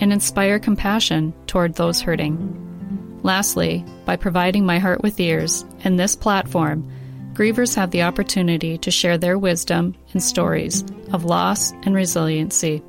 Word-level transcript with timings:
and 0.00 0.12
inspire 0.12 0.58
compassion 0.58 1.32
toward 1.46 1.74
those 1.74 2.00
hurting. 2.00 3.20
Lastly, 3.22 3.84
by 4.06 4.16
providing 4.16 4.64
my 4.64 4.78
heart 4.78 5.02
with 5.02 5.20
ears 5.20 5.64
and 5.84 5.98
this 5.98 6.16
platform, 6.16 6.90
grievers 7.34 7.74
have 7.76 7.90
the 7.90 8.02
opportunity 8.02 8.78
to 8.78 8.90
share 8.90 9.18
their 9.18 9.38
wisdom 9.38 9.94
and 10.12 10.22
stories 10.22 10.84
of 11.12 11.24
loss 11.24 11.72
and 11.84 11.94
resiliency. 11.94 12.82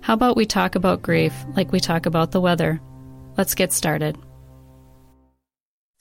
How 0.00 0.14
about 0.14 0.36
we 0.36 0.44
talk 0.44 0.74
about 0.74 1.02
grief 1.02 1.32
like 1.56 1.72
we 1.72 1.80
talk 1.80 2.06
about 2.06 2.32
the 2.32 2.40
weather? 2.40 2.80
Let's 3.36 3.54
get 3.54 3.72
started. 3.72 4.18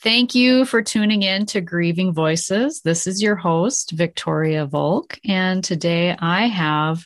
Thank 0.02 0.36
you 0.36 0.66
for 0.66 0.82
tuning 0.82 1.24
in 1.24 1.46
to 1.48 1.62
Grieving 1.62 2.12
Voices. 2.12 2.82
This 2.82 3.08
is 3.08 3.24
your 3.24 3.38
host, 3.38 3.92
Victoria 3.92 4.66
Volk, 4.66 5.18
and 5.24 5.64
today 5.64 6.14
I 6.20 6.48
have 6.48 7.06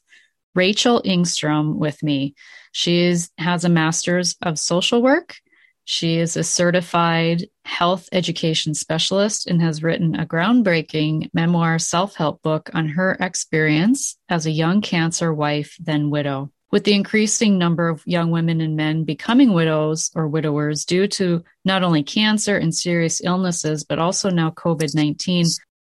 Rachel 0.56 1.04
Engstrom 1.06 1.76
with 1.76 2.02
me. 2.02 2.34
She 2.78 3.00
is, 3.06 3.32
has 3.40 3.66
a 3.66 3.70
master's 3.70 4.36
of 4.44 4.60
social 4.60 5.02
work. 5.02 5.38
She 5.86 6.20
is 6.20 6.38
a 6.38 6.44
certified 6.44 7.48
health 7.66 8.08
education 8.12 8.76
specialist 8.76 9.48
and 9.48 9.60
has 9.64 9.82
written 9.82 10.14
a 10.14 10.28
groundbreaking 10.28 11.32
memoir 11.34 11.80
self 11.80 12.14
help 12.14 12.44
book 12.44 12.70
on 12.76 12.88
her 12.90 13.18
experience 13.20 14.16
as 14.30 14.46
a 14.46 14.52
young 14.52 14.82
cancer 14.82 15.34
wife, 15.34 15.76
then 15.80 16.12
widow. 16.12 16.52
With 16.70 16.84
the 16.84 16.94
increasing 16.94 17.58
number 17.58 17.90
of 17.90 18.04
young 18.06 18.30
women 18.30 18.62
and 18.62 18.76
men 18.76 19.06
becoming 19.06 19.54
widows 19.54 20.12
or 20.14 20.28
widowers 20.28 20.86
due 20.86 21.08
to 21.08 21.44
not 21.66 21.82
only 21.82 22.04
cancer 22.04 22.58
and 22.58 22.76
serious 22.76 23.24
illnesses, 23.24 23.86
but 23.86 23.98
also 23.98 24.30
now 24.30 24.52
COVID 24.52 24.94
19, 24.94 25.48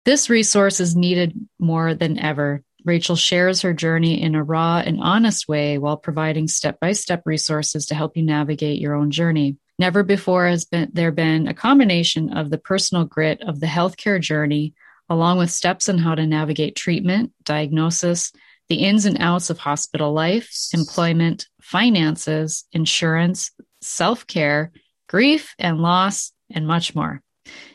this 0.04 0.30
resource 0.30 0.82
is 0.82 0.98
needed 0.98 1.34
more 1.60 1.94
than 1.94 2.20
ever 2.20 2.62
Rachel 2.86 3.16
shares 3.16 3.62
her 3.62 3.74
journey 3.74 4.22
in 4.22 4.36
a 4.36 4.44
raw 4.44 4.80
and 4.86 5.00
honest 5.02 5.48
way 5.48 5.78
while 5.78 5.98
providing 5.98 6.48
step 6.48 6.80
by 6.80 6.92
step 6.92 7.24
resources 7.26 7.86
to 7.88 7.96
help 7.96 8.18
you 8.18 8.24
navigate 8.24 8.80
your 8.80 8.94
own 8.94 9.12
journey. 9.12 9.58
Never 9.80 10.04
before 10.04 10.48
has 10.48 10.66
been, 10.66 10.90
there 10.94 11.12
been 11.12 11.48
a 11.48 11.54
combination 11.54 12.38
of 12.38 12.50
the 12.50 12.58
personal 12.58 13.06
grit 13.06 13.42
of 13.42 13.60
the 13.60 13.68
healthcare 13.68 14.20
journey, 14.20 14.74
along 15.10 15.38
with 15.38 15.50
steps 15.52 15.90
on 15.90 15.98
how 15.98 16.16
to 16.16 16.28
navigate 16.28 16.76
treatment, 16.76 17.32
diagnosis, 17.44 18.32
the 18.70 18.76
ins 18.76 19.06
and 19.06 19.18
outs 19.20 19.50
of 19.50 19.58
hospital 19.58 20.14
life, 20.14 20.50
employment, 20.74 21.48
finances, 21.62 22.66
insurance, 22.72 23.52
self 23.82 24.28
care, 24.28 24.72
grief 25.08 25.56
and 25.60 25.80
loss, 25.80 26.32
and 26.52 26.68
much 26.68 26.96
more. 26.96 27.22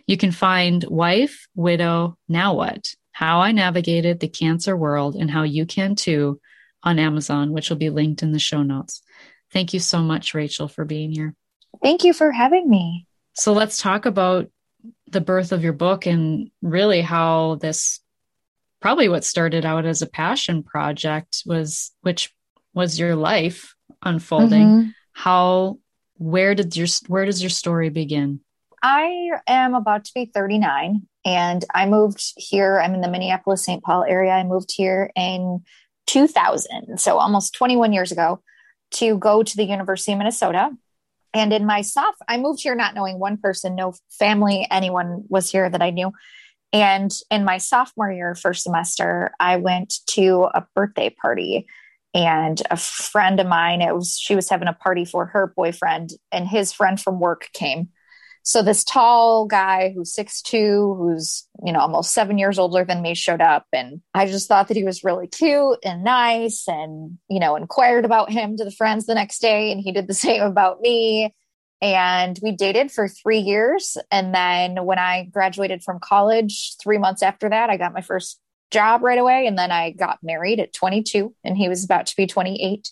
You 0.06 0.16
can 0.16 0.32
find 0.32 0.84
Wife, 0.84 1.46
Widow, 1.54 2.16
Now 2.28 2.54
What 2.54 2.94
how 3.18 3.40
I 3.40 3.50
Navigated 3.50 4.20
the 4.20 4.28
Cancer 4.28 4.76
World 4.76 5.16
and 5.16 5.28
How 5.28 5.42
You 5.42 5.66
Can 5.66 5.96
Too 5.96 6.40
on 6.84 7.00
Amazon, 7.00 7.50
which 7.50 7.68
will 7.68 7.76
be 7.76 7.90
linked 7.90 8.22
in 8.22 8.30
the 8.30 8.38
show 8.38 8.62
notes. 8.62 9.02
Thank 9.52 9.74
you 9.74 9.80
so 9.80 9.98
much, 9.98 10.34
Rachel, 10.34 10.68
for 10.68 10.84
being 10.84 11.10
here. 11.10 11.34
Thank 11.82 12.04
you 12.04 12.12
for 12.12 12.30
having 12.30 12.70
me. 12.70 13.08
So 13.32 13.52
let's 13.52 13.82
talk 13.82 14.06
about 14.06 14.48
the 15.10 15.20
birth 15.20 15.50
of 15.50 15.64
your 15.64 15.72
book 15.72 16.06
and 16.06 16.52
really 16.62 17.00
how 17.00 17.56
this 17.56 17.98
probably 18.80 19.08
what 19.08 19.24
started 19.24 19.64
out 19.64 19.84
as 19.84 20.00
a 20.00 20.06
passion 20.06 20.62
project 20.62 21.42
was 21.44 21.90
which 22.02 22.32
was 22.72 23.00
your 23.00 23.16
life 23.16 23.74
unfolding 24.04 24.66
mm-hmm. 24.66 24.88
how 25.12 25.76
where 26.18 26.54
did 26.54 26.76
your 26.76 26.86
where 27.08 27.24
does 27.24 27.42
your 27.42 27.50
story 27.50 27.88
begin 27.88 28.38
i 28.82 29.30
am 29.46 29.74
about 29.74 30.04
to 30.04 30.12
be 30.14 30.26
39 30.26 31.02
and 31.28 31.62
I 31.74 31.84
moved 31.84 32.32
here. 32.36 32.80
I'm 32.80 32.94
in 32.94 33.02
the 33.02 33.10
Minneapolis 33.10 33.62
St. 33.62 33.82
Paul 33.82 34.02
area. 34.04 34.32
I 34.32 34.44
moved 34.44 34.72
here 34.74 35.10
in 35.14 35.62
2000, 36.06 36.98
so 36.98 37.18
almost 37.18 37.54
21 37.54 37.92
years 37.92 38.12
ago, 38.12 38.40
to 38.92 39.18
go 39.18 39.42
to 39.42 39.56
the 39.56 39.64
University 39.64 40.12
of 40.12 40.18
Minnesota. 40.18 40.70
And 41.34 41.52
in 41.52 41.66
my 41.66 41.82
soph, 41.82 42.14
I 42.26 42.38
moved 42.38 42.62
here 42.62 42.74
not 42.74 42.94
knowing 42.94 43.18
one 43.18 43.36
person, 43.36 43.74
no 43.74 43.92
family, 44.18 44.66
anyone 44.70 45.24
was 45.28 45.50
here 45.50 45.68
that 45.68 45.82
I 45.82 45.90
knew. 45.90 46.12
And 46.72 47.12
in 47.30 47.44
my 47.44 47.58
sophomore 47.58 48.10
year, 48.10 48.34
first 48.34 48.62
semester, 48.62 49.32
I 49.38 49.56
went 49.56 49.96
to 50.08 50.48
a 50.54 50.66
birthday 50.74 51.10
party 51.10 51.66
and 52.14 52.62
a 52.70 52.76
friend 52.78 53.38
of 53.38 53.46
mine, 53.46 53.82
it 53.82 53.94
was 53.94 54.18
she 54.18 54.34
was 54.34 54.48
having 54.48 54.66
a 54.68 54.72
party 54.72 55.04
for 55.04 55.26
her 55.26 55.52
boyfriend, 55.54 56.12
and 56.32 56.48
his 56.48 56.72
friend 56.72 56.98
from 56.98 57.20
work 57.20 57.50
came. 57.52 57.90
So 58.48 58.62
this 58.62 58.82
tall 58.82 59.44
guy 59.44 59.92
who's 59.94 60.14
six 60.14 60.40
two, 60.40 60.94
who's, 60.96 61.46
you 61.62 61.70
know, 61.70 61.80
almost 61.80 62.14
seven 62.14 62.38
years 62.38 62.58
older 62.58 62.82
than 62.82 63.02
me 63.02 63.14
showed 63.14 63.42
up. 63.42 63.66
And 63.74 64.00
I 64.14 64.24
just 64.24 64.48
thought 64.48 64.68
that 64.68 64.76
he 64.78 64.84
was 64.84 65.04
really 65.04 65.26
cute 65.26 65.80
and 65.84 66.02
nice 66.02 66.66
and, 66.66 67.18
you 67.28 67.40
know, 67.40 67.56
inquired 67.56 68.06
about 68.06 68.30
him 68.30 68.56
to 68.56 68.64
the 68.64 68.70
friends 68.70 69.04
the 69.04 69.14
next 69.14 69.40
day. 69.40 69.70
And 69.70 69.82
he 69.82 69.92
did 69.92 70.06
the 70.06 70.14
same 70.26 70.40
about 70.40 70.80
me. 70.80 71.34
And 71.82 72.38
we 72.42 72.52
dated 72.52 72.90
for 72.90 73.06
three 73.06 73.40
years. 73.40 73.98
And 74.10 74.34
then 74.34 74.82
when 74.86 74.98
I 74.98 75.24
graduated 75.24 75.82
from 75.82 76.00
college, 76.00 76.74
three 76.82 76.96
months 76.96 77.22
after 77.22 77.50
that, 77.50 77.68
I 77.68 77.76
got 77.76 77.92
my 77.92 78.00
first 78.00 78.40
job 78.70 79.02
right 79.02 79.18
away. 79.18 79.46
And 79.46 79.58
then 79.58 79.70
I 79.70 79.90
got 79.90 80.20
married 80.22 80.58
at 80.58 80.72
22 80.72 81.34
and 81.44 81.54
he 81.54 81.68
was 81.68 81.84
about 81.84 82.06
to 82.06 82.16
be 82.16 82.26
28. 82.26 82.90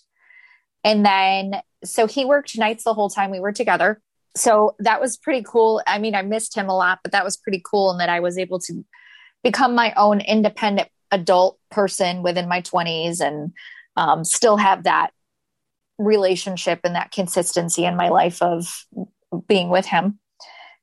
And 0.83 1.03
then, 1.03 1.61
so 1.83 2.05
he 2.05 2.25
worked 2.25 2.59
nights 2.59 2.83
the 2.83 2.93
whole 2.93 3.09
time 3.09 3.31
we 3.31 3.39
were 3.39 3.53
together 3.53 4.03
so 4.37 4.75
that 4.79 5.01
was 5.01 5.17
pretty 5.17 5.43
cool. 5.45 5.81
I 5.87 5.99
mean, 5.99 6.15
I 6.15 6.21
missed 6.21 6.55
him 6.55 6.69
a 6.69 6.75
lot, 6.75 6.99
but 7.03 7.11
that 7.11 7.25
was 7.25 7.37
pretty 7.37 7.61
cool 7.63 7.91
and 7.91 7.99
that 7.99 8.09
I 8.09 8.19
was 8.19 8.37
able 8.37 8.59
to 8.59 8.85
become 9.43 9.75
my 9.75 9.93
own 9.95 10.21
independent 10.21 10.89
adult 11.11 11.59
person 11.71 12.23
within 12.23 12.49
my 12.49 12.61
20s 12.61 13.21
and 13.21 13.53
um, 13.95 14.23
still 14.23 14.57
have 14.57 14.83
that 14.83 15.11
relationship 15.97 16.81
and 16.83 16.95
that 16.95 17.11
consistency 17.11 17.85
in 17.85 17.95
my 17.95 18.09
life 18.09 18.41
of 18.41 18.85
being 19.47 19.69
with 19.69 19.85
him. 19.85 20.19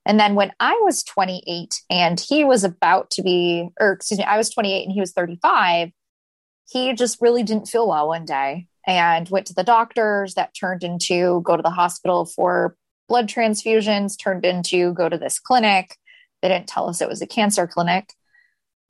And 0.07 0.21
then 0.21 0.35
when 0.35 0.53
I 0.61 0.79
was 0.83 1.03
28 1.03 1.83
and 1.89 2.21
he 2.21 2.45
was 2.45 2.65
about 2.65 3.11
to 3.13 3.23
be, 3.23 3.71
or 3.81 3.93
excuse 3.93 4.19
me, 4.19 4.25
I 4.25 4.37
was 4.37 4.51
28 4.51 4.85
and 4.85 4.93
he 4.93 5.01
was 5.01 5.13
35, 5.13 5.91
he 6.69 6.93
just 6.95 7.21
really 7.21 7.43
didn't 7.43 7.69
feel 7.69 7.89
well 7.89 8.09
one 8.09 8.25
day 8.25 8.67
and 8.87 9.29
went 9.31 9.47
to 9.47 9.55
the 9.55 9.65
doctors. 9.65 10.35
That 10.35 10.55
turned 10.59 10.83
into 10.83 11.41
go 11.43 11.57
to 11.57 11.63
the 11.63 11.71
hospital 11.71 12.27
for 12.27 12.77
blood 13.09 13.29
transfusions 13.29 14.19
turned 14.19 14.45
into 14.45 14.93
go 14.95 15.09
to 15.09 15.19
this 15.19 15.39
clinic. 15.39 15.97
They 16.43 16.49
didn't 16.49 16.69
tell 16.69 16.89
us 16.89 17.01
it 17.01 17.09
was 17.09 17.23
a 17.23 17.27
cancer 17.27 17.67
clinic. 17.67 18.13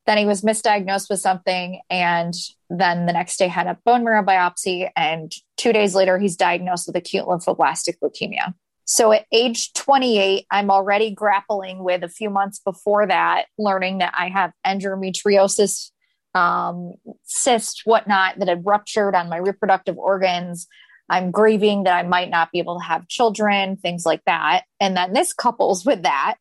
Then 0.06 0.18
he 0.18 0.26
was 0.26 0.42
misdiagnosed 0.42 1.08
with 1.08 1.20
something. 1.20 1.80
And 1.88 2.34
then 2.68 3.06
the 3.06 3.12
next 3.12 3.38
day 3.38 3.48
had 3.48 3.66
a 3.66 3.78
bone 3.84 4.04
marrow 4.04 4.22
biopsy. 4.22 4.90
And 4.96 5.32
two 5.56 5.72
days 5.72 5.94
later, 5.94 6.18
he's 6.18 6.36
diagnosed 6.36 6.86
with 6.86 6.96
acute 6.96 7.24
lymphoblastic 7.24 7.94
leukemia. 8.02 8.54
So 8.86 9.12
at 9.12 9.24
age 9.32 9.72
28, 9.72 10.46
I'm 10.50 10.70
already 10.70 11.14
grappling 11.14 11.82
with 11.82 12.04
a 12.04 12.08
few 12.08 12.28
months 12.28 12.58
before 12.58 13.06
that, 13.06 13.46
learning 13.58 13.98
that 13.98 14.12
I 14.14 14.28
have 14.28 14.52
endometriosis, 14.66 15.90
um, 16.34 16.92
cyst, 17.22 17.82
whatnot, 17.84 18.38
that 18.38 18.48
had 18.48 18.66
ruptured 18.66 19.14
on 19.14 19.30
my 19.30 19.38
reproductive 19.38 19.96
organs. 19.96 20.66
I'm 21.08 21.30
grieving 21.30 21.84
that 21.84 21.94
I 21.94 22.02
might 22.06 22.30
not 22.30 22.50
be 22.50 22.58
able 22.58 22.78
to 22.78 22.84
have 22.84 23.08
children, 23.08 23.76
things 23.76 24.06
like 24.06 24.22
that. 24.26 24.62
And 24.80 24.96
then 24.96 25.12
this 25.12 25.32
couples 25.32 25.84
with 25.84 26.02
that. 26.02 26.36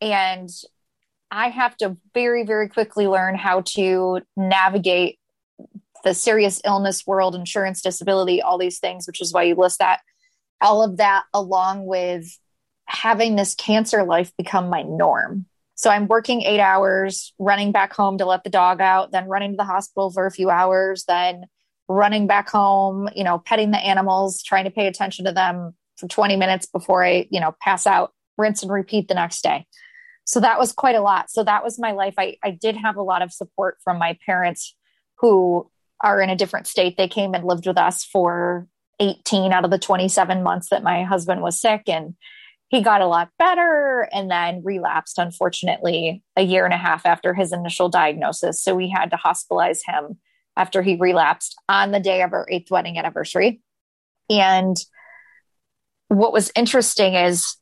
And 0.00 0.50
I 1.30 1.48
have 1.48 1.76
to 1.78 1.96
very, 2.14 2.44
very 2.44 2.68
quickly 2.68 3.06
learn 3.06 3.36
how 3.36 3.62
to 3.74 4.20
navigate 4.36 5.18
the 6.04 6.14
serious 6.14 6.60
illness 6.64 7.06
world, 7.06 7.34
insurance, 7.34 7.82
disability, 7.82 8.42
all 8.42 8.58
these 8.58 8.78
things, 8.78 9.06
which 9.06 9.20
is 9.20 9.32
why 9.32 9.44
you 9.44 9.54
list 9.54 9.78
that. 9.78 10.00
All 10.60 10.82
of 10.84 10.98
that, 10.98 11.24
along 11.34 11.86
with 11.86 12.26
having 12.84 13.36
this 13.36 13.54
cancer 13.54 14.04
life 14.04 14.32
become 14.36 14.68
my 14.68 14.82
norm. 14.82 15.46
So 15.74 15.90
I'm 15.90 16.06
working 16.06 16.42
eight 16.42 16.60
hours, 16.60 17.34
running 17.38 17.72
back 17.72 17.92
home 17.92 18.18
to 18.18 18.24
let 18.24 18.44
the 18.44 18.50
dog 18.50 18.80
out, 18.80 19.10
then 19.10 19.26
running 19.26 19.52
to 19.52 19.56
the 19.56 19.64
hospital 19.64 20.10
for 20.10 20.26
a 20.26 20.30
few 20.30 20.48
hours, 20.48 21.04
then 21.06 21.46
running 21.88 22.26
back 22.26 22.48
home, 22.48 23.08
you 23.14 23.24
know, 23.24 23.38
petting 23.38 23.70
the 23.70 23.78
animals, 23.78 24.42
trying 24.42 24.64
to 24.64 24.70
pay 24.70 24.86
attention 24.86 25.24
to 25.24 25.32
them 25.32 25.74
for 25.96 26.08
20 26.08 26.36
minutes 26.36 26.66
before 26.66 27.04
I, 27.04 27.26
you 27.30 27.40
know, 27.40 27.54
pass 27.60 27.86
out, 27.86 28.12
rinse 28.36 28.62
and 28.62 28.72
repeat 28.72 29.08
the 29.08 29.14
next 29.14 29.42
day. 29.42 29.66
So 30.24 30.40
that 30.40 30.58
was 30.58 30.72
quite 30.72 30.96
a 30.96 31.00
lot. 31.00 31.30
So 31.30 31.44
that 31.44 31.62
was 31.62 31.78
my 31.78 31.92
life. 31.92 32.14
I, 32.18 32.36
I 32.42 32.50
did 32.50 32.76
have 32.76 32.96
a 32.96 33.02
lot 33.02 33.22
of 33.22 33.32
support 33.32 33.78
from 33.84 33.98
my 33.98 34.18
parents 34.26 34.74
who 35.18 35.70
are 36.02 36.20
in 36.20 36.30
a 36.30 36.36
different 36.36 36.66
state. 36.66 36.96
They 36.96 37.08
came 37.08 37.34
and 37.34 37.44
lived 37.44 37.66
with 37.66 37.78
us 37.78 38.04
for 38.04 38.66
18 38.98 39.52
out 39.52 39.64
of 39.64 39.70
the 39.70 39.78
27 39.78 40.42
months 40.42 40.70
that 40.70 40.82
my 40.82 41.04
husband 41.04 41.42
was 41.42 41.60
sick. 41.60 41.82
And 41.86 42.14
he 42.68 42.82
got 42.82 43.00
a 43.00 43.06
lot 43.06 43.30
better 43.38 44.08
and 44.12 44.28
then 44.28 44.62
relapsed, 44.64 45.18
unfortunately, 45.18 46.24
a 46.36 46.42
year 46.42 46.64
and 46.64 46.74
a 46.74 46.78
half 46.78 47.06
after 47.06 47.32
his 47.32 47.52
initial 47.52 47.88
diagnosis. 47.88 48.60
So 48.60 48.74
we 48.74 48.90
had 48.90 49.10
to 49.12 49.16
hospitalize 49.16 49.80
him 49.86 50.18
after 50.56 50.82
he 50.82 50.96
relapsed 50.96 51.56
on 51.68 51.90
the 51.90 52.00
day 52.00 52.22
of 52.22 52.32
our 52.32 52.46
eighth 52.50 52.70
wedding 52.70 52.98
anniversary. 52.98 53.60
And 54.30 54.76
what 56.08 56.32
was 56.32 56.50
interesting 56.56 57.14
is 57.14 57.56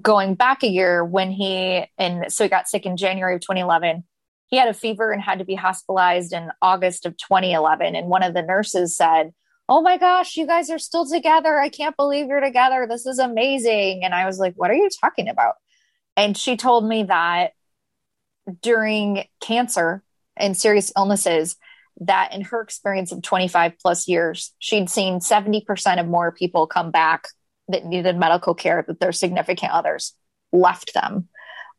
going 0.00 0.34
back 0.34 0.62
a 0.62 0.68
year 0.68 1.04
when 1.04 1.30
he, 1.30 1.84
and 1.98 2.32
so 2.32 2.44
he 2.44 2.50
got 2.50 2.68
sick 2.68 2.86
in 2.86 2.96
January 2.96 3.34
of 3.34 3.40
2011. 3.42 4.04
He 4.46 4.56
had 4.56 4.68
a 4.68 4.74
fever 4.74 5.12
and 5.12 5.22
had 5.22 5.38
to 5.38 5.44
be 5.44 5.54
hospitalized 5.54 6.32
in 6.32 6.50
August 6.60 7.06
of 7.06 7.16
2011. 7.16 7.94
And 7.94 8.08
one 8.08 8.22
of 8.22 8.34
the 8.34 8.42
nurses 8.42 8.96
said, 8.96 9.32
oh 9.68 9.80
my 9.80 9.96
gosh, 9.96 10.36
you 10.36 10.46
guys 10.46 10.70
are 10.70 10.78
still 10.78 11.06
together. 11.06 11.58
I 11.58 11.68
can't 11.68 11.96
believe 11.96 12.26
you're 12.26 12.40
together. 12.40 12.86
This 12.88 13.06
is 13.06 13.18
amazing. 13.18 14.04
And 14.04 14.14
I 14.14 14.26
was 14.26 14.38
like, 14.38 14.54
what 14.56 14.70
are 14.70 14.74
you 14.74 14.90
talking 15.00 15.28
about? 15.28 15.54
And 16.16 16.36
she 16.36 16.56
told 16.56 16.86
me 16.86 17.04
that 17.04 17.52
during 18.60 19.24
cancer 19.40 20.02
and 20.36 20.56
serious 20.56 20.92
illnesses, 20.96 21.56
that 22.00 22.32
in 22.34 22.42
her 22.42 22.62
experience 22.62 23.12
of 23.12 23.22
25 23.22 23.74
plus 23.80 24.08
years, 24.08 24.54
she'd 24.58 24.88
seen 24.88 25.20
70% 25.20 26.00
of 26.00 26.06
more 26.06 26.32
people 26.32 26.66
come 26.66 26.90
back 26.90 27.24
that 27.68 27.84
needed 27.84 28.16
medical 28.16 28.54
care 28.54 28.84
that 28.86 29.00
their 29.00 29.12
significant 29.12 29.72
others 29.72 30.14
left 30.52 30.94
them 30.94 31.28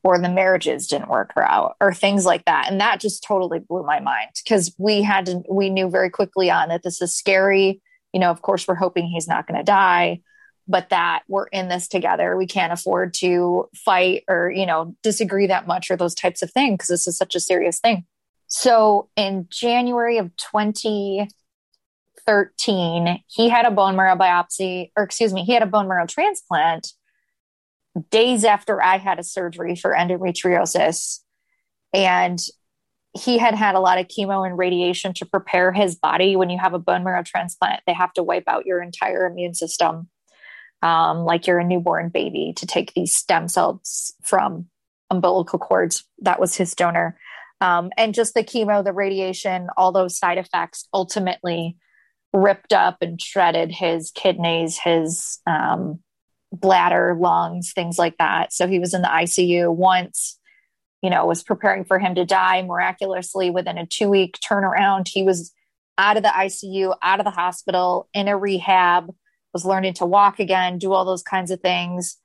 or 0.03 0.19
the 0.19 0.29
marriages 0.29 0.87
didn't 0.87 1.09
work 1.09 1.31
out 1.37 1.75
or 1.79 1.93
things 1.93 2.25
like 2.25 2.45
that. 2.45 2.69
And 2.69 2.81
that 2.81 2.99
just 2.99 3.23
totally 3.23 3.59
blew 3.59 3.83
my 3.83 3.99
mind 3.99 4.29
because 4.43 4.73
we 4.77 5.01
had 5.01 5.25
to 5.27 5.41
we 5.49 5.69
knew 5.69 5.89
very 5.89 6.09
quickly 6.09 6.51
on 6.51 6.69
that 6.69 6.83
this 6.83 7.01
is 7.01 7.15
scary. 7.15 7.81
You 8.11 8.19
know 8.19 8.29
of 8.29 8.41
course 8.41 8.67
we're 8.67 8.75
hoping 8.75 9.07
he's 9.07 9.27
not 9.27 9.47
going 9.47 9.57
to 9.57 9.63
die 9.63 10.21
but 10.65 10.89
that 10.91 11.23
we're 11.27 11.47
in 11.47 11.67
this 11.67 11.89
together. 11.89 12.37
We 12.37 12.47
can't 12.47 12.71
afford 12.71 13.13
to 13.15 13.67
fight 13.75 14.23
or 14.29 14.49
you 14.49 14.65
know 14.65 14.95
disagree 15.03 15.47
that 15.47 15.67
much 15.67 15.91
or 15.91 15.97
those 15.97 16.15
types 16.15 16.41
of 16.41 16.51
things 16.51 16.75
because 16.75 16.87
this 16.89 17.07
is 17.07 17.17
such 17.17 17.35
a 17.35 17.39
serious 17.39 17.79
thing 17.79 18.05
so 18.53 19.09
in 19.15 19.47
january 19.49 20.17
of 20.17 20.29
2013 20.37 23.23
he 23.27 23.49
had 23.49 23.65
a 23.65 23.71
bone 23.71 23.95
marrow 23.95 24.15
biopsy 24.15 24.91
or 24.95 25.03
excuse 25.03 25.33
me 25.33 25.43
he 25.43 25.53
had 25.53 25.63
a 25.63 25.67
bone 25.67 25.87
marrow 25.87 26.05
transplant 26.05 26.93
days 28.09 28.43
after 28.43 28.81
I 28.81 28.97
had 28.97 29.19
a 29.19 29.23
surgery 29.23 29.75
for 29.75 29.93
endometriosis. 29.93 31.19
And 31.93 32.39
he 33.15 33.37
had 33.37 33.53
had 33.53 33.75
a 33.75 33.79
lot 33.79 33.99
of 33.99 34.07
chemo 34.07 34.45
and 34.45 34.57
radiation 34.57 35.13
to 35.15 35.25
prepare 35.25 35.71
his 35.71 35.95
body. 35.95 36.35
When 36.35 36.49
you 36.49 36.57
have 36.57 36.73
a 36.73 36.79
bone 36.79 37.03
marrow 37.03 37.23
transplant, 37.23 37.81
they 37.85 37.93
have 37.93 38.13
to 38.13 38.23
wipe 38.23 38.45
out 38.47 38.65
your 38.65 38.81
entire 38.81 39.27
immune 39.27 39.53
system, 39.53 40.09
um, 40.81 41.19
like 41.19 41.45
you're 41.45 41.59
a 41.59 41.63
newborn 41.63 42.09
baby, 42.09 42.53
to 42.57 42.65
take 42.65 42.93
these 42.93 43.15
stem 43.15 43.47
cells 43.47 44.13
from 44.23 44.67
umbilical 45.11 45.59
cords. 45.59 46.03
That 46.21 46.39
was 46.39 46.55
his 46.55 46.73
donor. 46.73 47.19
Um, 47.63 47.91
and 47.95 48.13
just 48.13 48.33
the 48.33 48.43
chemo, 48.43 48.83
the 48.83 48.91
radiation, 48.91 49.69
all 49.77 49.93
those 49.93 50.17
side 50.17 50.37
effects 50.37 50.85
ultimately 50.93 51.77
ripped 52.33 52.73
up 52.73 52.97
and 53.01 53.21
shredded 53.21 53.71
his 53.71 54.11
kidneys, 54.11 54.77
his 54.77 55.39
um, 55.47 55.99
bladder, 56.51 57.15
lungs, 57.17 57.71
things 57.71 57.97
like 57.97 58.17
that. 58.17 58.51
So 58.51 58.67
he 58.67 58.79
was 58.79 58.93
in 58.93 59.01
the 59.01 59.07
ICU 59.07 59.73
once, 59.73 60.37
you 61.01 61.09
know, 61.09 61.25
was 61.25 61.41
preparing 61.41 61.85
for 61.85 61.99
him 61.99 62.15
to 62.15 62.25
die 62.25 62.61
miraculously 62.63 63.49
within 63.49 63.77
a 63.77 63.85
two 63.85 64.09
week 64.09 64.37
turnaround. 64.45 65.07
He 65.07 65.23
was 65.23 65.53
out 65.97 66.17
of 66.17 66.23
the 66.23 66.29
ICU, 66.29 66.97
out 67.01 67.21
of 67.21 67.23
the 67.23 67.31
hospital, 67.31 68.09
in 68.13 68.27
a 68.27 68.37
rehab, 68.37 69.09
was 69.53 69.63
learning 69.63 69.93
to 69.93 70.05
walk 70.05 70.41
again, 70.41 70.79
do 70.79 70.91
all 70.91 71.05
those 71.05 71.23
kinds 71.23 71.49
of 71.49 71.61
things. 71.61 72.17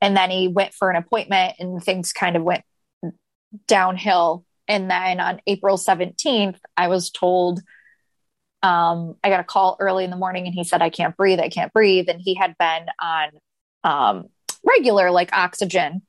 And 0.00 0.16
then 0.16 0.30
he 0.30 0.48
went 0.48 0.74
for 0.74 0.90
an 0.90 0.96
appointment 0.96 1.54
and 1.60 1.80
things 1.80 2.12
kind 2.12 2.34
of 2.34 2.42
went 2.42 2.64
downhill. 3.66 4.44
And 4.68 4.90
then 4.90 5.18
on 5.18 5.40
April 5.46 5.78
17th, 5.78 6.58
I 6.76 6.88
was 6.88 7.10
told 7.10 7.60
um, 8.62 9.16
I 9.22 9.30
got 9.30 9.40
a 9.40 9.44
call 9.44 9.76
early 9.80 10.04
in 10.04 10.10
the 10.10 10.16
morning 10.16 10.46
and 10.46 10.54
he 10.54 10.64
said, 10.64 10.82
I 10.82 10.90
can't 10.90 11.16
breathe. 11.16 11.40
I 11.40 11.48
can't 11.48 11.72
breathe. 11.72 12.08
And 12.08 12.20
he 12.20 12.34
had 12.34 12.56
been 12.58 12.86
on 13.00 13.28
um, 13.84 14.28
regular 14.64 15.10
like 15.10 15.32
oxygen, 15.32 16.02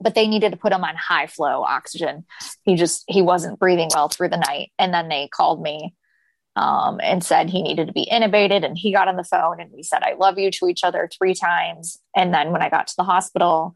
but 0.00 0.14
they 0.14 0.26
needed 0.26 0.52
to 0.52 0.56
put 0.56 0.72
him 0.72 0.82
on 0.82 0.96
high 0.96 1.26
flow 1.26 1.62
oxygen. 1.62 2.24
He 2.62 2.74
just, 2.74 3.04
he 3.06 3.22
wasn't 3.22 3.58
breathing 3.58 3.90
well 3.94 4.08
through 4.08 4.30
the 4.30 4.38
night. 4.38 4.72
And 4.78 4.92
then 4.92 5.08
they 5.08 5.28
called 5.28 5.62
me 5.62 5.94
um, 6.56 7.00
and 7.02 7.22
said 7.22 7.50
he 7.50 7.62
needed 7.62 7.86
to 7.88 7.92
be 7.92 8.08
intubated. 8.10 8.64
And 8.64 8.76
he 8.76 8.92
got 8.92 9.08
on 9.08 9.16
the 9.16 9.24
phone 9.24 9.60
and 9.60 9.70
we 9.70 9.82
said, 9.82 10.02
I 10.02 10.14
love 10.14 10.38
you 10.38 10.50
to 10.50 10.68
each 10.68 10.84
other 10.84 11.08
three 11.16 11.34
times. 11.34 11.98
And 12.16 12.32
then 12.32 12.50
when 12.50 12.62
I 12.62 12.70
got 12.70 12.86
to 12.88 12.96
the 12.96 13.04
hospital, 13.04 13.74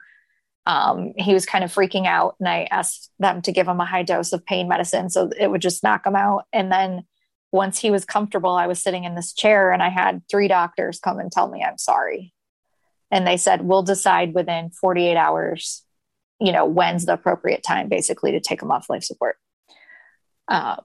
um, 0.67 1.13
he 1.17 1.35
was 1.35 1.47
kind 1.47 1.65
of 1.65 1.73
freaking 1.73 2.07
out 2.07 2.37
and 2.39 2.49
I 2.49 2.69
asked 2.71 3.11
them 3.19 3.43
to 3.43 3.53
give 3.53 3.67
him 3.67 3.81
a 3.81 3.85
high 3.85 4.05
dose 4.05 4.33
of 4.33 4.47
pain 4.47 4.69
medicine 4.69 5.11
so 5.11 5.31
it 5.39 5.51
would 5.51 5.61
just 5.61 5.83
knock 5.83 6.07
him 6.07 6.15
out. 6.15 6.45
And 6.53 6.71
then 6.71 7.05
once 7.51 7.79
he 7.79 7.91
was 7.91 8.05
comfortable, 8.05 8.51
I 8.51 8.69
was 8.69 8.83
sitting 8.83 9.05
in 9.05 9.15
this 9.15 9.33
chair 9.33 9.73
and 9.73 9.83
I 9.83 9.89
had 9.89 10.23
three 10.31 10.49
doctors 10.49 11.01
come 11.01 11.19
and 11.19 11.33
tell 11.33 11.49
me 11.49 11.63
I'm 11.63 11.79
sorry. 11.79 12.33
And 13.11 13.27
they 13.27 13.37
said, 13.37 13.63
we'll 13.63 13.83
decide 13.83 14.35
within 14.35 14.71
48 14.71 15.17
hours, 15.17 15.85
you 16.41 16.53
know, 16.53 16.65
when's 16.65 17.07
the 17.07 17.13
appropriate 17.15 17.63
time 17.63 17.89
basically 17.89 18.33
to 18.33 18.41
take 18.41 18.63
him 18.63 18.71
off 18.71 18.89
life 18.89 19.05
support. 19.05 19.37
Um, 20.49 20.81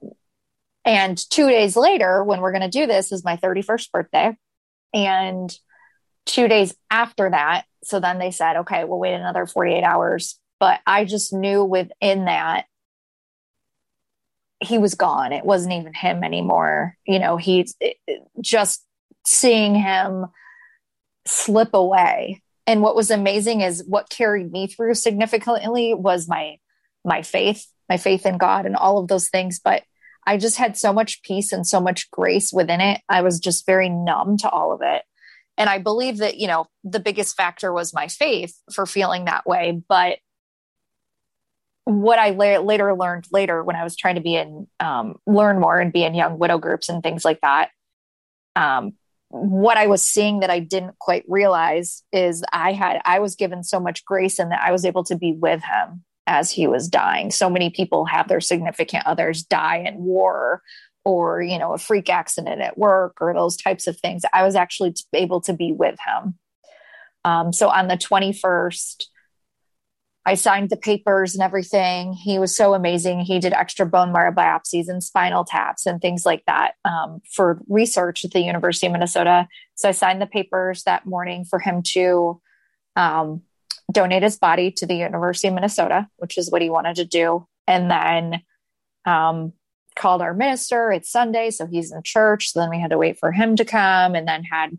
and 0.84 1.18
two 1.30 1.48
days 1.48 1.76
later, 1.76 2.22
when 2.24 2.40
we're 2.40 2.52
going 2.52 2.68
to 2.68 2.68
do 2.68 2.86
this, 2.86 3.12
is 3.12 3.24
my 3.24 3.36
31st 3.36 3.90
birthday. 3.92 4.36
And 4.92 5.56
two 6.26 6.48
days 6.48 6.74
after 6.90 7.30
that, 7.30 7.64
so 7.84 8.00
then 8.00 8.18
they 8.18 8.30
said, 8.30 8.56
okay, 8.58 8.84
we'll 8.84 8.98
wait 8.98 9.14
another 9.14 9.46
48 9.46 9.82
hours. 9.82 10.38
But 10.60 10.80
I 10.86 11.04
just 11.04 11.32
knew 11.32 11.64
within 11.64 12.24
that 12.24 12.66
he 14.60 14.78
was 14.78 14.94
gone. 14.94 15.32
It 15.32 15.44
wasn't 15.44 15.74
even 15.74 15.94
him 15.94 16.24
anymore. 16.24 16.96
You 17.06 17.18
know, 17.18 17.36
he's 17.36 17.76
just 18.40 18.84
seeing 19.24 19.74
him 19.74 20.26
slip 21.26 21.74
away. 21.74 22.42
And 22.66 22.82
what 22.82 22.96
was 22.96 23.10
amazing 23.10 23.60
is 23.60 23.84
what 23.86 24.10
carried 24.10 24.50
me 24.50 24.66
through 24.66 24.94
significantly 24.94 25.94
was 25.94 26.28
my 26.28 26.58
my 27.04 27.22
faith, 27.22 27.66
my 27.88 27.96
faith 27.96 28.26
in 28.26 28.38
God 28.38 28.66
and 28.66 28.76
all 28.76 28.98
of 28.98 29.08
those 29.08 29.28
things, 29.28 29.60
but 29.60 29.82
I 30.26 30.36
just 30.36 30.58
had 30.58 30.76
so 30.76 30.92
much 30.92 31.22
peace 31.22 31.52
and 31.52 31.66
so 31.66 31.80
much 31.80 32.10
grace 32.10 32.52
within 32.52 32.82
it. 32.82 33.00
I 33.08 33.22
was 33.22 33.40
just 33.40 33.64
very 33.64 33.88
numb 33.88 34.36
to 34.38 34.50
all 34.50 34.72
of 34.72 34.80
it. 34.82 35.02
And 35.58 35.68
I 35.68 35.78
believe 35.78 36.18
that, 36.18 36.38
you 36.38 36.46
know, 36.46 36.66
the 36.84 37.00
biggest 37.00 37.36
factor 37.36 37.72
was 37.72 37.92
my 37.92 38.06
faith 38.06 38.54
for 38.72 38.86
feeling 38.86 39.26
that 39.26 39.44
way, 39.44 39.82
but 39.88 40.18
what 41.84 42.18
I 42.18 42.30
la- 42.30 42.60
later 42.60 42.94
learned 42.94 43.26
later 43.32 43.64
when 43.64 43.74
I 43.74 43.82
was 43.82 43.96
trying 43.96 44.14
to 44.14 44.20
be 44.20 44.36
in 44.36 44.68
um, 44.78 45.16
learn 45.26 45.58
more 45.58 45.78
and 45.78 45.92
be 45.92 46.04
in 46.04 46.14
young 46.14 46.38
widow 46.38 46.58
groups 46.58 46.88
and 46.88 47.02
things 47.02 47.24
like 47.24 47.40
that. 47.40 47.70
Um, 48.54 48.92
what 49.30 49.76
I 49.76 49.86
was 49.86 50.02
seeing 50.02 50.40
that 50.40 50.50
I 50.50 50.58
didn't 50.58 50.98
quite 50.98 51.24
realize 51.28 52.02
is 52.12 52.44
I 52.52 52.72
had 52.72 53.00
I 53.04 53.18
was 53.18 53.36
given 53.36 53.64
so 53.64 53.80
much 53.80 54.04
grace 54.04 54.38
and 54.38 54.52
that 54.52 54.62
I 54.62 54.70
was 54.70 54.84
able 54.84 55.04
to 55.04 55.16
be 55.16 55.32
with 55.32 55.62
him 55.62 56.04
as 56.26 56.50
he 56.50 56.66
was 56.66 56.88
dying. 56.88 57.30
So 57.30 57.48
many 57.48 57.70
people 57.70 58.04
have 58.04 58.28
their 58.28 58.40
significant 58.40 59.06
others 59.06 59.42
die 59.42 59.78
in 59.86 59.96
war 59.96 60.62
or 61.08 61.42
you 61.42 61.58
know 61.58 61.72
a 61.72 61.78
freak 61.78 62.10
accident 62.10 62.60
at 62.60 62.76
work 62.76 63.16
or 63.20 63.32
those 63.32 63.56
types 63.56 63.86
of 63.86 63.98
things. 63.98 64.22
I 64.32 64.42
was 64.44 64.54
actually 64.54 64.94
able 65.12 65.40
to 65.42 65.52
be 65.52 65.72
with 65.72 65.98
him. 66.06 66.34
Um, 67.24 67.52
so 67.52 67.68
on 67.68 67.88
the 67.88 67.96
twenty 67.96 68.32
first 68.32 69.10
I 70.28 70.34
signed 70.34 70.68
the 70.68 70.76
papers 70.76 71.34
and 71.34 71.42
everything. 71.42 72.12
He 72.12 72.38
was 72.38 72.54
so 72.54 72.74
amazing. 72.74 73.20
He 73.20 73.38
did 73.38 73.54
extra 73.54 73.86
bone 73.86 74.12
marrow 74.12 74.30
biopsies 74.30 74.86
and 74.86 75.02
spinal 75.02 75.42
taps 75.42 75.86
and 75.86 76.02
things 76.02 76.26
like 76.26 76.44
that 76.46 76.74
um, 76.84 77.22
for 77.32 77.62
research 77.66 78.26
at 78.26 78.32
the 78.32 78.42
University 78.42 78.86
of 78.88 78.92
Minnesota. 78.92 79.48
So 79.74 79.88
I 79.88 79.92
signed 79.92 80.20
the 80.20 80.26
papers 80.26 80.82
that 80.82 81.06
morning 81.06 81.46
for 81.46 81.58
him 81.58 81.82
to 81.94 82.42
um, 82.94 83.40
donate 83.90 84.22
his 84.22 84.36
body 84.36 84.70
to 84.72 84.86
the 84.86 84.96
University 84.96 85.48
of 85.48 85.54
Minnesota, 85.54 86.08
which 86.18 86.36
is 86.36 86.50
what 86.50 86.60
he 86.60 86.68
wanted 86.68 86.96
to 86.96 87.06
do. 87.06 87.46
And 87.66 87.90
then 87.90 88.42
um, 89.06 89.54
called 89.98 90.22
our 90.22 90.32
minister. 90.32 90.90
It's 90.90 91.10
Sunday, 91.10 91.50
so 91.50 91.66
he's 91.66 91.92
in 91.92 92.02
church. 92.02 92.52
So 92.52 92.60
then 92.60 92.70
we 92.70 92.80
had 92.80 92.90
to 92.90 92.98
wait 92.98 93.18
for 93.18 93.32
him 93.32 93.56
to 93.56 93.64
come 93.64 94.14
and 94.14 94.26
then 94.26 94.44
had 94.44 94.78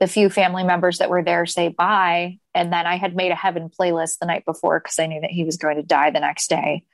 the 0.00 0.06
few 0.08 0.28
family 0.28 0.64
members 0.64 0.98
that 0.98 1.10
were 1.10 1.22
there 1.22 1.46
say 1.46 1.68
bye. 1.68 2.38
And 2.54 2.72
then 2.72 2.86
I 2.86 2.96
had 2.96 3.14
made 3.14 3.30
a 3.30 3.36
heaven 3.36 3.70
playlist 3.70 4.18
the 4.18 4.26
night 4.26 4.44
before 4.44 4.80
because 4.80 4.98
I 4.98 5.06
knew 5.06 5.20
that 5.20 5.30
he 5.30 5.44
was 5.44 5.56
going 5.56 5.76
to 5.76 5.82
die 5.82 6.10
the 6.10 6.20
next 6.20 6.48
day. 6.48 6.84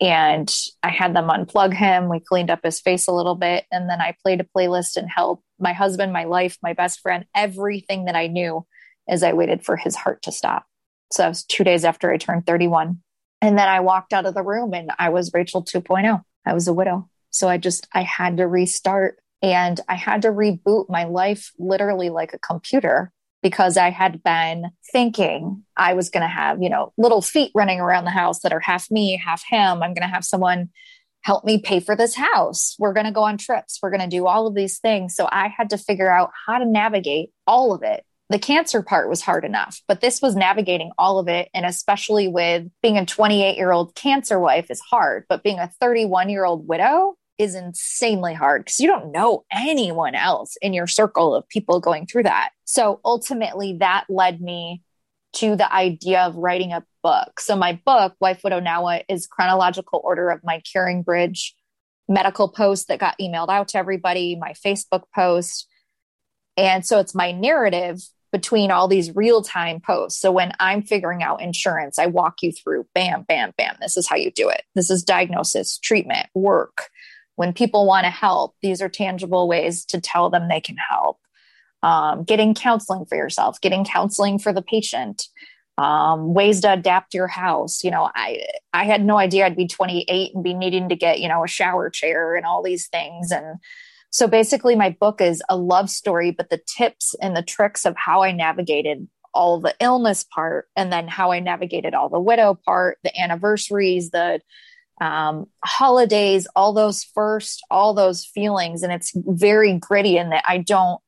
And 0.00 0.52
I 0.82 0.88
had 0.88 1.14
them 1.14 1.28
unplug 1.28 1.72
him. 1.72 2.08
We 2.08 2.18
cleaned 2.18 2.50
up 2.50 2.60
his 2.64 2.80
face 2.80 3.06
a 3.06 3.12
little 3.12 3.36
bit. 3.36 3.64
And 3.70 3.88
then 3.88 4.00
I 4.00 4.16
played 4.22 4.40
a 4.40 4.48
playlist 4.56 4.96
and 4.96 5.08
held 5.08 5.40
my 5.60 5.72
husband, 5.72 6.12
my 6.12 6.24
life, 6.24 6.58
my 6.62 6.72
best 6.72 7.00
friend, 7.00 7.24
everything 7.34 8.06
that 8.06 8.16
I 8.16 8.26
knew 8.26 8.66
as 9.08 9.22
I 9.22 9.34
waited 9.34 9.64
for 9.64 9.76
his 9.76 9.94
heart 9.94 10.22
to 10.22 10.32
stop. 10.32 10.66
So 11.12 11.22
that 11.22 11.28
was 11.28 11.44
two 11.44 11.62
days 11.62 11.84
after 11.84 12.10
I 12.10 12.16
turned 12.16 12.46
31. 12.46 13.00
And 13.40 13.58
then 13.58 13.68
I 13.68 13.80
walked 13.80 14.12
out 14.12 14.26
of 14.26 14.34
the 14.34 14.42
room 14.42 14.74
and 14.74 14.90
I 14.98 15.10
was 15.10 15.32
Rachel 15.32 15.62
2.0. 15.62 16.22
I 16.46 16.54
was 16.54 16.68
a 16.68 16.72
widow. 16.72 17.08
So 17.30 17.48
I 17.48 17.58
just, 17.58 17.88
I 17.92 18.02
had 18.02 18.36
to 18.36 18.46
restart 18.46 19.18
And 19.44 19.78
I 19.90 19.94
had 19.94 20.22
to 20.22 20.28
reboot 20.28 20.88
my 20.88 21.04
life 21.04 21.52
literally 21.58 22.08
like 22.08 22.32
a 22.32 22.38
computer 22.38 23.12
because 23.42 23.76
I 23.76 23.90
had 23.90 24.22
been 24.22 24.70
thinking 24.90 25.64
I 25.76 25.92
was 25.92 26.08
going 26.08 26.22
to 26.22 26.28
have, 26.28 26.62
you 26.62 26.70
know, 26.70 26.94
little 26.96 27.20
feet 27.20 27.52
running 27.54 27.78
around 27.78 28.06
the 28.06 28.10
house 28.10 28.40
that 28.40 28.54
are 28.54 28.60
half 28.60 28.90
me, 28.90 29.20
half 29.22 29.42
him. 29.46 29.82
I'm 29.82 29.92
going 29.92 30.00
to 30.00 30.14
have 30.14 30.24
someone 30.24 30.70
help 31.20 31.44
me 31.44 31.58
pay 31.58 31.80
for 31.80 31.94
this 31.94 32.14
house. 32.14 32.74
We're 32.78 32.94
going 32.94 33.04
to 33.04 33.12
go 33.12 33.24
on 33.24 33.36
trips. 33.36 33.80
We're 33.82 33.90
going 33.90 34.08
to 34.08 34.16
do 34.16 34.26
all 34.26 34.46
of 34.46 34.54
these 34.54 34.78
things. 34.78 35.14
So 35.14 35.28
I 35.30 35.48
had 35.48 35.68
to 35.70 35.78
figure 35.78 36.10
out 36.10 36.30
how 36.46 36.56
to 36.56 36.64
navigate 36.64 37.28
all 37.46 37.74
of 37.74 37.82
it. 37.82 38.02
The 38.34 38.40
cancer 38.40 38.82
part 38.82 39.08
was 39.08 39.20
hard 39.20 39.44
enough, 39.44 39.80
but 39.86 40.00
this 40.00 40.20
was 40.20 40.34
navigating 40.34 40.90
all 40.98 41.20
of 41.20 41.28
it. 41.28 41.48
And 41.54 41.64
especially 41.64 42.26
with 42.26 42.66
being 42.82 42.98
a 42.98 43.06
28 43.06 43.56
year 43.56 43.70
old 43.70 43.94
cancer 43.94 44.40
wife 44.40 44.72
is 44.72 44.80
hard, 44.80 45.24
but 45.28 45.44
being 45.44 45.60
a 45.60 45.70
31 45.80 46.30
year 46.30 46.44
old 46.44 46.66
widow 46.66 47.14
is 47.38 47.54
insanely 47.54 48.34
hard 48.34 48.64
because 48.64 48.80
you 48.80 48.88
don't 48.88 49.12
know 49.12 49.44
anyone 49.52 50.16
else 50.16 50.56
in 50.60 50.72
your 50.72 50.88
circle 50.88 51.32
of 51.32 51.48
people 51.48 51.78
going 51.78 52.06
through 52.06 52.24
that. 52.24 52.50
So 52.64 52.98
ultimately, 53.04 53.76
that 53.78 54.06
led 54.08 54.40
me 54.40 54.82
to 55.34 55.54
the 55.54 55.72
idea 55.72 56.22
of 56.22 56.34
writing 56.34 56.72
a 56.72 56.82
book. 57.04 57.38
So 57.38 57.54
my 57.54 57.80
book, 57.86 58.16
Wife 58.18 58.40
Widow 58.42 58.58
Now 58.58 58.98
is 59.08 59.28
chronological 59.28 60.00
order 60.02 60.30
of 60.30 60.40
my 60.42 60.60
CaringBridge 60.74 61.52
medical 62.08 62.48
post 62.48 62.88
that 62.88 62.98
got 62.98 63.16
emailed 63.20 63.48
out 63.48 63.68
to 63.68 63.78
everybody, 63.78 64.34
my 64.34 64.54
Facebook 64.54 65.04
post. 65.14 65.68
And 66.56 66.84
so 66.84 66.98
it's 66.98 67.14
my 67.14 67.30
narrative 67.30 68.00
between 68.34 68.72
all 68.72 68.88
these 68.88 69.14
real 69.14 69.42
time 69.42 69.78
posts. 69.78 70.20
So 70.20 70.32
when 70.32 70.50
I'm 70.58 70.82
figuring 70.82 71.22
out 71.22 71.40
insurance, 71.40 72.00
I 72.00 72.06
walk 72.06 72.42
you 72.42 72.50
through 72.50 72.84
bam, 72.92 73.22
bam, 73.28 73.52
bam. 73.56 73.76
This 73.80 73.96
is 73.96 74.08
how 74.08 74.16
you 74.16 74.32
do 74.32 74.48
it. 74.48 74.62
This 74.74 74.90
is 74.90 75.04
diagnosis, 75.04 75.78
treatment, 75.78 76.26
work. 76.34 76.88
When 77.36 77.52
people 77.52 77.86
want 77.86 78.06
to 78.06 78.10
help, 78.10 78.56
these 78.60 78.82
are 78.82 78.88
tangible 78.88 79.46
ways 79.46 79.84
to 79.84 80.00
tell 80.00 80.30
them 80.30 80.48
they 80.48 80.60
can 80.60 80.74
help. 80.76 81.20
Um, 81.84 82.24
getting 82.24 82.54
counseling 82.54 83.06
for 83.06 83.14
yourself, 83.14 83.60
getting 83.60 83.84
counseling 83.84 84.40
for 84.40 84.52
the 84.52 84.62
patient, 84.62 85.28
um, 85.78 86.34
ways 86.34 86.60
to 86.62 86.72
adapt 86.72 87.14
your 87.14 87.28
house. 87.28 87.84
You 87.84 87.92
know, 87.92 88.10
I 88.16 88.44
I 88.72 88.84
had 88.84 89.04
no 89.04 89.16
idea 89.16 89.46
I'd 89.46 89.54
be 89.54 89.68
28 89.68 90.34
and 90.34 90.42
be 90.42 90.54
needing 90.54 90.88
to 90.88 90.96
get 90.96 91.20
you 91.20 91.28
know 91.28 91.44
a 91.44 91.48
shower 91.48 91.88
chair 91.88 92.34
and 92.34 92.44
all 92.44 92.64
these 92.64 92.88
things. 92.88 93.30
And 93.30 93.60
so 94.14 94.28
basically, 94.28 94.76
my 94.76 94.90
book 94.90 95.20
is 95.20 95.42
a 95.48 95.56
love 95.56 95.90
story, 95.90 96.30
but 96.30 96.48
the 96.48 96.60
tips 96.68 97.16
and 97.20 97.36
the 97.36 97.42
tricks 97.42 97.84
of 97.84 97.96
how 97.96 98.22
I 98.22 98.30
navigated 98.30 99.08
all 99.34 99.58
the 99.58 99.74
illness 99.80 100.22
part, 100.22 100.68
and 100.76 100.92
then 100.92 101.08
how 101.08 101.32
I 101.32 101.40
navigated 101.40 101.94
all 101.94 102.08
the 102.08 102.20
widow 102.20 102.56
part, 102.64 102.98
the 103.02 103.20
anniversaries, 103.20 104.10
the 104.10 104.40
um, 105.00 105.46
holidays, 105.64 106.46
all 106.54 106.72
those 106.72 107.02
first, 107.02 107.64
all 107.72 107.92
those 107.92 108.24
feelings, 108.24 108.84
and 108.84 108.92
it's 108.92 109.10
very 109.16 109.76
gritty 109.80 110.16
in 110.16 110.30
that 110.30 110.44
I 110.46 110.58
don't. 110.58 111.00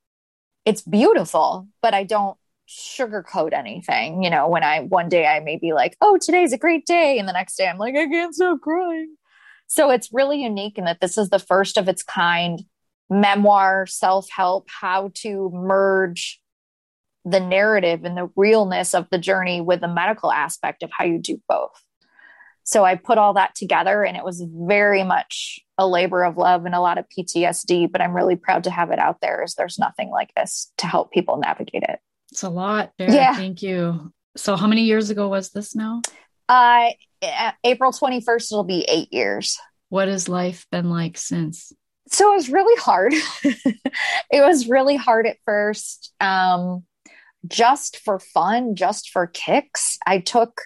It's 0.65 0.81
beautiful, 0.81 1.69
but 1.81 1.93
I 1.93 2.03
don't 2.03 2.37
sugarcoat 2.67 3.53
anything. 3.53 4.21
You 4.21 4.31
know, 4.31 4.49
when 4.49 4.65
I 4.65 4.81
one 4.81 5.07
day 5.07 5.25
I 5.25 5.39
may 5.39 5.55
be 5.55 5.71
like, 5.71 5.95
oh, 6.01 6.19
today's 6.21 6.51
a 6.51 6.57
great 6.57 6.85
day. 6.85 7.19
And 7.19 7.29
the 7.29 7.31
next 7.31 7.55
day 7.55 7.69
I'm 7.69 7.77
like, 7.77 7.95
I 7.95 8.05
can't 8.07 8.35
stop 8.35 8.59
crying. 8.59 9.15
So 9.67 9.91
it's 9.91 10.11
really 10.11 10.43
unique 10.43 10.77
in 10.77 10.83
that 10.83 10.99
this 10.99 11.17
is 11.17 11.29
the 11.29 11.39
first 11.39 11.77
of 11.77 11.87
its 11.87 12.03
kind 12.03 12.65
memoir, 13.09 13.85
self 13.87 14.29
help, 14.29 14.67
how 14.69 15.11
to 15.15 15.49
merge 15.53 16.41
the 17.25 17.39
narrative 17.39 18.05
and 18.05 18.17
the 18.17 18.29
realness 18.35 18.93
of 18.93 19.07
the 19.11 19.17
journey 19.17 19.59
with 19.59 19.81
the 19.81 19.87
medical 19.87 20.31
aspect 20.31 20.81
of 20.83 20.89
how 20.91 21.03
you 21.03 21.19
do 21.19 21.41
both. 21.47 21.71
So 22.63 22.83
I 22.83 22.95
put 22.95 23.17
all 23.17 23.33
that 23.35 23.55
together 23.55 24.03
and 24.03 24.17
it 24.17 24.23
was 24.23 24.43
very 24.45 25.03
much 25.03 25.59
a 25.77 25.87
labor 25.87 26.23
of 26.23 26.37
love 26.37 26.65
and 26.65 26.75
a 26.75 26.81
lot 26.81 26.97
of 26.97 27.05
PTSD, 27.17 27.91
but 27.91 28.01
I'm 28.01 28.13
really 28.13 28.35
proud 28.35 28.65
to 28.65 28.71
have 28.71 28.91
it 28.91 28.99
out 28.99 29.21
there 29.21 29.43
as 29.43 29.55
there's 29.55 29.79
nothing 29.79 30.09
like 30.09 30.33
this 30.35 30.71
to 30.79 30.87
help 30.87 31.11
people 31.11 31.37
navigate 31.37 31.83
it. 31.83 31.99
It's 32.31 32.43
a 32.43 32.49
lot. 32.49 32.91
Yeah. 32.99 33.35
Thank 33.35 33.61
you. 33.61 34.11
So, 34.35 34.55
how 34.55 34.67
many 34.67 34.83
years 34.83 35.09
ago 35.09 35.29
was 35.29 35.51
this 35.51 35.75
now? 35.75 36.01
Uh, 36.49 36.89
April 37.63 37.91
21st, 37.91 38.51
it'll 38.51 38.63
be 38.63 38.85
eight 38.89 39.11
years. 39.11 39.57
What 39.89 40.07
has 40.07 40.27
life 40.29 40.67
been 40.71 40.89
like 40.89 41.17
since? 41.17 41.71
So, 42.09 42.31
it 42.31 42.35
was 42.35 42.49
really 42.49 42.81
hard. 42.81 43.13
it 43.43 44.41
was 44.41 44.67
really 44.67 44.95
hard 44.95 45.27
at 45.27 45.37
first, 45.45 46.13
um, 46.19 46.83
just 47.47 47.97
for 47.97 48.19
fun, 48.19 48.75
just 48.75 49.09
for 49.09 49.27
kicks. 49.27 49.97
I 50.05 50.19
took 50.19 50.61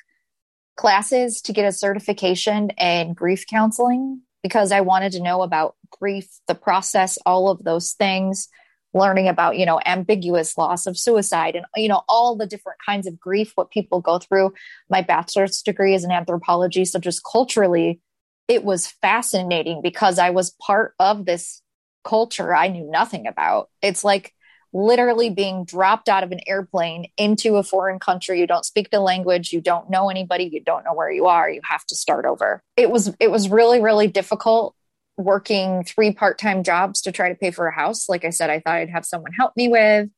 classes 0.78 1.42
to 1.44 1.54
get 1.54 1.66
a 1.66 1.72
certification 1.72 2.72
in 2.72 3.14
grief 3.14 3.46
counseling 3.50 4.22
because 4.44 4.72
I 4.72 4.82
wanted 4.82 5.12
to 5.14 5.22
know 5.22 5.42
about 5.44 5.76
grief, 6.00 6.28
the 6.48 6.56
process, 6.56 7.18
all 7.26 7.50
of 7.50 7.64
those 7.64 7.94
things 7.94 8.48
learning 8.94 9.28
about 9.28 9.58
you 9.58 9.66
know 9.66 9.80
ambiguous 9.86 10.58
loss 10.58 10.86
of 10.86 10.98
suicide 10.98 11.56
and 11.56 11.66
you 11.76 11.88
know 11.88 12.02
all 12.10 12.36
the 12.36 12.46
different 12.46 12.78
kinds 12.86 13.08
of 13.08 13.20
grief 13.20 13.52
what 13.56 13.72
people 13.72 14.02
go 14.02 14.20
through 14.20 14.54
my 14.90 15.02
bachelor's 15.02 15.62
degree 15.62 15.96
is 15.96 16.04
in 16.04 16.12
anthropology 16.12 16.84
so 16.84 17.00
just 17.00 17.22
culturally 17.30 18.02
it 18.51 18.65
was 18.65 18.88
fascinating 18.88 19.81
because 19.81 20.20
i 20.20 20.29
was 20.29 20.51
part 20.62 20.93
of 21.00 21.25
this 21.25 21.62
culture 22.03 22.53
i 22.53 22.67
knew 22.67 22.89
nothing 22.89 23.27
about. 23.27 23.70
It's 23.81 24.03
like 24.03 24.34
literally 24.74 25.29
being 25.29 25.65
dropped 25.65 26.10
out 26.10 26.24
of 26.24 26.31
an 26.31 26.39
airplane 26.48 27.08
into 27.17 27.58
a 27.58 27.63
foreign 27.63 28.00
country. 28.00 28.39
You 28.39 28.48
don't 28.48 28.65
speak 28.65 28.89
the 28.89 29.00
language. 29.00 29.51
You 29.51 29.62
don't 29.62 29.89
know 29.89 30.10
anybody. 30.10 30.50
You 30.51 30.62
don't 30.62 30.84
know 30.84 30.93
where 30.93 31.12
you 31.12 31.27
are. 31.27 31.50
You 31.50 31.62
have 31.70 31.86
to 31.88 31.96
start 31.96 32.25
over. 32.25 32.63
It 32.77 32.89
was 32.89 33.13
it 33.20 33.31
was 33.31 33.50
really 33.50 33.81
really 33.81 34.08
difficult 34.08 34.75
working 35.17 35.84
three 35.84 36.12
part-time 36.13 36.63
jobs 36.63 37.01
to 37.01 37.12
try 37.12 37.29
to 37.29 37.36
pay 37.36 37.51
for 37.51 37.67
a 37.67 37.75
house. 37.75 38.10
Like 38.10 38.25
i 38.25 38.29
said 38.29 38.50
i 38.50 38.60
thought 38.60 38.75
i'd 38.75 38.89
have 38.89 39.05
someone 39.05 39.34
help 39.34 39.53
me 39.55 39.70
with. 39.70 40.10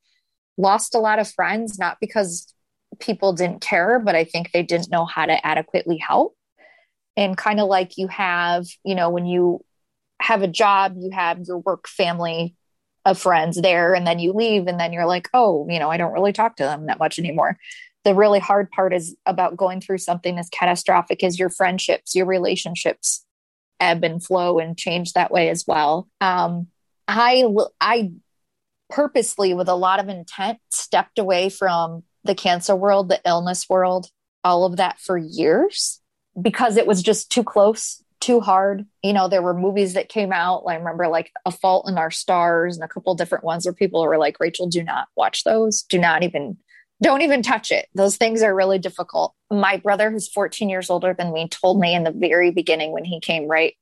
Lost 0.57 0.95
a 0.95 0.99
lot 0.99 1.19
of 1.19 1.29
friends 1.29 1.77
not 1.77 1.97
because 1.99 2.53
people 2.99 3.33
didn't 3.33 3.59
care 3.59 3.97
but 3.97 4.15
i 4.15 4.23
think 4.23 4.51
they 4.51 4.61
didn't 4.61 4.91
know 4.91 5.03
how 5.03 5.25
to 5.25 5.45
adequately 5.45 5.97
help 5.97 6.35
and 7.15 7.38
kind 7.38 7.60
of 7.60 7.67
like 7.67 7.98
you 7.98 8.08
have 8.08 8.65
you 8.84 8.96
know 8.96 9.10
when 9.10 9.25
you 9.25 9.63
have 10.22 10.41
a 10.41 10.48
job 10.48 10.96
you 10.98 11.12
have 11.12 11.39
your 11.48 11.60
work 11.60 11.88
family 11.88 12.55
of 13.05 13.17
friends 13.17 13.62
there 13.62 13.93
and 13.93 14.08
then 14.08 14.20
you 14.20 14.32
leave 14.32 14.67
and 14.67 14.79
then 14.79 14.93
you're 14.93 15.05
like 15.05 15.27
oh 15.34 15.67
you 15.70 15.79
know 15.79 15.89
i 15.89 15.98
don't 15.98 16.13
really 16.13 16.34
talk 16.34 16.55
to 16.55 16.63
them 16.63 16.86
that 16.86 17.00
much 17.00 17.20
anymore 17.20 17.58
the 18.05 18.15
really 18.15 18.39
hard 18.39 18.70
part 18.72 18.93
is 18.93 19.15
about 19.25 19.55
going 19.55 19.79
through 19.79 19.98
something 19.98 20.38
as 20.38 20.50
catastrophic 20.50 21.24
as 21.24 21.38
your 21.38 21.50
friendships 21.50 22.15
your 22.15 22.25
relationships 22.25 23.25
ebb 23.84 24.03
and 24.03 24.24
flow 24.24 24.60
and 24.60 24.77
change 24.77 25.13
that 25.13 25.32
way 25.32 25.50
as 25.50 25.65
well. 25.67 26.08
Um, 26.22 26.67
I 27.08 27.46
I 27.79 28.12
purposely, 28.89 29.53
with 29.53 29.67
a 29.67 29.75
lot 29.75 30.00
of 30.00 30.10
intent, 30.10 30.60
stepped 30.70 31.20
away 31.20 31.50
from 31.50 32.03
the 32.24 32.36
cancer 32.36 32.75
world, 32.75 33.10
the 33.10 33.22
illness 33.25 33.67
world, 33.70 34.08
all 34.43 34.65
of 34.65 34.77
that 34.77 35.00
for 35.00 35.17
years 35.17 36.00
because 36.41 36.77
it 36.77 36.87
was 36.87 37.01
just 37.01 37.31
too 37.31 37.43
close, 37.43 38.03
too 38.19 38.39
hard. 38.39 38.85
You 39.03 39.13
know, 39.13 39.27
there 39.27 39.41
were 39.41 39.53
movies 39.53 39.93
that 39.93 40.09
came 40.09 40.31
out. 40.31 40.63
I 40.67 40.75
remember 40.75 41.07
like 41.07 41.31
A 41.45 41.51
Fault 41.51 41.89
in 41.89 41.97
Our 41.97 42.11
Stars 42.11 42.75
and 42.75 42.83
a 42.83 42.87
couple 42.87 43.13
different 43.15 43.43
ones 43.43 43.65
where 43.65 43.73
people 43.73 44.01
were 44.03 44.17
like, 44.17 44.39
Rachel, 44.39 44.67
do 44.67 44.83
not 44.83 45.07
watch 45.15 45.43
those. 45.43 45.83
Do 45.83 45.99
not 45.99 46.23
even 46.23 46.57
don't 47.01 47.21
even 47.21 47.41
touch 47.41 47.71
it. 47.71 47.89
Those 47.93 48.15
things 48.15 48.41
are 48.41 48.55
really 48.55 48.79
difficult. 48.79 49.33
My 49.51 49.75
brother, 49.77 50.09
who's 50.09 50.29
14 50.29 50.69
years 50.69 50.89
older 50.89 51.13
than 51.13 51.33
me, 51.33 51.49
told 51.49 51.79
me 51.79 51.93
in 51.93 52.03
the 52.03 52.11
very 52.11 52.49
beginning 52.49 52.93
when 52.93 53.03
he 53.03 53.19
came 53.19 53.47
right 53.47 53.75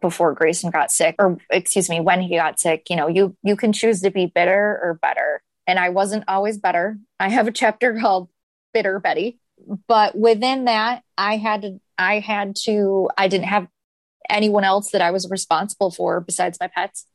before 0.00 0.32
Grayson 0.32 0.70
got 0.70 0.92
sick, 0.92 1.16
or 1.18 1.38
excuse 1.50 1.90
me, 1.90 1.98
when 2.00 2.22
he 2.22 2.36
got 2.36 2.60
sick, 2.60 2.86
you 2.88 2.94
know, 2.94 3.08
you 3.08 3.36
you 3.42 3.56
can 3.56 3.72
choose 3.72 4.00
to 4.02 4.10
be 4.10 4.26
bitter 4.26 4.78
or 4.80 4.98
better. 5.02 5.42
And 5.66 5.78
I 5.78 5.88
wasn't 5.88 6.24
always 6.28 6.56
better. 6.56 6.98
I 7.18 7.28
have 7.28 7.48
a 7.48 7.52
chapter 7.52 7.98
called 7.98 8.28
Bitter 8.72 9.00
Betty. 9.00 9.40
But 9.86 10.16
within 10.16 10.64
that, 10.64 11.02
I 11.16 11.36
had 11.36 11.62
to 11.62 11.80
I 11.98 12.20
had 12.20 12.56
to 12.64 13.10
I 13.18 13.28
didn't 13.28 13.46
have 13.46 13.66
anyone 14.28 14.64
else 14.64 14.90
that 14.90 15.00
I 15.00 15.10
was 15.10 15.28
responsible 15.30 15.90
for 15.90 16.20
besides 16.20 16.58
my 16.60 16.68
pets, 16.68 17.06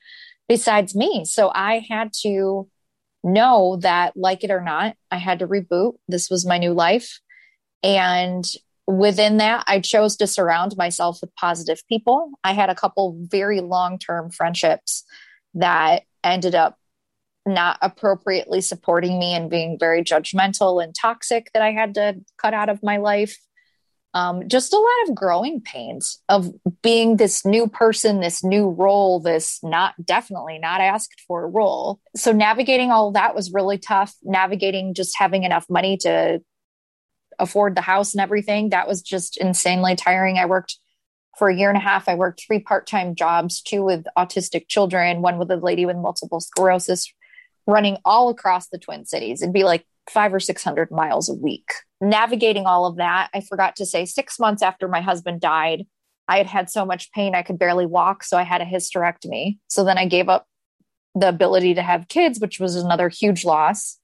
besides 0.48 0.96
me. 0.96 1.26
So 1.26 1.52
I 1.54 1.86
had 1.88 2.12
to 2.22 2.70
know 3.24 3.78
that, 3.82 4.18
like 4.18 4.44
it 4.44 4.52
or 4.52 4.62
not, 4.62 4.96
I 5.10 5.18
had 5.18 5.40
to 5.40 5.48
reboot. 5.48 5.94
This 6.08 6.30
was 6.30 6.46
my 6.46 6.58
new 6.58 6.74
life. 6.74 7.20
And 7.82 8.46
within 8.88 9.38
that, 9.38 9.64
I 9.68 9.80
chose 9.80 10.18
to 10.18 10.28
surround 10.28 10.76
myself 10.78 11.20
with 11.22 11.36
positive 11.36 11.82
people. 11.88 12.32
I 12.44 12.54
had 12.54 12.70
a 12.70 12.76
couple 12.76 13.18
very 13.20 13.62
long 13.62 13.98
term 13.98 14.30
friendships 14.30 15.06
that 15.54 16.04
ended 16.24 16.56
up 16.56 16.78
not 17.46 17.78
appropriately 17.82 18.62
supporting 18.62 19.20
me 19.20 19.34
and 19.34 19.50
being 19.50 19.78
very 19.78 20.04
judgmental 20.04 20.84
and 20.84 20.96
toxic 20.96 21.52
that 21.54 21.62
I 21.62 21.72
had 21.72 21.96
to 21.96 22.22
cut 22.38 22.54
out 22.54 22.70
of 22.70 22.84
my 22.84 22.98
life. 22.98 23.38
Um, 24.16 24.48
just 24.48 24.74
a 24.74 24.78
lot 24.78 25.10
of 25.10 25.16
growing 25.16 25.60
pains 25.60 26.22
of 26.30 26.52
being 26.84 27.18
this 27.18 27.46
new 27.46 27.68
person, 27.68 28.20
this 28.20 28.44
new 28.44 28.70
role, 28.70 29.20
this 29.20 29.60
not 29.64 29.96
definitely 30.04 30.60
not 30.60 30.82
asked 30.82 31.24
for 31.28 31.50
role. 31.50 32.00
So 32.16 32.32
navigating 32.32 32.92
all 32.92 33.12
that 33.14 33.36
was 33.36 33.52
really 33.52 33.80
tough. 33.80 34.14
Navigating 34.22 34.94
just 34.94 35.18
having 35.18 35.44
enough 35.44 35.66
money 35.68 35.98
to 35.98 36.42
afford 37.40 37.76
the 37.76 37.82
house 37.82 38.14
and 38.14 38.22
everything, 38.22 38.70
that 38.70 38.88
was 38.88 39.02
just 39.02 39.36
insanely 39.38 39.96
tiring. 39.96 40.38
I 40.38 40.46
worked 40.46 40.78
for 41.38 41.50
a 41.50 41.56
year 41.56 41.70
and 41.70 41.78
a 41.78 41.82
half. 41.82 42.08
I 42.08 42.14
worked 42.14 42.44
three 42.46 42.60
part 42.60 42.86
time 42.86 43.16
jobs, 43.16 43.62
two 43.62 43.84
with 43.84 44.06
autistic 44.16 44.68
children, 44.68 45.24
one 45.24 45.40
with 45.40 45.50
a 45.50 45.56
lady 45.58 45.88
with 45.88 45.98
multiple 45.98 46.40
sclerosis, 46.40 47.12
running 47.68 47.98
all 48.06 48.30
across 48.30 48.68
the 48.68 48.78
Twin 48.78 49.06
Cities. 49.06 49.42
It'd 49.42 49.54
be 49.54 49.64
like 49.64 49.86
five 50.10 50.34
or 50.34 50.40
600 50.40 50.92
miles 50.92 51.30
a 51.30 51.34
week. 51.34 51.70
Navigating 52.02 52.66
all 52.66 52.86
of 52.86 52.98
that, 52.98 53.30
I 53.34 53.42
forgot 53.42 53.76
to 53.78 53.86
say, 53.86 54.06
six 54.06 54.40
months 54.40 54.62
after 54.62 54.88
my 54.88 55.02
husband 55.02 55.42
died, 55.42 55.86
I 56.28 56.38
had 56.38 56.48
had 56.48 56.70
so 56.70 56.86
much 56.86 57.12
pain 57.12 57.36
I 57.36 57.42
could 57.42 57.60
barely 57.60 57.86
walk. 57.86 58.24
So 58.24 58.38
I 58.38 58.44
had 58.44 58.62
a 58.62 58.66
hysterectomy. 58.66 59.60
So 59.68 59.84
then 59.84 59.98
I 59.98 60.06
gave 60.06 60.30
up 60.30 60.48
the 61.16 61.30
ability 61.30 61.76
to 61.76 61.82
have 61.82 62.08
kids, 62.08 62.40
which 62.40 62.60
was 62.60 62.76
another 62.76 63.10
huge 63.10 63.46
loss. 63.46 63.98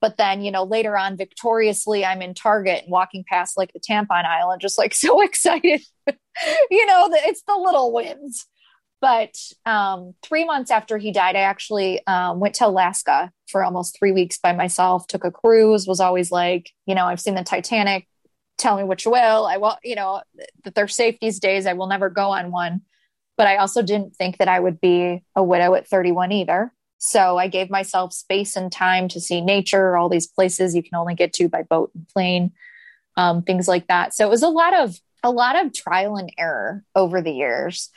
But 0.00 0.16
then, 0.16 0.42
you 0.42 0.50
know, 0.50 0.64
later 0.64 0.96
on, 0.96 1.16
victoriously, 1.16 2.04
I'm 2.04 2.22
in 2.22 2.34
Target 2.34 2.82
and 2.82 2.92
walking 2.92 3.24
past 3.26 3.56
like 3.56 3.72
the 3.72 3.80
tampon 3.80 4.24
aisle 4.24 4.50
and 4.50 4.60
just 4.60 4.76
like 4.76 4.94
so 4.94 5.22
excited. 5.22 5.80
you 6.70 6.86
know, 6.86 7.08
it's 7.12 7.42
the 7.46 7.56
little 7.56 7.92
wins. 7.92 8.46
But 9.02 9.36
um, 9.66 10.14
three 10.22 10.44
months 10.44 10.70
after 10.70 10.96
he 10.96 11.10
died, 11.10 11.34
I 11.34 11.40
actually 11.40 12.06
um, 12.06 12.38
went 12.38 12.54
to 12.54 12.68
Alaska 12.68 13.32
for 13.48 13.64
almost 13.64 13.98
three 13.98 14.12
weeks 14.12 14.38
by 14.38 14.52
myself, 14.52 15.08
took 15.08 15.24
a 15.24 15.32
cruise, 15.32 15.88
was 15.88 15.98
always 15.98 16.30
like, 16.30 16.70
you 16.86 16.94
know, 16.94 17.06
I've 17.06 17.20
seen 17.20 17.34
the 17.34 17.42
Titanic, 17.42 18.06
tell 18.58 18.76
me 18.76 18.84
what 18.84 19.04
you 19.04 19.10
will. 19.10 19.44
I 19.44 19.56
will, 19.56 19.76
you 19.82 19.96
know, 19.96 20.22
that 20.62 20.76
they're 20.76 20.86
safe 20.86 21.16
these 21.20 21.40
days. 21.40 21.66
I 21.66 21.72
will 21.72 21.88
never 21.88 22.10
go 22.10 22.30
on 22.30 22.52
one. 22.52 22.82
But 23.36 23.48
I 23.48 23.56
also 23.56 23.82
didn't 23.82 24.14
think 24.14 24.38
that 24.38 24.46
I 24.46 24.60
would 24.60 24.80
be 24.80 25.24
a 25.34 25.42
widow 25.42 25.74
at 25.74 25.88
31 25.88 26.30
either. 26.30 26.72
So 26.98 27.36
I 27.38 27.48
gave 27.48 27.70
myself 27.70 28.12
space 28.12 28.54
and 28.54 28.70
time 28.70 29.08
to 29.08 29.20
see 29.20 29.40
nature, 29.40 29.96
all 29.96 30.08
these 30.08 30.28
places 30.28 30.76
you 30.76 30.82
can 30.84 30.94
only 30.94 31.16
get 31.16 31.32
to 31.34 31.48
by 31.48 31.64
boat 31.64 31.90
and 31.96 32.06
plane, 32.06 32.52
um, 33.16 33.42
things 33.42 33.66
like 33.66 33.88
that. 33.88 34.14
So 34.14 34.24
it 34.24 34.30
was 34.30 34.44
a 34.44 34.48
lot 34.48 34.74
of 34.74 34.96
a 35.24 35.30
lot 35.30 35.64
of 35.64 35.72
trial 35.72 36.16
and 36.16 36.32
error 36.38 36.84
over 36.94 37.20
the 37.20 37.32
years. 37.32 37.90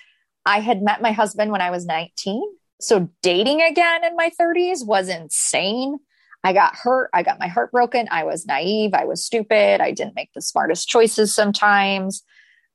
I 0.46 0.60
had 0.60 0.82
met 0.82 1.02
my 1.02 1.12
husband 1.12 1.52
when 1.52 1.62
I 1.62 1.72
was 1.72 1.86
19. 1.86 2.44
So 2.82 3.10
dating 3.22 3.62
again 3.62 4.04
in 4.04 4.16
my 4.16 4.32
30s 4.40 4.86
was 4.86 5.10
insane. 5.10 5.98
I 6.44 6.54
got 6.54 6.76
hurt. 6.76 7.10
I 7.14 7.24
got 7.24 7.40
my 7.40 7.48
heart 7.48 7.72
broken. 7.72 8.08
I 8.12 8.24
was 8.24 8.46
naive. 8.46 8.94
I 8.94 9.06
was 9.06 9.26
stupid. 9.26 9.82
I 9.82 9.92
didn't 9.92 10.16
make 10.16 10.30
the 10.36 10.42
smartest 10.42 10.88
choices 10.88 11.34
sometimes. 11.34 12.22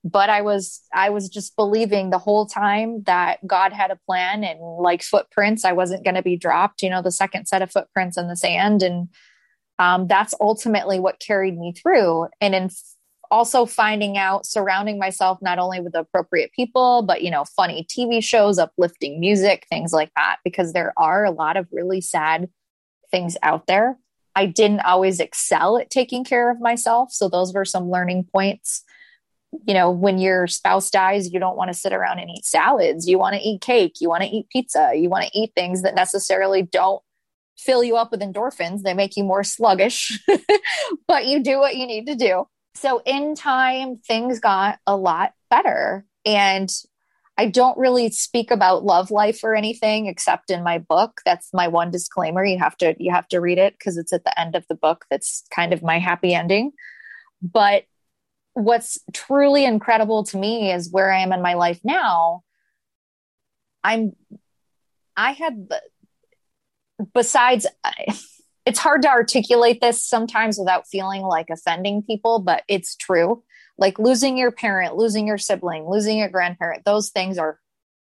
But 0.03 0.31
I 0.31 0.41
was 0.41 0.81
I 0.93 1.11
was 1.11 1.29
just 1.29 1.55
believing 1.57 2.11
the 2.11 2.19
whole 2.19 2.47
time 2.47 3.03
that 3.05 3.47
God 3.47 3.73
had 3.73 3.91
a 3.91 4.01
plan 4.07 4.43
and 4.43 4.59
like 4.59 5.03
footprints, 5.03 5.65
I 5.65 5.73
wasn't 5.73 6.05
going 6.05 6.15
to 6.15 6.23
be 6.23 6.39
dropped, 6.39 6.83
you 6.83 6.89
know, 6.89 7.03
the 7.03 7.13
second 7.13 7.47
set 7.47 7.63
of 7.63 7.71
footprints 7.71 8.17
in 8.17 8.27
the 8.27 8.37
sand. 8.37 8.83
And 8.83 9.09
um, 9.79 10.07
that's 10.09 10.35
ultimately 10.41 10.99
what 10.99 11.21
carried 11.21 11.57
me 11.57 11.73
through. 11.73 12.29
And 12.41 12.55
in 12.55 12.71
also 13.31 13.65
finding 13.67 14.19
out 14.19 14.45
surrounding 14.45 14.99
myself 14.99 15.39
not 15.41 15.59
only 15.59 15.81
with 15.81 15.95
appropriate 15.95 16.51
people 16.53 17.03
but 17.03 17.23
you 17.23 17.31
know 17.31 17.45
funny 17.45 17.87
tv 17.89 18.23
shows 18.23 18.59
uplifting 18.59 19.21
music 19.21 19.67
things 19.71 19.93
like 19.93 20.11
that 20.17 20.37
because 20.45 20.73
there 20.73 20.93
are 20.97 21.25
a 21.25 21.31
lot 21.31 21.57
of 21.57 21.67
really 21.73 22.01
sad 22.01 22.49
things 23.11 23.37
out 23.43 23.67
there. 23.67 23.99
I 24.35 24.47
didn't 24.47 24.81
always 24.81 25.21
excel 25.21 25.79
at 25.79 25.91
taking 25.91 26.25
care 26.25 26.51
of 26.51 26.61
myself. 26.61 27.13
So 27.13 27.29
those 27.29 27.53
were 27.53 27.65
some 27.65 27.91
learning 27.91 28.29
points. 28.33 28.85
You 29.67 29.75
know 29.75 29.91
when 29.91 30.19
your 30.19 30.47
spouse 30.47 30.91
dies 30.91 31.33
you 31.33 31.41
don't 31.41 31.57
want 31.57 31.73
to 31.73 31.79
sit 31.79 31.93
around 31.93 32.21
and 32.21 32.31
eat 32.31 32.45
salads. 32.45 33.09
You 33.09 33.19
want 33.19 33.35
to 33.35 33.43
eat 33.43 33.61
cake. 33.61 33.97
You 34.01 34.09
want 34.09 34.23
to 34.23 34.29
eat 34.29 34.49
pizza. 34.49 34.93
You 34.95 35.09
want 35.09 35.25
to 35.25 35.39
eat 35.39 35.53
things 35.57 35.83
that 35.83 35.97
necessarily 35.97 36.63
don't 36.63 37.03
fill 37.59 37.83
you 37.83 37.97
up 37.97 38.13
with 38.13 38.21
endorphins. 38.21 38.83
They 38.83 38.95
make 38.95 39.17
you 39.17 39.25
more 39.25 39.43
sluggish 39.43 40.23
but 41.09 41.27
you 41.27 41.43
do 41.43 41.59
what 41.59 41.77
you 41.77 41.87
need 41.87 42.07
to 42.07 42.15
do 42.15 42.47
so 42.75 43.03
in 43.05 43.35
time, 43.35 43.97
things 43.97 44.41
got 44.41 44.79
a 44.87 44.97
lot 44.97 45.33
better. 45.51 46.05
And 46.25 46.71
I 47.37 47.47
don't 47.47 47.79
really 47.79 48.11
speak 48.11 48.51
about 48.51 48.85
love 48.85 49.11
life 49.11 49.41
or 49.43 49.55
anything 49.55 50.07
except 50.07 50.51
in 50.51 50.63
my 50.63 50.79
book. 50.79 51.21
That's 51.25 51.49
my 51.55 51.69
one 51.69 51.91
disclaimer. 51.91 52.45
You 52.45 52.59
have 52.59 52.77
to 52.79 52.95
you 52.99 53.11
have 53.13 53.29
to 53.29 53.41
read 53.41 53.59
it 53.59 53.75
because 53.79 53.97
it's 53.97 54.13
at 54.13 54.25
the 54.25 54.39
end 54.39 54.55
of 54.55 54.67
the 54.69 54.75
book 54.75 55.07
that's 55.11 55.45
kind 55.55 55.73
of 55.73 55.83
my 55.83 55.99
happy 55.99 56.35
ending. 56.35 56.73
But 57.41 57.85
what's 58.53 58.99
truly 59.15 59.65
incredible 59.65 60.25
to 60.25 60.37
me 60.37 60.71
is 60.71 60.93
where 60.93 61.11
I 61.11 61.21
am 61.21 61.33
in 61.33 61.41
my 61.41 61.55
life 61.55 61.81
now. 61.83 62.43
I'm 63.83 64.13
I 65.17 65.33
had 65.33 65.69
besides 67.15 67.67
it's 68.71 68.79
hard 68.79 69.03
to 69.03 69.09
articulate 69.09 69.81
this 69.81 70.01
sometimes 70.01 70.57
without 70.57 70.87
feeling 70.87 71.23
like 71.23 71.51
offending 71.51 72.05
people, 72.05 72.39
but 72.39 72.63
it's 72.69 72.95
true. 72.95 73.43
Like 73.77 73.99
losing 73.99 74.39
your 74.39 74.53
parent, 74.53 74.95
losing 74.95 75.27
your 75.27 75.39
sibling, 75.39 75.91
losing 75.91 76.19
your 76.19 76.29
grandparent, 76.29 76.85
those 76.85 77.11
things 77.11 77.37
are 77.37 77.59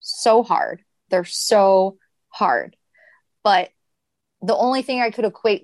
so 0.00 0.42
hard. 0.42 0.82
They're 1.08 1.24
so 1.24 1.96
hard. 2.28 2.76
But 3.42 3.70
the 4.42 4.54
only 4.54 4.82
thing 4.82 5.00
I 5.00 5.10
could 5.10 5.24
equate 5.24 5.62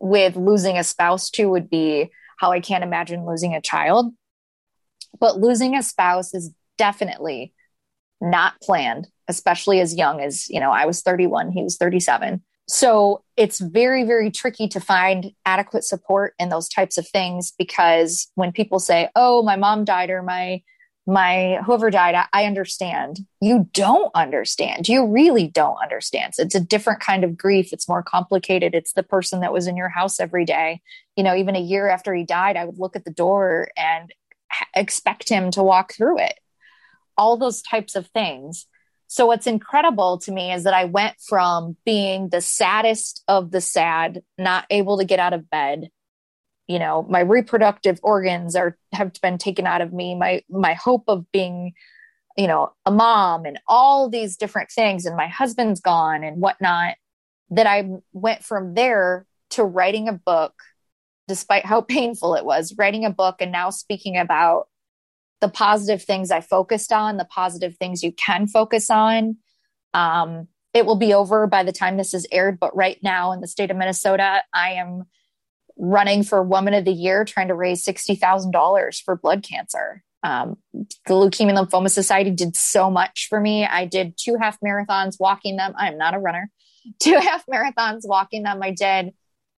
with 0.00 0.36
losing 0.36 0.78
a 0.78 0.84
spouse 0.84 1.28
to 1.30 1.50
would 1.50 1.68
be 1.68 2.12
how 2.38 2.52
I 2.52 2.60
can't 2.60 2.84
imagine 2.84 3.26
losing 3.26 3.56
a 3.56 3.60
child. 3.60 4.14
But 5.18 5.40
losing 5.40 5.76
a 5.76 5.82
spouse 5.82 6.32
is 6.32 6.52
definitely 6.78 7.52
not 8.20 8.60
planned, 8.60 9.08
especially 9.26 9.80
as 9.80 9.96
young 9.96 10.20
as, 10.20 10.48
you 10.48 10.60
know, 10.60 10.70
I 10.70 10.86
was 10.86 11.02
31, 11.02 11.50
he 11.50 11.64
was 11.64 11.76
37 11.76 12.44
so 12.68 13.22
it's 13.36 13.60
very, 13.60 14.04
very 14.04 14.30
tricky 14.30 14.68
to 14.68 14.80
find 14.80 15.32
adequate 15.44 15.84
support 15.84 16.34
in 16.38 16.48
those 16.48 16.68
types 16.68 16.96
of 16.96 17.06
things 17.06 17.52
because 17.58 18.30
when 18.34 18.52
people 18.52 18.78
say, 18.78 19.10
oh, 19.14 19.42
my 19.42 19.56
mom 19.56 19.84
died 19.84 20.10
or 20.10 20.22
my 20.22 20.62
my 21.06 21.60
whoever 21.66 21.90
died, 21.90 22.14
I, 22.14 22.26
I 22.32 22.44
understand. 22.46 23.20
You 23.40 23.68
don't 23.74 24.10
understand. 24.14 24.88
You 24.88 25.06
really 25.06 25.48
don't 25.48 25.76
understand. 25.82 26.34
So 26.34 26.42
it's 26.44 26.54
a 26.54 26.60
different 26.60 27.00
kind 27.00 27.24
of 27.24 27.36
grief. 27.36 27.74
It's 27.74 27.88
more 27.88 28.02
complicated. 28.02 28.74
It's 28.74 28.94
the 28.94 29.02
person 29.02 29.40
that 29.40 29.52
was 29.52 29.66
in 29.66 29.76
your 29.76 29.90
house 29.90 30.18
every 30.18 30.46
day. 30.46 30.80
You 31.14 31.22
know, 31.22 31.36
even 31.36 31.56
a 31.56 31.60
year 31.60 31.88
after 31.88 32.14
he 32.14 32.24
died, 32.24 32.56
I 32.56 32.64
would 32.64 32.78
look 32.78 32.96
at 32.96 33.04
the 33.04 33.10
door 33.10 33.68
and 33.76 34.14
expect 34.74 35.28
him 35.28 35.50
to 35.50 35.62
walk 35.62 35.92
through 35.92 36.20
it. 36.20 36.38
All 37.18 37.36
those 37.36 37.60
types 37.60 37.96
of 37.96 38.06
things. 38.08 38.66
So, 39.06 39.26
what's 39.26 39.46
incredible 39.46 40.18
to 40.18 40.32
me 40.32 40.52
is 40.52 40.64
that 40.64 40.74
I 40.74 40.84
went 40.84 41.16
from 41.20 41.76
being 41.84 42.28
the 42.28 42.40
saddest 42.40 43.22
of 43.28 43.50
the 43.50 43.60
sad, 43.60 44.22
not 44.38 44.66
able 44.70 44.98
to 44.98 45.04
get 45.04 45.18
out 45.18 45.32
of 45.32 45.50
bed. 45.50 45.90
You 46.66 46.78
know, 46.78 47.06
my 47.08 47.20
reproductive 47.20 48.00
organs 48.02 48.56
are 48.56 48.76
have 48.92 49.12
been 49.20 49.38
taken 49.38 49.66
out 49.66 49.82
of 49.82 49.92
me. 49.92 50.14
My 50.14 50.42
my 50.48 50.74
hope 50.74 51.04
of 51.08 51.30
being, 51.32 51.74
you 52.36 52.46
know, 52.46 52.72
a 52.86 52.90
mom 52.90 53.44
and 53.44 53.58
all 53.68 54.08
these 54.08 54.36
different 54.36 54.70
things, 54.70 55.04
and 55.06 55.16
my 55.16 55.28
husband's 55.28 55.80
gone 55.80 56.24
and 56.24 56.40
whatnot. 56.40 56.94
That 57.50 57.66
I 57.66 57.88
went 58.12 58.42
from 58.42 58.74
there 58.74 59.26
to 59.50 59.64
writing 59.64 60.08
a 60.08 60.12
book, 60.12 60.54
despite 61.28 61.66
how 61.66 61.80
painful 61.82 62.34
it 62.34 62.44
was, 62.44 62.74
writing 62.78 63.04
a 63.04 63.10
book 63.10 63.36
and 63.40 63.52
now 63.52 63.70
speaking 63.70 64.16
about 64.16 64.68
the 65.44 65.50
positive 65.50 66.02
things 66.02 66.30
I 66.30 66.40
focused 66.40 66.90
on, 66.90 67.18
the 67.18 67.26
positive 67.26 67.76
things 67.76 68.02
you 68.02 68.12
can 68.12 68.46
focus 68.46 68.88
on. 68.88 69.36
Um, 69.92 70.48
it 70.72 70.86
will 70.86 70.96
be 70.96 71.12
over 71.12 71.46
by 71.46 71.62
the 71.64 71.70
time 71.70 71.98
this 71.98 72.14
is 72.14 72.26
aired, 72.32 72.58
but 72.58 72.74
right 72.74 72.96
now 73.02 73.32
in 73.32 73.42
the 73.42 73.46
state 73.46 73.70
of 73.70 73.76
Minnesota, 73.76 74.40
I 74.54 74.70
am 74.72 75.04
running 75.76 76.22
for 76.22 76.42
Woman 76.42 76.72
of 76.72 76.86
the 76.86 76.94
Year, 76.94 77.26
trying 77.26 77.48
to 77.48 77.54
raise 77.54 77.84
$60,000 77.84 79.02
for 79.02 79.16
blood 79.16 79.42
cancer. 79.42 80.02
Um, 80.22 80.56
the 80.72 81.12
Leukemia 81.12 81.50
and 81.50 81.58
Lymphoma 81.58 81.90
Society 81.90 82.30
did 82.30 82.56
so 82.56 82.90
much 82.90 83.26
for 83.28 83.38
me. 83.38 83.66
I 83.66 83.84
did 83.84 84.16
two 84.16 84.36
half 84.40 84.58
marathons 84.60 85.20
walking 85.20 85.56
them. 85.56 85.74
I'm 85.76 85.98
not 85.98 86.14
a 86.14 86.18
runner. 86.18 86.50
Two 87.00 87.18
half 87.18 87.44
marathons 87.46 88.02
walking 88.04 88.42
them. 88.44 88.62
I 88.62 88.70
did 88.70 89.14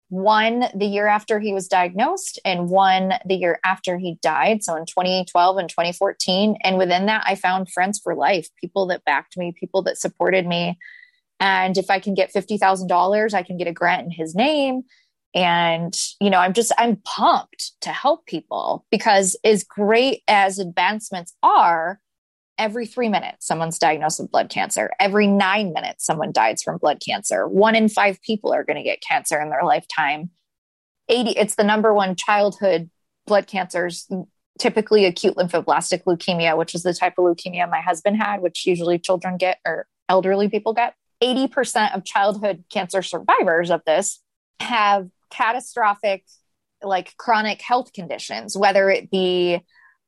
one 0.10 0.66
the 0.76 0.86
year 0.86 1.08
after 1.08 1.40
he 1.40 1.54
was 1.54 1.68
diagnosed 1.68 2.40
and 2.46 2.70
one 2.70 3.14
the 3.26 3.36
year 3.36 3.60
after 3.64 3.98
he 3.98 4.18
died. 4.22 4.64
So 4.64 4.76
in 4.76 4.86
2012 4.86 5.58
and 5.58 5.70
2014. 5.70 6.58
And 6.64 6.78
within 6.78 7.08
that, 7.08 7.24
I 7.26 7.36
found 7.36 7.72
friends 7.72 8.00
for 8.00 8.16
life, 8.16 8.48
people 8.62 8.86
that 8.88 9.04
backed 9.06 9.38
me, 9.38 9.54
people 9.60 9.82
that 9.84 9.98
supported 9.98 10.46
me. 10.46 10.78
And 11.40 11.78
if 11.78 11.90
I 11.90 12.00
can 12.00 12.14
get 12.14 12.34
$50,000, 12.34 13.34
I 13.34 13.44
can 13.44 13.58
get 13.58 13.68
a 13.68 13.74
grant 13.74 14.06
in 14.06 14.12
his 14.12 14.36
name. 14.36 14.84
And, 15.34 15.94
you 16.22 16.30
know, 16.30 16.40
I'm 16.40 16.54
just, 16.54 16.72
I'm 16.78 16.96
pumped 17.04 17.74
to 17.82 17.90
help 17.90 18.26
people 18.26 18.86
because 18.90 19.36
as 19.44 19.66
great 19.66 20.22
as 20.30 20.60
advancements 20.60 21.34
are, 21.44 22.00
every 22.58 22.86
three 22.86 23.10
minutes 23.10 23.46
someone's 23.46 23.80
diagnosed 23.80 24.20
with 24.20 24.32
blood 24.32 24.50
cancer. 24.50 24.92
Every 25.00 25.28
nine 25.28 25.74
minutes 25.74 26.06
someone 26.06 26.32
dies 26.32 26.64
from 26.64 26.78
blood 26.78 27.02
cancer. 27.06 27.48
One 27.48 27.76
in 27.76 27.90
five 27.90 28.22
people 28.22 28.54
are 28.54 28.64
going 28.64 28.78
to 28.78 28.84
get 28.84 29.02
cancer 29.02 29.40
in 29.40 29.50
their 29.50 29.64
lifetime. 29.64 30.32
80 31.10 31.32
it's 31.32 31.56
the 31.56 31.64
number 31.64 31.94
one 31.94 32.16
childhood 32.16 32.90
blood 33.28 33.48
cancers 33.48 34.10
typically 34.58 35.06
acute 35.06 35.36
lymphoblastic 35.36 36.04
leukemia 36.06 36.58
which 36.58 36.74
is 36.74 36.84
the 36.84 36.94
type 36.94 37.14
of 37.18 37.26
leukemia 37.26 37.70
my 37.70 37.82
husband 37.82 38.18
had 38.18 38.42
which 38.42 38.66
usually 38.66 38.98
children 38.98 39.38
get 39.38 39.60
or 39.66 39.88
elderly 40.10 40.50
people 40.50 40.74
get. 40.74 40.96
80% 41.24 41.96
of 41.96 42.04
childhood 42.04 42.66
cancer 42.70 43.02
survivors 43.02 43.70
of 43.72 43.82
this 43.86 44.22
have 44.60 45.10
catastrophic 45.30 46.26
like 46.82 47.16
chronic 47.18 47.62
health 47.62 47.94
conditions 47.94 48.58
whether 48.58 48.90
it 48.90 49.12
be 49.12 49.62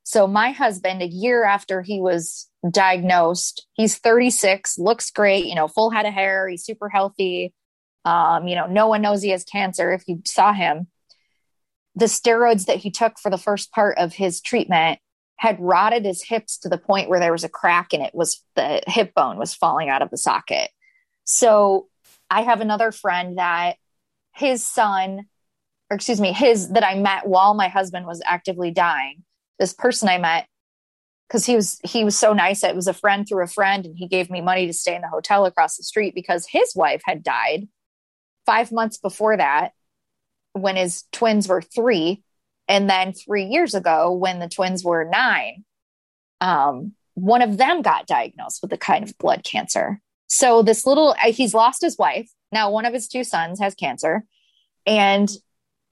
So 0.07 0.25
my 0.25 0.51
husband, 0.51 1.01
a 1.01 1.05
year 1.05 1.43
after 1.43 1.81
he 1.81 1.99
was 1.99 2.49
diagnosed, 2.71 3.67
he's 3.73 3.97
36, 3.97 4.79
looks 4.79 5.11
great, 5.11 5.47
you 5.47 5.53
know, 5.53 5.67
full 5.67 5.89
head 5.89 6.05
of 6.05 6.13
hair, 6.13 6.47
he's 6.47 6.63
super 6.63 6.87
healthy. 6.87 7.53
Um, 8.05 8.47
you 8.47 8.55
know, 8.55 8.67
no 8.67 8.87
one 8.87 9.01
knows 9.01 9.21
he 9.21 9.31
has 9.31 9.43
cancer 9.43 9.91
if 9.91 10.03
you 10.07 10.21
saw 10.25 10.53
him. 10.53 10.87
The 11.95 12.05
steroids 12.05 12.67
that 12.67 12.77
he 12.77 12.89
took 12.89 13.19
for 13.19 13.29
the 13.29 13.37
first 13.37 13.73
part 13.73 13.97
of 13.97 14.13
his 14.13 14.39
treatment 14.39 14.99
had 15.35 15.59
rotted 15.59 16.05
his 16.05 16.23
hips 16.23 16.57
to 16.59 16.69
the 16.69 16.77
point 16.77 17.09
where 17.09 17.19
there 17.19 17.33
was 17.33 17.43
a 17.43 17.49
crack 17.49 17.91
and 17.91 18.01
it 18.01 18.15
was 18.15 18.41
the 18.55 18.81
hip 18.87 19.13
bone 19.13 19.37
was 19.37 19.53
falling 19.53 19.89
out 19.89 20.01
of 20.01 20.09
the 20.09 20.17
socket. 20.17 20.71
So 21.25 21.89
I 22.29 22.43
have 22.43 22.61
another 22.61 22.93
friend 22.93 23.39
that 23.39 23.75
his 24.33 24.63
son, 24.63 25.25
or 25.91 25.95
excuse 25.95 26.21
me, 26.21 26.31
his 26.31 26.69
that 26.69 26.87
I 26.87 26.95
met 26.95 27.27
while 27.27 27.53
my 27.53 27.67
husband 27.67 28.05
was 28.05 28.21
actively 28.25 28.71
dying 28.71 29.25
this 29.59 29.73
person 29.73 30.09
I 30.09 30.17
met 30.17 30.47
because 31.27 31.45
he 31.45 31.55
was 31.55 31.79
he 31.83 32.03
was 32.03 32.17
so 32.17 32.33
nice. 32.33 32.63
It 32.63 32.75
was 32.75 32.87
a 32.87 32.93
friend 32.93 33.27
through 33.27 33.43
a 33.43 33.47
friend, 33.47 33.85
and 33.85 33.97
he 33.97 34.07
gave 34.07 34.29
me 34.29 34.41
money 34.41 34.67
to 34.67 34.73
stay 34.73 34.95
in 34.95 35.01
the 35.01 35.09
hotel 35.09 35.45
across 35.45 35.77
the 35.77 35.83
street 35.83 36.15
because 36.15 36.47
his 36.49 36.73
wife 36.75 37.01
had 37.05 37.23
died 37.23 37.67
five 38.45 38.71
months 38.71 38.97
before 38.97 39.35
that 39.37 39.73
when 40.53 40.75
his 40.75 41.03
twins 41.11 41.47
were 41.47 41.61
three, 41.61 42.23
and 42.67 42.89
then 42.89 43.13
three 43.13 43.45
years 43.45 43.75
ago 43.75 44.11
when 44.11 44.39
the 44.39 44.49
twins 44.49 44.83
were 44.83 45.05
nine. 45.05 45.65
Um, 46.41 46.93
one 47.15 47.41
of 47.41 47.57
them 47.57 47.81
got 47.81 48.07
diagnosed 48.07 48.61
with 48.61 48.71
a 48.73 48.77
kind 48.77 49.03
of 49.03 49.17
blood 49.17 49.43
cancer. 49.43 49.99
So 50.27 50.61
this 50.61 50.85
little 50.85 51.15
he's 51.25 51.53
lost 51.53 51.81
his 51.81 51.97
wife. 51.97 52.29
Now 52.51 52.71
one 52.71 52.85
of 52.85 52.93
his 52.93 53.07
two 53.07 53.23
sons 53.23 53.59
has 53.59 53.75
cancer, 53.75 54.23
and 54.85 55.29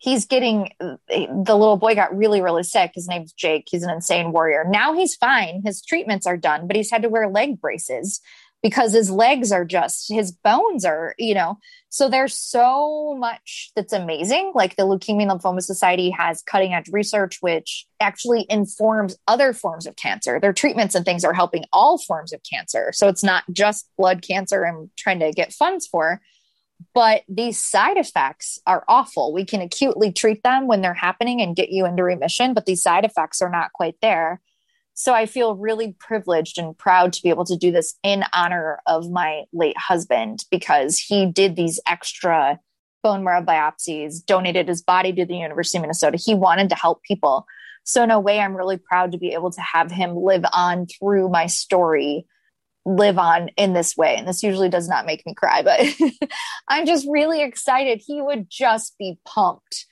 he's 0.06 0.26
getting 0.26 0.70
the 0.80 1.58
little 1.58 1.78
boy 1.78 1.96
got 1.96 2.16
really 2.16 2.40
really 2.40 2.64
sick. 2.64 2.92
His 2.94 3.08
name's 3.08 3.34
jake. 3.34 3.68
He's 3.70 3.84
an 3.84 3.90
insane 3.90 4.32
warrior. 4.32 4.64
Now 4.70 4.94
he's 4.94 5.16
fine. 5.16 5.64
His 5.66 5.82
treatments 5.84 6.28
are 6.28 6.38
done 6.38 6.68
but 6.68 6.76
he's 6.76 6.92
had 6.92 7.02
to 7.02 7.10
wear 7.10 7.28
leg 7.28 7.60
braces 7.60 8.22
because 8.62 8.94
his 8.94 9.10
legs 9.10 9.52
are 9.52 9.66
just 9.66 10.06
his 10.10 10.32
bones 10.32 10.86
are 10.86 11.16
you 11.18 11.34
know 11.34 11.58
so 11.90 12.10
there's 12.10 12.38
so 12.38 13.16
much 13.18 13.72
that's 13.76 13.94
amazing. 13.94 14.52
Like 14.54 14.76
the 14.76 14.84
leukemia 14.84 15.24
and 15.24 15.32
lymphoma 15.32 15.62
society 15.62 16.12
has 16.12 16.44
cutting 16.44 16.74
edge 16.74 16.90
research 16.90 17.40
which 17.42 17.88
actually 18.00 18.46
informs 18.48 19.18
other 19.28 19.54
forms 19.54 19.88
of 19.88 19.96
cancer. 19.96 20.40
Their 20.40 20.54
treatments 20.54 20.94
and 20.94 21.04
things 21.04 21.24
are 21.24 21.34
helping 21.34 21.66
all 21.74 21.98
forms 21.98 22.32
of 22.32 22.42
cancer. 22.44 22.92
So 22.94 23.08
it's 23.08 23.24
not 23.24 23.44
just 23.52 23.90
blood 23.98 24.22
cancer 24.22 24.68
i'm 24.68 24.92
trying 24.96 25.20
to 25.20 25.32
get 25.32 25.52
funds 25.52 25.88
for 25.88 26.22
but 26.94 27.24
these 27.28 27.64
side 27.64 27.98
effects 27.98 28.60
are 28.66 28.84
awful. 28.88 29.34
We 29.34 29.46
can 29.46 29.62
acutely 29.62 30.12
treat 30.12 30.44
them 30.44 30.68
when 30.68 30.82
they're 30.82 30.94
happening 30.94 31.42
and 31.42 31.56
get 31.56 31.70
you 31.70 31.86
into 31.86 32.04
remission, 32.04 32.54
but 32.54 32.66
these 32.66 32.82
side 32.82 33.06
effects 33.06 33.42
are 33.42 33.50
not 33.50 33.74
quite 33.74 33.96
there. 34.02 34.42
So 34.94 35.14
I 35.14 35.26
feel 35.26 35.56
really 35.56 35.94
privileged 36.00 36.58
and 36.58 36.78
proud 36.78 37.12
to 37.14 37.22
be 37.22 37.30
able 37.30 37.46
to 37.46 37.58
do 37.58 37.72
this 37.72 37.96
in 38.02 38.24
honor 38.34 38.80
of 38.88 39.12
my 39.12 39.44
late 39.52 39.78
husband 39.78 40.46
because 40.50 40.98
he 40.98 41.26
did 41.26 41.56
these 41.56 41.82
extra 41.86 42.60
bone 43.04 43.24
marrow 43.24 43.42
biopsies, 43.42 44.26
donated 44.26 44.70
his 44.70 44.82
body 44.82 45.12
to 45.14 45.26
the 45.26 45.36
University 45.36 45.78
of 45.78 45.84
Minnesota. 45.84 46.18
He 46.18 46.34
wanted 46.34 46.70
to 46.70 46.76
help 46.76 47.04
people. 47.04 47.46
So, 47.84 48.04
in 48.04 48.10
a 48.10 48.20
way, 48.20 48.40
I'm 48.40 48.56
really 48.56 48.78
proud 48.78 49.12
to 49.12 49.18
be 49.18 49.34
able 49.34 49.52
to 49.52 49.62
have 49.62 49.92
him 49.92 50.16
live 50.16 50.44
on 50.54 50.88
through 50.88 51.30
my 51.30 51.46
story 51.46 52.26
live 52.86 53.18
on 53.18 53.50
in 53.58 53.74
this 53.74 53.98
way. 53.98 54.16
And 54.16 54.28
this 54.28 54.44
usually 54.44 54.70
does 54.70 54.88
not 54.88 55.06
make 55.06 55.26
me 55.26 55.34
cry, 55.34 55.62
but 55.64 55.82
I'm 56.68 56.86
just 56.86 57.08
really 57.10 57.42
excited. 57.42 58.02
He 58.06 58.22
would 58.22 58.48
just 58.50 58.98
be 58.98 59.18
pumped 59.26 59.86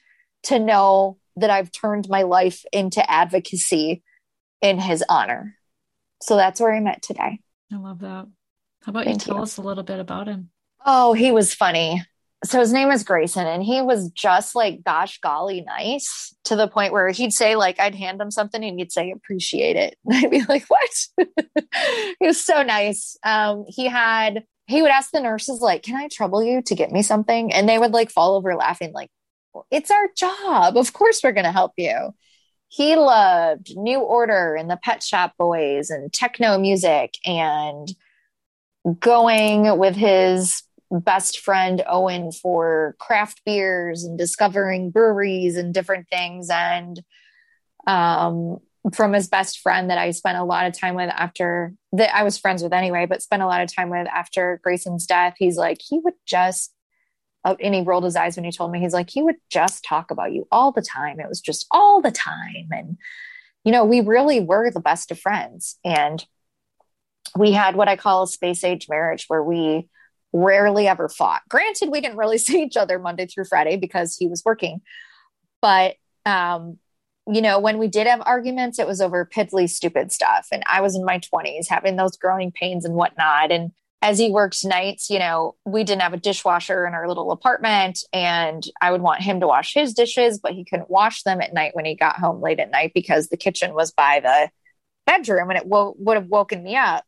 to 0.44 0.60
know 0.60 1.18
that 1.36 1.50
I've 1.50 1.72
turned 1.72 2.08
my 2.10 2.24
life 2.24 2.64
into 2.72 3.10
advocacy 3.10 4.04
in 4.62 4.80
his 4.80 5.04
honor. 5.10 5.58
So 6.22 6.36
that's 6.36 6.62
where 6.62 6.74
I 6.74 6.80
met 6.80 7.02
today. 7.02 7.40
I 7.72 7.78
love 7.78 8.00
that. 8.00 8.28
How 8.84 8.90
about 8.90 9.06
Thank 9.06 9.22
you 9.22 9.26
tell 9.26 9.38
you. 9.38 9.44
us 9.44 9.58
a 9.58 9.62
little 9.62 9.84
bit 9.84 10.00
about 10.00 10.28
him? 10.28 10.50
Oh, 10.86 11.14
he 11.14 11.32
was 11.32 11.54
funny 11.54 12.04
so 12.44 12.60
his 12.60 12.74
name 12.74 12.92
is 12.92 13.04
Grayson, 13.04 13.48
and 13.48 13.64
he 13.64 13.82
was 13.82 14.10
just 14.10 14.54
like, 14.54 14.84
gosh, 14.84 15.20
golly, 15.20 15.62
nice 15.62 16.36
to 16.44 16.56
the 16.56 16.68
point 16.68 16.92
where 16.92 17.10
he'd 17.10 17.34
say, 17.34 17.56
like, 17.56 17.80
I'd 17.80 17.96
hand 17.96 18.20
him 18.20 18.32
something 18.32 18.64
and 18.64 18.78
he'd 18.78 18.92
say, 18.92 19.12
appreciate 19.12 19.78
it. 19.78 19.98
And 20.06 20.16
I'd 20.26 20.32
be 20.32 20.44
like, 20.44 20.66
what? 20.68 21.08
he 22.20 22.28
was 22.28 22.44
so 22.44 22.62
nice. 22.64 23.18
Um, 23.24 23.64
he 23.68 23.88
had, 23.88 24.44
he 24.68 24.82
would 24.82 24.92
ask 24.92 25.12
the 25.12 25.22
nurses, 25.22 25.62
like, 25.62 25.84
can 25.84 25.96
I 25.96 26.10
trouble 26.10 26.44
you 26.44 26.62
to 26.64 26.76
get 26.76 26.92
me 26.92 27.02
something? 27.02 27.54
And 27.54 27.68
they 27.68 27.80
would 27.80 27.92
like 27.92 28.12
fall 28.12 28.36
over 28.36 28.56
laughing, 28.56 28.92
like, 28.94 29.10
it's 29.72 29.92
our 29.92 30.08
job. 30.18 30.78
Of 30.78 30.94
course, 30.94 31.22
we're 31.24 31.32
going 31.32 31.46
to 31.46 31.52
help 31.52 31.74
you. 31.78 32.14
He 32.68 32.96
loved 32.96 33.78
New 33.78 34.00
Order 34.00 34.56
and 34.56 34.70
the 34.70 34.80
Pet 34.84 35.04
Shop 35.04 35.34
Boys 35.38 35.92
and 35.92 36.12
techno 36.12 36.58
music 36.58 37.14
and 37.26 37.88
going 39.00 39.78
with 39.78 39.96
his 39.96 40.64
best 41.00 41.40
friend 41.40 41.84
Owen 41.88 42.32
for 42.32 42.96
craft 43.00 43.42
beers 43.46 44.04
and 44.04 44.18
discovering 44.18 44.92
breweries 44.92 45.58
and 45.58 45.74
different 45.74 46.08
things. 46.10 46.50
And 46.52 47.02
um, 47.88 48.58
from 48.94 49.14
his 49.14 49.28
best 49.28 49.60
friend 49.60 49.90
that 49.90 49.98
I 49.98 50.12
spent 50.12 50.38
a 50.38 50.44
lot 50.44 50.68
of 50.68 50.78
time 50.78 50.96
with 50.96 51.10
after 51.10 51.74
that 51.94 52.16
I 52.16 52.24
was 52.24 52.38
friends 52.38 52.62
with 52.62 52.74
anyway, 52.74 53.06
but 53.06 53.22
spent 53.22 53.42
a 53.42 53.48
lot 53.48 53.62
of 53.62 53.74
time 53.74 53.90
with 53.90 54.08
after 54.08 54.60
Grayson's 54.64 55.06
death. 55.06 55.36
He's 55.38 55.58
like, 55.58 55.80
he 55.82 56.00
would 56.00 56.16
just, 56.26 56.74
uh, 57.46 57.56
and 57.62 57.74
he 57.74 57.82
rolled 57.82 58.04
his 58.04 58.16
eyes 58.16 58.36
when 58.36 58.46
he 58.46 58.52
told 58.52 58.72
me, 58.72 58.80
he's 58.80 58.94
like, 58.94 59.10
he 59.10 59.22
would 59.22 59.38
just 59.50 59.84
talk 59.84 60.12
about 60.12 60.34
you 60.34 60.48
all 60.52 60.72
the 60.72 60.82
time. 60.82 61.20
It 61.20 61.30
was 61.30 61.42
just 61.42 61.66
all 61.72 62.02
the 62.02 62.12
time. 62.12 62.68
And, 62.72 62.98
you 63.64 63.72
know, 63.72 63.86
we 63.86 64.02
really 64.02 64.40
were 64.40 64.70
the 64.70 64.80
best 64.80 65.12
of 65.12 65.20
friends. 65.20 65.78
And 65.86 66.26
we 67.38 67.52
had 67.52 67.76
what 67.76 67.88
I 67.88 67.96
call 67.96 68.24
a 68.24 68.28
space 68.28 68.64
age 68.64 68.88
marriage 68.90 69.26
where 69.28 69.44
we, 69.44 69.88
rarely 70.34 70.88
ever 70.88 71.08
fought. 71.08 71.44
Granted, 71.50 71.90
we 71.90 72.02
didn't 72.02 72.18
really 72.18 72.38
see 72.40 72.64
each 72.64 72.78
other 72.78 73.00
Monday 73.00 73.28
through 73.28 73.46
Friday 73.46 73.78
because 73.78 74.16
he 74.18 74.28
was 74.28 74.44
working. 74.44 74.82
But, 75.62 75.96
um, 76.26 76.80
you 77.32 77.42
know, 77.42 77.60
when 77.60 77.78
we 77.78 77.88
did 77.88 78.08
have 78.08 78.22
arguments, 78.26 78.80
it 78.80 78.88
was 78.88 79.00
over 79.00 79.26
piddly, 79.26 79.70
stupid 79.70 80.12
stuff. 80.12 80.48
And 80.52 80.64
I 80.66 80.82
was 80.82 80.96
in 80.96 81.06
my 81.06 81.20
20s 81.20 81.70
having 81.70 81.96
those 81.96 82.18
growing 82.18 82.52
pains 82.52 82.84
and 82.84 82.96
whatnot. 82.96 83.50
And 83.50 83.72
as 84.02 84.20
he 84.20 84.30
worked 84.30 84.66
nights, 84.66 85.10
you 85.10 85.20
know, 85.20 85.56
we 85.64 85.86
didn't 85.86 86.02
have 86.02 86.14
a 86.14 86.18
dishwasher 86.18 86.86
in 86.86 86.94
our 86.94 87.08
little 87.08 87.32
apartment. 87.32 88.00
And 88.12 88.62
I 88.82 88.92
would 88.92 89.02
want 89.02 89.22
him 89.22 89.40
to 89.40 89.48
wash 89.48 89.74
his 89.74 89.94
dishes, 89.94 90.38
but 90.38 90.52
he 90.52 90.66
couldn't 90.66 90.90
wash 90.90 91.24
them 91.24 91.40
at 91.40 91.54
night 91.54 91.74
when 91.74 91.86
he 91.86 91.96
got 91.96 92.18
home 92.18 92.42
late 92.42 92.60
at 92.60 92.72
night 92.72 92.92
because 92.94 93.30
the 93.30 93.38
kitchen 93.38 93.74
was 93.74 93.94
by 93.94 94.20
the 94.20 94.50
bedroom 95.06 95.50
and 95.50 95.58
it 95.58 95.66
wo- 95.66 95.96
would 95.98 96.18
have 96.18 96.28
woken 96.28 96.62
me 96.62 96.76
up 96.76 97.06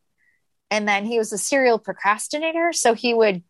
and 0.76 0.88
then 0.88 1.06
he 1.06 1.18
was 1.18 1.32
a 1.32 1.38
serial 1.38 1.80
procrastinator 1.80 2.74
so 2.74 2.94
he 2.94 3.14
would 3.14 3.42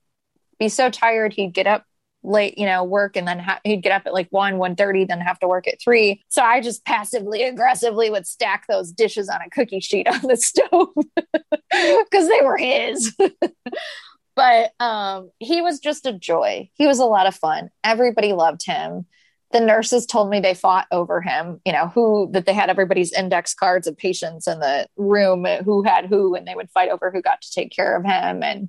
be 0.59 0.69
so 0.69 0.89
tired 0.89 1.33
he'd 1.33 1.53
get 1.53 1.65
up 1.65 1.83
late 2.23 2.57
you 2.57 2.65
know 2.65 2.83
work 2.83 3.15
and 3.15 3.27
then 3.27 3.39
ha- 3.39 3.59
he'd 3.63 3.81
get 3.81 3.91
up 3.91 4.03
at 4.05 4.13
like 4.13 4.27
1 4.29 4.57
1 4.57 4.75
then 4.77 5.19
have 5.19 5.39
to 5.39 5.47
work 5.47 5.67
at 5.67 5.81
3 5.81 6.23
so 6.29 6.43
i 6.43 6.61
just 6.61 6.85
passively 6.85 7.43
aggressively 7.43 8.09
would 8.09 8.27
stack 8.27 8.65
those 8.67 8.91
dishes 8.91 9.29
on 9.29 9.39
a 9.41 9.49
cookie 9.49 9.79
sheet 9.79 10.07
on 10.11 10.21
the 10.21 10.37
stove 10.37 10.89
because 11.71 12.29
they 12.29 12.41
were 12.43 12.57
his. 12.57 13.15
But 14.35 14.71
um 14.81 15.29
he 15.39 15.61
was 15.61 15.79
just 15.79 16.05
a 16.05 16.11
joy. 16.11 16.69
He 16.73 16.87
was 16.87 16.99
a 16.99 17.05
lot 17.05 17.25
of 17.25 17.35
fun. 17.35 17.69
Everybody 17.85 18.33
loved 18.33 18.65
him 18.65 19.05
the 19.55 19.61
nurses 19.61 20.05
told 20.05 20.29
me 20.29 20.41
they 20.41 20.53
fought 20.53 20.85
over 20.91 21.21
him, 21.21 21.61
you 21.63 21.71
know, 21.71 21.87
who 21.87 22.27
that 22.33 22.45
they 22.45 22.51
had 22.51 22.69
everybody's 22.69 23.13
index 23.13 23.53
cards 23.53 23.87
of 23.87 23.95
patients 23.95 24.49
in 24.49 24.59
the 24.59 24.85
room, 24.97 25.45
who 25.63 25.81
had 25.81 26.07
who, 26.07 26.35
and 26.35 26.45
they 26.45 26.55
would 26.55 26.69
fight 26.71 26.89
over 26.89 27.09
who 27.09 27.21
got 27.21 27.41
to 27.41 27.51
take 27.53 27.71
care 27.71 27.95
of 27.95 28.03
him. 28.03 28.43
And, 28.43 28.67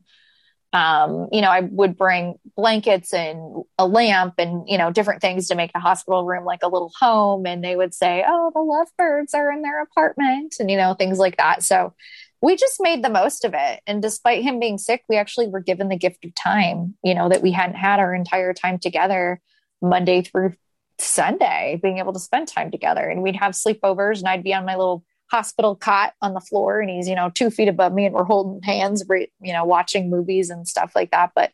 um, 0.72 1.26
you 1.32 1.40
know, 1.40 1.50
I 1.50 1.62
would 1.62 1.96
bring 1.96 2.36
blankets 2.56 3.12
and 3.12 3.64
a 3.76 3.84
lamp 3.84 4.34
and, 4.38 4.68
you 4.68 4.78
know, 4.78 4.92
different 4.92 5.22
things 5.22 5.48
to 5.48 5.56
make 5.56 5.72
the 5.72 5.80
hospital 5.80 6.24
room 6.24 6.44
like 6.44 6.60
a 6.62 6.68
little 6.68 6.92
home. 7.00 7.46
And 7.46 7.64
they 7.64 7.74
would 7.74 7.92
say, 7.92 8.24
oh, 8.24 8.52
the 8.54 8.60
lovebirds 8.60 9.34
are 9.34 9.50
in 9.50 9.62
their 9.62 9.82
apartment 9.82 10.54
and, 10.60 10.70
you 10.70 10.76
know, 10.76 10.94
things 10.94 11.18
like 11.18 11.36
that. 11.38 11.64
So 11.64 11.94
we 12.40 12.54
just 12.54 12.80
made 12.80 13.02
the 13.02 13.10
most 13.10 13.44
of 13.44 13.54
it. 13.54 13.80
And 13.88 14.00
despite 14.00 14.44
him 14.44 14.60
being 14.60 14.78
sick, 14.78 15.02
we 15.08 15.16
actually 15.16 15.48
were 15.48 15.58
given 15.58 15.88
the 15.88 15.98
gift 15.98 16.24
of 16.24 16.32
time, 16.36 16.94
you 17.02 17.16
know, 17.16 17.28
that 17.28 17.42
we 17.42 17.50
hadn't 17.50 17.74
had 17.74 17.98
our 17.98 18.14
entire 18.14 18.54
time 18.54 18.78
together 18.78 19.40
Monday 19.82 20.22
through 20.22 20.54
Sunday, 20.98 21.78
being 21.82 21.98
able 21.98 22.12
to 22.12 22.18
spend 22.18 22.48
time 22.48 22.70
together. 22.70 23.08
And 23.08 23.22
we'd 23.22 23.36
have 23.36 23.52
sleepovers, 23.52 24.18
and 24.18 24.28
I'd 24.28 24.44
be 24.44 24.54
on 24.54 24.64
my 24.64 24.76
little 24.76 25.04
hospital 25.30 25.74
cot 25.74 26.14
on 26.22 26.34
the 26.34 26.40
floor, 26.40 26.80
and 26.80 26.88
he's, 26.88 27.08
you 27.08 27.14
know, 27.14 27.30
two 27.30 27.50
feet 27.50 27.68
above 27.68 27.92
me, 27.92 28.06
and 28.06 28.14
we're 28.14 28.24
holding 28.24 28.62
hands, 28.62 29.04
you 29.40 29.52
know, 29.52 29.64
watching 29.64 30.10
movies 30.10 30.50
and 30.50 30.66
stuff 30.68 30.92
like 30.94 31.10
that. 31.10 31.32
But 31.34 31.52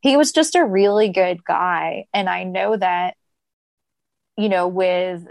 he 0.00 0.16
was 0.16 0.32
just 0.32 0.54
a 0.54 0.64
really 0.64 1.08
good 1.08 1.44
guy. 1.44 2.06
And 2.14 2.28
I 2.28 2.44
know 2.44 2.76
that, 2.76 3.16
you 4.36 4.48
know, 4.48 4.68
with 4.68 5.26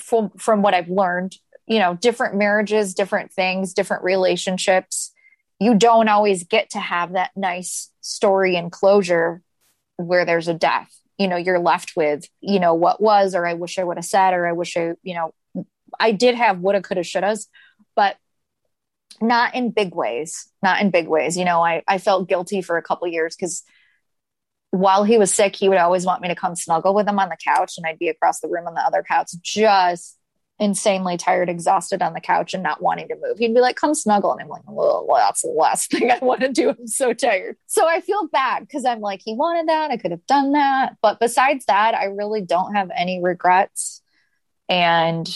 from, 0.00 0.30
from 0.30 0.62
what 0.62 0.74
I've 0.74 0.88
learned, 0.88 1.36
you 1.66 1.78
know, 1.78 1.94
different 1.94 2.36
marriages, 2.36 2.94
different 2.94 3.32
things, 3.32 3.74
different 3.74 4.04
relationships, 4.04 5.12
you 5.60 5.74
don't 5.74 6.08
always 6.08 6.44
get 6.44 6.70
to 6.70 6.78
have 6.78 7.12
that 7.12 7.32
nice 7.36 7.90
story 8.00 8.56
and 8.56 8.72
closure 8.72 9.42
where 9.96 10.24
there's 10.24 10.48
a 10.48 10.54
death 10.54 10.94
you 11.18 11.28
know 11.28 11.36
you're 11.36 11.58
left 11.58 11.94
with 11.96 12.24
you 12.40 12.60
know 12.60 12.74
what 12.74 13.00
was 13.00 13.34
or 13.34 13.46
i 13.46 13.54
wish 13.54 13.78
i 13.78 13.84
would 13.84 13.96
have 13.96 14.04
said 14.04 14.32
or 14.32 14.46
i 14.46 14.52
wish 14.52 14.76
i 14.76 14.92
you 15.02 15.14
know 15.14 15.32
I 15.98 16.12
did 16.12 16.34
have 16.34 16.60
woulda, 16.60 16.82
coulda, 16.82 17.02
shouldas, 17.02 17.46
but 17.94 18.16
not 19.20 19.54
in 19.54 19.70
big 19.70 19.94
ways. 19.94 20.48
Not 20.62 20.80
in 20.80 20.90
big 20.90 21.08
ways. 21.08 21.36
You 21.36 21.44
know, 21.44 21.62
I, 21.62 21.82
I 21.86 21.98
felt 21.98 22.28
guilty 22.28 22.62
for 22.62 22.76
a 22.76 22.82
couple 22.82 23.08
years 23.08 23.36
because 23.36 23.62
while 24.70 25.04
he 25.04 25.18
was 25.18 25.32
sick, 25.32 25.56
he 25.56 25.68
would 25.68 25.78
always 25.78 26.04
want 26.04 26.20
me 26.20 26.28
to 26.28 26.34
come 26.34 26.54
snuggle 26.54 26.94
with 26.94 27.08
him 27.08 27.18
on 27.18 27.30
the 27.30 27.38
couch, 27.42 27.74
and 27.78 27.86
I'd 27.86 27.98
be 27.98 28.08
across 28.08 28.40
the 28.40 28.48
room 28.48 28.66
on 28.66 28.74
the 28.74 28.82
other 28.82 29.02
couch, 29.02 29.30
just 29.40 30.17
insanely 30.60 31.16
tired, 31.16 31.48
exhausted 31.48 32.02
on 32.02 32.14
the 32.14 32.20
couch, 32.20 32.54
and 32.54 32.62
not 32.62 32.82
wanting 32.82 33.08
to 33.08 33.16
move. 33.20 33.38
He'd 33.38 33.54
be 33.54 33.60
like, 33.60 33.76
"Come 33.76 33.94
snuggle," 33.94 34.32
and 34.32 34.40
I'm 34.40 34.48
like, 34.48 34.62
"Well, 34.66 35.06
that's 35.16 35.42
the 35.42 35.48
last 35.48 35.90
thing 35.90 36.10
I 36.10 36.18
want 36.18 36.40
to 36.40 36.48
do. 36.48 36.70
I'm 36.70 36.86
so 36.86 37.12
tired." 37.12 37.56
So 37.66 37.86
I 37.86 38.00
feel 38.00 38.28
bad 38.28 38.60
because 38.60 38.84
I'm 38.84 39.00
like, 39.00 39.20
he 39.24 39.34
wanted 39.34 39.68
that. 39.68 39.90
I 39.90 39.96
could 39.96 40.10
have 40.10 40.26
done 40.26 40.52
that, 40.52 40.96
but 41.02 41.20
besides 41.20 41.64
that, 41.66 41.94
I 41.94 42.04
really 42.04 42.40
don't 42.40 42.74
have 42.74 42.90
any 42.94 43.22
regrets. 43.22 44.02
And 44.68 45.28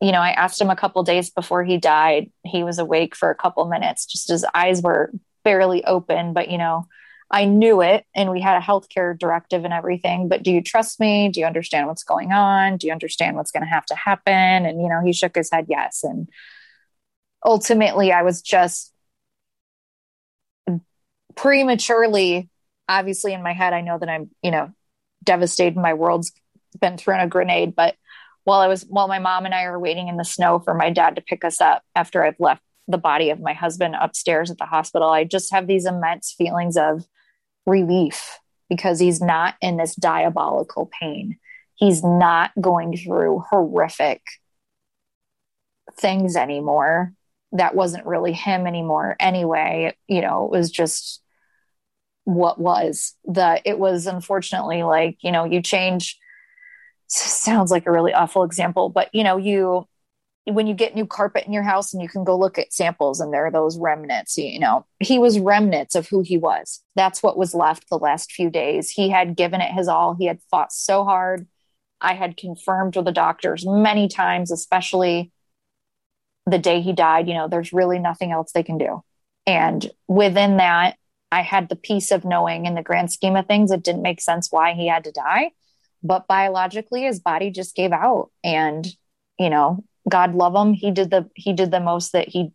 you 0.00 0.10
know, 0.10 0.20
I 0.20 0.30
asked 0.30 0.60
him 0.60 0.70
a 0.70 0.76
couple 0.76 1.02
days 1.04 1.30
before 1.30 1.62
he 1.62 1.78
died. 1.78 2.32
He 2.44 2.64
was 2.64 2.80
awake 2.80 3.14
for 3.14 3.30
a 3.30 3.36
couple 3.36 3.64
minutes, 3.66 4.06
just 4.06 4.28
his 4.28 4.44
eyes 4.54 4.82
were 4.82 5.12
barely 5.44 5.84
open, 5.84 6.32
but 6.32 6.50
you 6.50 6.58
know 6.58 6.86
I 7.34 7.46
knew 7.46 7.80
it 7.80 8.04
and 8.14 8.30
we 8.30 8.42
had 8.42 8.58
a 8.58 8.64
healthcare 8.64 9.18
directive 9.18 9.64
and 9.64 9.72
everything, 9.72 10.28
but 10.28 10.42
do 10.42 10.50
you 10.50 10.60
trust 10.60 11.00
me? 11.00 11.30
Do 11.30 11.40
you 11.40 11.46
understand 11.46 11.86
what's 11.88 12.04
going 12.04 12.30
on? 12.30 12.76
Do 12.76 12.86
you 12.86 12.92
understand 12.92 13.36
what's 13.36 13.50
going 13.50 13.62
to 13.62 13.70
have 13.70 13.86
to 13.86 13.94
happen? 13.94 14.34
And, 14.34 14.82
you 14.82 14.88
know, 14.88 15.00
he 15.02 15.14
shook 15.14 15.34
his 15.34 15.50
head, 15.50 15.64
yes. 15.66 16.04
And 16.04 16.28
ultimately, 17.42 18.12
I 18.12 18.20
was 18.22 18.42
just 18.42 18.92
prematurely, 21.34 22.50
obviously, 22.86 23.32
in 23.32 23.42
my 23.42 23.54
head, 23.54 23.72
I 23.72 23.80
know 23.80 23.98
that 23.98 24.10
I'm, 24.10 24.30
you 24.42 24.50
know, 24.50 24.70
devastated. 25.24 25.74
My 25.74 25.94
world's 25.94 26.32
been 26.78 26.98
thrown 26.98 27.20
a 27.20 27.26
grenade. 27.26 27.74
But 27.74 27.96
while 28.44 28.60
I 28.60 28.68
was, 28.68 28.82
while 28.82 29.08
my 29.08 29.20
mom 29.20 29.46
and 29.46 29.54
I 29.54 29.62
are 29.62 29.80
waiting 29.80 30.08
in 30.08 30.18
the 30.18 30.24
snow 30.24 30.58
for 30.58 30.74
my 30.74 30.90
dad 30.90 31.16
to 31.16 31.22
pick 31.22 31.46
us 31.46 31.62
up 31.62 31.82
after 31.94 32.22
I've 32.22 32.38
left 32.38 32.62
the 32.88 32.98
body 32.98 33.30
of 33.30 33.40
my 33.40 33.54
husband 33.54 33.96
upstairs 33.98 34.50
at 34.50 34.58
the 34.58 34.66
hospital, 34.66 35.08
I 35.08 35.24
just 35.24 35.50
have 35.50 35.66
these 35.66 35.86
immense 35.86 36.34
feelings 36.36 36.76
of, 36.76 37.06
relief 37.66 38.38
because 38.68 38.98
he's 38.98 39.20
not 39.20 39.54
in 39.60 39.76
this 39.76 39.94
diabolical 39.94 40.90
pain. 41.00 41.38
He's 41.74 42.02
not 42.02 42.52
going 42.60 42.96
through 42.96 43.44
horrific 43.50 44.22
things 45.98 46.36
anymore. 46.36 47.12
That 47.52 47.74
wasn't 47.74 48.06
really 48.06 48.32
him 48.32 48.66
anymore 48.66 49.16
anyway. 49.20 49.96
You 50.08 50.22
know, 50.22 50.46
it 50.46 50.56
was 50.56 50.70
just 50.70 51.20
what 52.24 52.58
was 52.58 53.14
the 53.24 53.60
it 53.64 53.78
was 53.78 54.06
unfortunately 54.06 54.84
like, 54.84 55.18
you 55.22 55.32
know, 55.32 55.44
you 55.44 55.60
change 55.60 56.18
sounds 57.08 57.70
like 57.70 57.86
a 57.86 57.92
really 57.92 58.14
awful 58.14 58.44
example, 58.44 58.88
but 58.88 59.10
you 59.12 59.24
know, 59.24 59.36
you 59.36 59.86
when 60.46 60.66
you 60.66 60.74
get 60.74 60.94
new 60.94 61.06
carpet 61.06 61.46
in 61.46 61.52
your 61.52 61.62
house 61.62 61.92
and 61.92 62.02
you 62.02 62.08
can 62.08 62.24
go 62.24 62.36
look 62.36 62.58
at 62.58 62.72
samples 62.72 63.20
and 63.20 63.32
there 63.32 63.46
are 63.46 63.50
those 63.50 63.78
remnants, 63.78 64.36
you 64.36 64.58
know, 64.58 64.84
he 64.98 65.18
was 65.18 65.38
remnants 65.38 65.94
of 65.94 66.08
who 66.08 66.20
he 66.20 66.36
was. 66.36 66.80
That's 66.96 67.22
what 67.22 67.38
was 67.38 67.54
left 67.54 67.88
the 67.88 67.98
last 67.98 68.32
few 68.32 68.50
days. 68.50 68.90
He 68.90 69.08
had 69.08 69.36
given 69.36 69.60
it 69.60 69.72
his 69.72 69.86
all. 69.86 70.14
He 70.14 70.26
had 70.26 70.40
fought 70.50 70.72
so 70.72 71.04
hard. 71.04 71.46
I 72.00 72.14
had 72.14 72.36
confirmed 72.36 72.96
with 72.96 73.04
the 73.04 73.12
doctors 73.12 73.64
many 73.64 74.08
times, 74.08 74.50
especially 74.50 75.30
the 76.46 76.58
day 76.58 76.80
he 76.80 76.92
died, 76.92 77.28
you 77.28 77.34
know, 77.34 77.46
there's 77.46 77.72
really 77.72 78.00
nothing 78.00 78.32
else 78.32 78.50
they 78.50 78.64
can 78.64 78.78
do. 78.78 79.04
And 79.46 79.88
within 80.08 80.56
that, 80.56 80.96
I 81.30 81.42
had 81.42 81.68
the 81.68 81.76
peace 81.76 82.10
of 82.10 82.24
knowing 82.24 82.66
in 82.66 82.74
the 82.74 82.82
grand 82.82 83.12
scheme 83.12 83.36
of 83.36 83.46
things, 83.46 83.70
it 83.70 83.82
didn't 83.84 84.02
make 84.02 84.20
sense 84.20 84.50
why 84.50 84.74
he 84.74 84.88
had 84.88 85.04
to 85.04 85.12
die. 85.12 85.52
But 86.02 86.26
biologically, 86.26 87.04
his 87.04 87.20
body 87.20 87.50
just 87.50 87.76
gave 87.76 87.92
out. 87.92 88.30
And, 88.42 88.86
you 89.38 89.48
know, 89.48 89.84
God 90.08 90.34
love 90.34 90.54
him. 90.54 90.74
He 90.74 90.90
did 90.90 91.10
the 91.10 91.28
he 91.34 91.52
did 91.52 91.70
the 91.70 91.80
most 91.80 92.12
that 92.12 92.28
he 92.28 92.52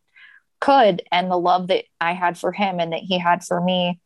could, 0.60 1.04
and 1.12 1.30
the 1.32 1.38
love 1.38 1.68
that 1.68 1.86
I 2.02 2.14
had 2.14 2.38
for 2.38 2.52
him 2.52 2.80
and 2.80 2.94
that 2.94 3.02
he 3.02 3.20
had 3.20 3.44
for 3.44 3.62
me 3.62 4.00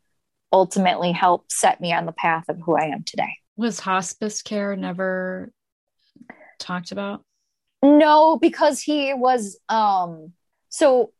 ultimately 0.51 1.11
helped 1.11 1.51
set 1.51 1.79
me 1.79 1.93
on 1.93 2.05
the 2.05 2.11
path 2.11 2.49
of 2.49 2.59
who 2.59 2.75
I 2.75 2.85
am 2.85 3.03
today. 3.03 3.37
Was 3.55 3.79
hospice 3.79 4.41
care 4.41 4.75
never 4.75 5.51
talked 6.59 6.91
about? 6.91 7.23
No, 7.81 8.37
because 8.37 8.81
he 8.81 9.13
was 9.13 9.57
um 9.69 10.33
so 10.69 11.11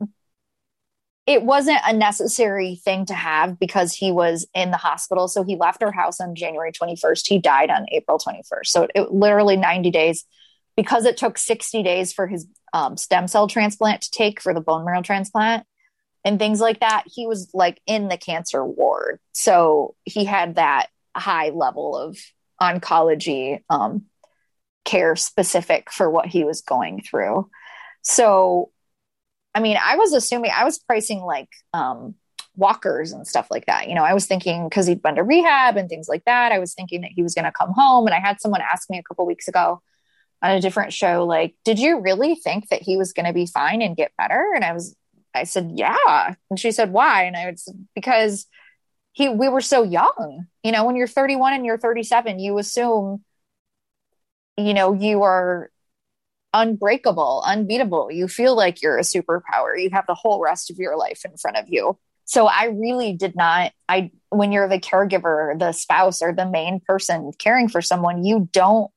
it 1.27 1.43
wasn't 1.43 1.79
a 1.85 1.93
necessary 1.93 2.75
thing 2.83 3.05
to 3.05 3.13
have 3.13 3.59
because 3.59 3.93
he 3.93 4.11
was 4.11 4.47
in 4.55 4.71
the 4.71 4.77
hospital. 4.77 5.27
So 5.27 5.43
he 5.43 5.55
left 5.55 5.83
our 5.83 5.91
house 5.91 6.19
on 6.19 6.35
January 6.35 6.71
21st. 6.71 7.27
He 7.27 7.37
died 7.37 7.69
on 7.69 7.85
April 7.91 8.17
21st. 8.17 8.65
So 8.65 8.83
it, 8.83 8.91
it 8.95 9.11
literally 9.11 9.55
90 9.55 9.91
days 9.91 10.25
because 10.75 11.05
it 11.05 11.17
took 11.17 11.37
60 11.37 11.83
days 11.83 12.13
for 12.13 12.27
his 12.27 12.47
um, 12.73 12.97
stem 12.97 13.27
cell 13.27 13.47
transplant 13.47 14.01
to 14.01 14.11
take 14.11 14.41
for 14.41 14.53
the 14.53 14.61
bone 14.61 14.85
marrow 14.85 15.01
transplant 15.01 15.65
and 16.23 16.37
things 16.37 16.59
like 16.59 16.79
that, 16.81 17.03
he 17.07 17.27
was 17.27 17.49
like 17.53 17.81
in 17.85 18.07
the 18.07 18.17
cancer 18.17 18.63
ward. 18.63 19.19
So 19.31 19.95
he 20.03 20.25
had 20.25 20.55
that 20.55 20.87
high 21.15 21.49
level 21.49 21.97
of 21.97 22.17
oncology 22.61 23.61
um, 23.69 24.03
care 24.85 25.15
specific 25.15 25.91
for 25.91 26.09
what 26.09 26.27
he 26.27 26.43
was 26.43 26.61
going 26.61 27.01
through. 27.01 27.49
So, 28.03 28.71
I 29.55 29.59
mean, 29.59 29.77
I 29.83 29.95
was 29.95 30.13
assuming 30.13 30.51
I 30.55 30.63
was 30.63 30.79
pricing 30.79 31.21
like 31.21 31.49
um, 31.73 32.15
walkers 32.55 33.11
and 33.11 33.27
stuff 33.27 33.47
like 33.49 33.65
that. 33.65 33.89
You 33.89 33.95
know, 33.95 34.03
I 34.03 34.13
was 34.13 34.27
thinking 34.27 34.69
because 34.69 34.85
he'd 34.85 35.01
been 35.01 35.15
to 35.15 35.23
rehab 35.23 35.75
and 35.75 35.89
things 35.89 36.07
like 36.07 36.25
that, 36.25 36.51
I 36.51 36.59
was 36.59 36.73
thinking 36.73 37.01
that 37.01 37.11
he 37.11 37.23
was 37.23 37.33
going 37.33 37.45
to 37.45 37.51
come 37.51 37.71
home. 37.71 38.05
And 38.05 38.13
I 38.13 38.19
had 38.19 38.39
someone 38.39 38.61
ask 38.61 38.89
me 38.89 38.99
a 38.99 39.03
couple 39.03 39.25
weeks 39.25 39.47
ago, 39.47 39.81
on 40.41 40.51
a 40.51 40.61
different 40.61 40.93
show 40.93 41.25
like 41.25 41.55
did 41.63 41.79
you 41.79 41.99
really 41.99 42.35
think 42.35 42.69
that 42.69 42.81
he 42.81 42.97
was 42.97 43.13
going 43.13 43.25
to 43.25 43.33
be 43.33 43.45
fine 43.45 43.81
and 43.81 43.97
get 43.97 44.11
better? 44.17 44.51
And 44.55 44.63
i 44.63 44.73
was 44.73 44.95
i 45.33 45.43
said 45.43 45.71
yeah. 45.75 46.35
And 46.49 46.59
she 46.59 46.71
said 46.71 46.91
why? 46.91 47.23
And 47.23 47.35
i 47.35 47.49
was 47.49 47.67
because 47.95 48.47
he 49.13 49.29
we 49.29 49.49
were 49.49 49.61
so 49.61 49.83
young 49.83 50.45
you 50.63 50.71
know 50.71 50.85
when 50.85 50.95
you're 50.95 51.07
31 51.07 51.53
and 51.53 51.65
you're 51.65 51.77
37 51.77 52.39
you 52.39 52.57
assume 52.57 53.23
you 54.57 54.73
know 54.73 54.93
you 54.93 55.23
are 55.23 55.69
unbreakable 56.53 57.43
unbeatable. 57.45 58.11
You 58.11 58.27
feel 58.27 58.55
like 58.55 58.81
you're 58.81 58.97
a 58.97 59.03
superpower. 59.03 59.81
You 59.81 59.89
have 59.93 60.05
the 60.07 60.15
whole 60.15 60.41
rest 60.41 60.69
of 60.69 60.77
your 60.77 60.97
life 60.97 61.21
in 61.23 61.37
front 61.37 61.57
of 61.57 61.65
you. 61.69 61.97
So 62.25 62.47
i 62.47 62.65
really 62.65 63.13
did 63.13 63.35
not 63.35 63.73
i 63.89 64.11
when 64.29 64.51
you're 64.51 64.69
the 64.69 64.79
caregiver 64.79 65.57
the 65.57 65.71
spouse 65.73 66.21
or 66.21 66.33
the 66.33 66.49
main 66.49 66.79
person 66.79 67.31
caring 67.37 67.67
for 67.67 67.81
someone 67.81 68.23
you 68.23 68.47
don't 68.53 68.89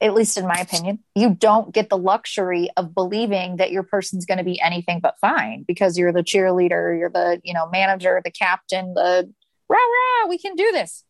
at 0.00 0.14
least 0.14 0.36
in 0.36 0.46
my 0.46 0.56
opinion, 0.56 1.00
you 1.14 1.34
don't 1.34 1.74
get 1.74 1.88
the 1.88 1.98
luxury 1.98 2.68
of 2.76 2.94
believing 2.94 3.56
that 3.56 3.72
your 3.72 3.82
person's 3.82 4.26
going 4.26 4.38
to 4.38 4.44
be 4.44 4.60
anything 4.60 5.00
but 5.00 5.18
fine 5.20 5.64
because 5.66 5.98
you're 5.98 6.12
the 6.12 6.22
cheerleader, 6.22 6.96
you're 6.96 7.10
the, 7.10 7.40
you 7.42 7.52
know, 7.52 7.68
manager, 7.68 8.20
the 8.24 8.30
captain, 8.30 8.94
the 8.94 9.28
rah 9.68 9.76
rah, 9.76 10.28
we 10.28 10.38
can 10.38 10.54
do 10.54 10.70
this 10.72 11.04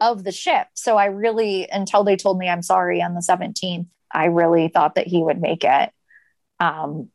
of 0.00 0.24
the 0.24 0.32
ship. 0.32 0.66
So 0.74 0.96
I 0.96 1.06
really, 1.06 1.66
until 1.70 2.04
they 2.04 2.16
told 2.16 2.38
me 2.38 2.48
I'm 2.48 2.62
sorry 2.62 3.00
on 3.00 3.14
the 3.14 3.20
17th, 3.20 3.86
I 4.12 4.26
really 4.26 4.68
thought 4.68 4.96
that 4.96 5.06
he 5.06 5.22
would 5.22 5.40
make 5.40 5.64
it. 5.64 5.90
Um, 6.60 7.08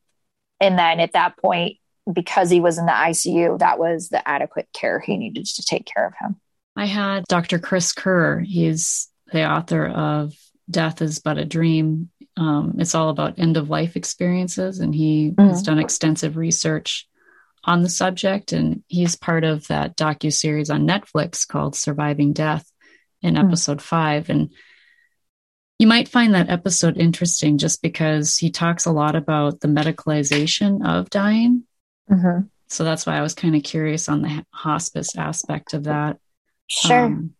and 0.59 0.77
then 0.77 0.99
at 0.99 1.13
that 1.13 1.37
point, 1.37 1.77
because 2.11 2.49
he 2.49 2.59
was 2.59 2.77
in 2.77 2.87
the 2.87 2.91
ICU, 2.91 3.59
that 3.59 3.77
was 3.77 4.09
the 4.09 4.27
adequate 4.27 4.67
care 4.73 4.99
he 4.99 5.17
needed 5.17 5.45
to 5.45 5.63
take 5.63 5.85
care 5.85 6.07
of 6.07 6.13
him. 6.19 6.37
I 6.75 6.85
had 6.85 7.25
Dr. 7.27 7.59
Chris 7.59 7.91
Kerr. 7.91 8.39
He's 8.39 9.07
the 9.31 9.49
author 9.49 9.87
of 9.87 10.33
death 10.71 11.01
is 11.01 11.19
but 11.19 11.37
a 11.37 11.45
dream. 11.45 12.09
Um, 12.37 12.75
it's 12.79 12.95
all 12.95 13.09
about 13.09 13.39
end 13.39 13.57
of 13.57 13.69
life 13.69 13.95
experiences, 13.95 14.79
and 14.79 14.93
he 14.95 15.31
mm-hmm. 15.31 15.49
has 15.49 15.63
done 15.63 15.79
extensive 15.79 16.37
research 16.37 17.07
on 17.63 17.81
the 17.83 17.89
subject. 17.89 18.53
And 18.53 18.83
he's 18.87 19.15
part 19.15 19.43
of 19.43 19.67
that 19.67 19.97
docu 19.97 20.33
series 20.33 20.69
on 20.69 20.87
Netflix 20.87 21.47
called 21.47 21.75
"Surviving 21.75 22.33
Death" 22.33 22.69
in 23.21 23.35
mm-hmm. 23.35 23.47
episode 23.47 23.81
five. 23.81 24.29
And 24.29 24.51
you 25.77 25.87
might 25.87 26.07
find 26.07 26.33
that 26.33 26.49
episode 26.49 26.97
interesting 26.97 27.57
just 27.57 27.81
because 27.81 28.37
he 28.37 28.51
talks 28.51 28.85
a 28.85 28.91
lot 28.91 29.15
about 29.15 29.59
the 29.59 29.67
medicalization 29.67 30.85
of 30.87 31.09
dying. 31.09 31.63
Mm-hmm. 32.09 32.47
So 32.67 32.83
that's 32.83 33.05
why 33.05 33.17
I 33.17 33.21
was 33.21 33.33
kind 33.33 33.55
of 33.55 33.63
curious 33.63 34.07
on 34.07 34.21
the 34.21 34.45
hospice 34.51 35.17
aspect 35.17 35.73
of 35.73 35.85
that. 35.85 36.17
Sure. 36.67 37.05
Um, 37.05 37.33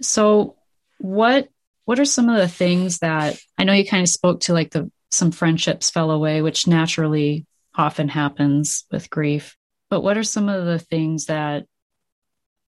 so, 0.00 0.56
what 0.98 1.48
what 1.86 2.00
are 2.00 2.04
some 2.04 2.28
of 2.28 2.36
the 2.36 2.48
things 2.48 2.98
that 2.98 3.38
I 3.56 3.64
know 3.64 3.72
you 3.72 3.86
kind 3.86 4.02
of 4.02 4.08
spoke 4.08 4.40
to 4.40 4.52
like 4.52 4.72
the 4.72 4.90
some 5.10 5.30
friendships 5.30 5.88
fell 5.88 6.10
away, 6.10 6.42
which 6.42 6.66
naturally 6.66 7.46
often 7.74 8.08
happens 8.08 8.84
with 8.90 9.08
grief. 9.08 9.56
But 9.88 10.02
what 10.02 10.18
are 10.18 10.24
some 10.24 10.48
of 10.48 10.66
the 10.66 10.80
things 10.80 11.26
that 11.26 11.64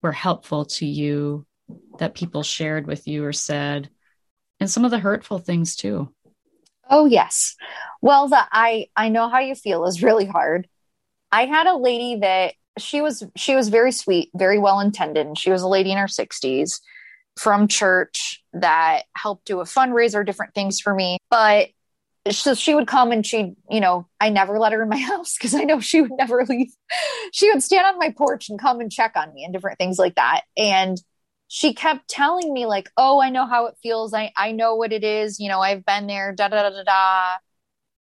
were 0.02 0.12
helpful 0.12 0.66
to 0.66 0.86
you 0.86 1.44
that 1.98 2.14
people 2.14 2.44
shared 2.44 2.86
with 2.86 3.08
you 3.08 3.24
or 3.24 3.32
said? 3.32 3.90
And 4.60 4.70
some 4.70 4.84
of 4.84 4.92
the 4.92 5.00
hurtful 5.00 5.38
things 5.38 5.74
too. 5.74 6.14
Oh 6.88 7.06
yes. 7.06 7.56
Well, 8.00 8.28
the 8.28 8.40
I 8.52 8.86
I 8.96 9.08
know 9.08 9.28
how 9.28 9.40
you 9.40 9.56
feel 9.56 9.84
is 9.84 10.02
really 10.02 10.26
hard. 10.26 10.68
I 11.32 11.46
had 11.46 11.66
a 11.66 11.76
lady 11.76 12.20
that 12.20 12.54
she 12.78 13.00
was 13.00 13.24
she 13.34 13.56
was 13.56 13.68
very 13.68 13.90
sweet, 13.90 14.30
very 14.32 14.60
well 14.60 14.78
intended. 14.78 15.36
She 15.36 15.50
was 15.50 15.62
a 15.62 15.68
lady 15.68 15.90
in 15.90 15.98
her 15.98 16.06
60s 16.06 16.80
from 17.38 17.68
church 17.68 18.42
that 18.52 19.02
helped 19.14 19.46
do 19.46 19.60
a 19.60 19.64
fundraiser, 19.64 20.24
different 20.26 20.54
things 20.54 20.80
for 20.80 20.94
me. 20.94 21.18
But 21.30 21.68
so 22.30 22.54
she 22.54 22.74
would 22.74 22.86
come 22.86 23.12
and 23.12 23.24
she'd, 23.24 23.54
you 23.70 23.80
know, 23.80 24.06
I 24.20 24.28
never 24.30 24.58
let 24.58 24.72
her 24.72 24.82
in 24.82 24.88
my 24.88 24.98
house 25.12 25.36
because 25.36 25.54
I 25.54 25.64
know 25.64 25.80
she 25.80 26.00
would 26.02 26.12
never 26.16 26.44
leave. 26.48 26.72
she 27.32 27.50
would 27.52 27.62
stand 27.62 27.86
on 27.86 27.98
my 27.98 28.10
porch 28.10 28.48
and 28.48 28.58
come 28.58 28.80
and 28.80 28.90
check 28.90 29.12
on 29.16 29.32
me 29.32 29.44
and 29.44 29.52
different 29.52 29.78
things 29.78 29.98
like 29.98 30.16
that. 30.16 30.42
And 30.56 31.00
she 31.48 31.72
kept 31.72 32.08
telling 32.08 32.52
me 32.52 32.66
like, 32.66 32.90
"Oh, 32.98 33.22
I 33.22 33.30
know 33.30 33.46
how 33.46 33.66
it 33.66 33.76
feels. 33.82 34.12
I 34.12 34.32
I 34.36 34.52
know 34.52 34.74
what 34.74 34.92
it 34.92 35.02
is. 35.02 35.40
You 35.40 35.48
know, 35.48 35.60
I've 35.60 35.84
been 35.84 36.06
there." 36.06 36.34
Da 36.34 36.48
da 36.48 36.68
da 36.68 36.70
da 36.70 36.82
da. 36.82 37.36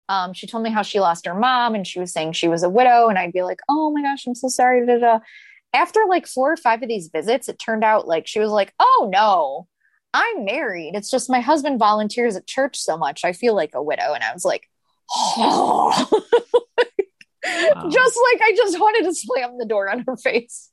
Um, 0.09 0.33
she 0.33 0.45
told 0.45 0.63
me 0.63 0.69
how 0.69 0.83
she 0.83 0.99
lost 0.99 1.25
her 1.25 1.33
mom, 1.33 1.73
and 1.73 1.87
she 1.87 1.99
was 1.99 2.13
saying 2.13 2.33
she 2.33 2.47
was 2.47 2.61
a 2.63 2.69
widow, 2.69 3.07
and 3.07 3.17
I'd 3.17 3.33
be 3.33 3.41
like, 3.41 3.59
"Oh 3.67 3.91
my 3.91 4.03
gosh, 4.03 4.27
I'm 4.27 4.35
so 4.35 4.47
sorry." 4.47 4.85
Da 4.85 4.99
da. 4.99 5.19
After 5.73 6.01
like 6.07 6.27
four 6.27 6.51
or 6.51 6.57
five 6.57 6.81
of 6.81 6.89
these 6.89 7.09
visits, 7.09 7.47
it 7.49 7.59
turned 7.59 7.83
out 7.83 8.07
like 8.07 8.27
she 8.27 8.39
was 8.39 8.51
like, 8.51 8.73
"Oh 8.79 9.09
no, 9.11 9.67
I'm 10.13 10.45
married. 10.45 10.95
It's 10.95 11.11
just 11.11 11.29
my 11.29 11.39
husband 11.39 11.79
volunteers 11.79 12.35
at 12.35 12.47
church 12.47 12.77
so 12.77 12.97
much. 12.97 13.23
I 13.23 13.33
feel 13.33 13.55
like 13.55 13.71
a 13.73 13.83
widow." 13.83 14.13
And 14.13 14.23
I 14.23 14.33
was 14.33 14.45
like, 14.45 14.69
"Oh." 15.15 16.19
Wow. 17.43 17.89
just 17.89 18.19
like 18.31 18.41
I 18.43 18.53
just 18.55 18.79
wanted 18.79 19.05
to 19.05 19.15
slam 19.15 19.57
the 19.57 19.65
door 19.65 19.89
on 19.89 20.03
her 20.07 20.15
face. 20.15 20.69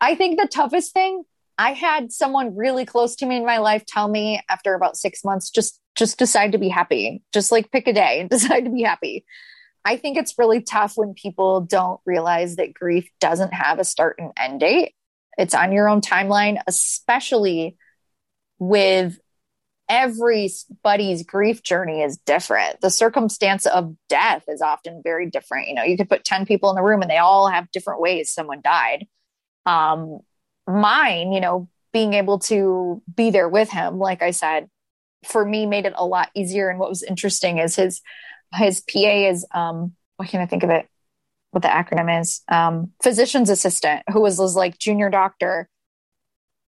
I 0.00 0.14
think 0.14 0.40
the 0.40 0.46
toughest 0.46 0.92
thing 0.92 1.24
I 1.60 1.74
had 1.74 2.10
someone 2.10 2.56
really 2.56 2.86
close 2.86 3.16
to 3.16 3.26
me 3.26 3.36
in 3.36 3.44
my 3.44 3.58
life 3.58 3.84
tell 3.84 4.08
me 4.08 4.40
after 4.48 4.72
about 4.72 4.96
six 4.96 5.22
months, 5.22 5.50
just 5.50 5.78
just 5.94 6.18
decide 6.18 6.52
to 6.52 6.58
be 6.58 6.70
happy. 6.70 7.22
Just 7.34 7.52
like 7.52 7.70
pick 7.70 7.86
a 7.86 7.92
day 7.92 8.20
and 8.20 8.30
decide 8.30 8.64
to 8.64 8.70
be 8.70 8.82
happy. 8.82 9.26
I 9.84 9.96
think 9.96 10.16
it's 10.16 10.38
really 10.38 10.60
tough 10.60 10.94
when 10.96 11.14
people 11.14 11.62
don't 11.62 12.00
realize 12.04 12.56
that 12.56 12.74
grief 12.74 13.08
doesn't 13.20 13.54
have 13.54 13.78
a 13.78 13.84
start 13.84 14.16
and 14.18 14.32
end 14.36 14.60
date. 14.60 14.94
It's 15.38 15.54
on 15.54 15.72
your 15.72 15.88
own 15.88 16.00
timeline, 16.00 16.60
especially 16.66 17.76
with 18.58 19.18
everybody's 19.88 21.24
grief 21.24 21.62
journey 21.62 22.02
is 22.02 22.18
different. 22.18 22.80
The 22.80 22.90
circumstance 22.90 23.66
of 23.66 23.96
death 24.08 24.44
is 24.48 24.62
often 24.62 25.00
very 25.02 25.28
different. 25.28 25.68
You 25.68 25.74
know, 25.74 25.82
you 25.82 25.96
could 25.96 26.08
put 26.08 26.24
10 26.24 26.46
people 26.46 26.70
in 26.70 26.76
the 26.76 26.82
room 26.82 27.02
and 27.02 27.10
they 27.10 27.18
all 27.18 27.48
have 27.48 27.70
different 27.72 28.00
ways 28.00 28.32
someone 28.32 28.60
died. 28.62 29.06
Um, 29.66 30.20
mine, 30.68 31.32
you 31.32 31.40
know, 31.40 31.68
being 31.92 32.14
able 32.14 32.38
to 32.38 33.02
be 33.12 33.30
there 33.30 33.48
with 33.48 33.68
him, 33.70 33.98
like 33.98 34.22
I 34.22 34.30
said, 34.30 34.68
for 35.24 35.44
me 35.44 35.66
made 35.66 35.86
it 35.86 35.94
a 35.96 36.06
lot 36.06 36.30
easier. 36.34 36.68
And 36.68 36.78
what 36.78 36.88
was 36.88 37.02
interesting 37.02 37.58
is 37.58 37.74
his 37.74 38.00
his 38.54 38.80
PA 38.80 39.28
is 39.28 39.46
um 39.54 39.92
what 40.20 40.28
can 40.28 40.42
I 40.42 40.46
think 40.46 40.62
of 40.62 40.70
it? 40.70 40.86
What 41.50 41.62
the 41.62 41.68
acronym 41.68 42.20
is? 42.20 42.42
Um, 42.46 42.92
physician's 43.02 43.48
assistant, 43.48 44.02
who 44.12 44.20
was, 44.20 44.38
was 44.38 44.54
like 44.54 44.78
junior 44.78 45.08
doctor. 45.08 45.68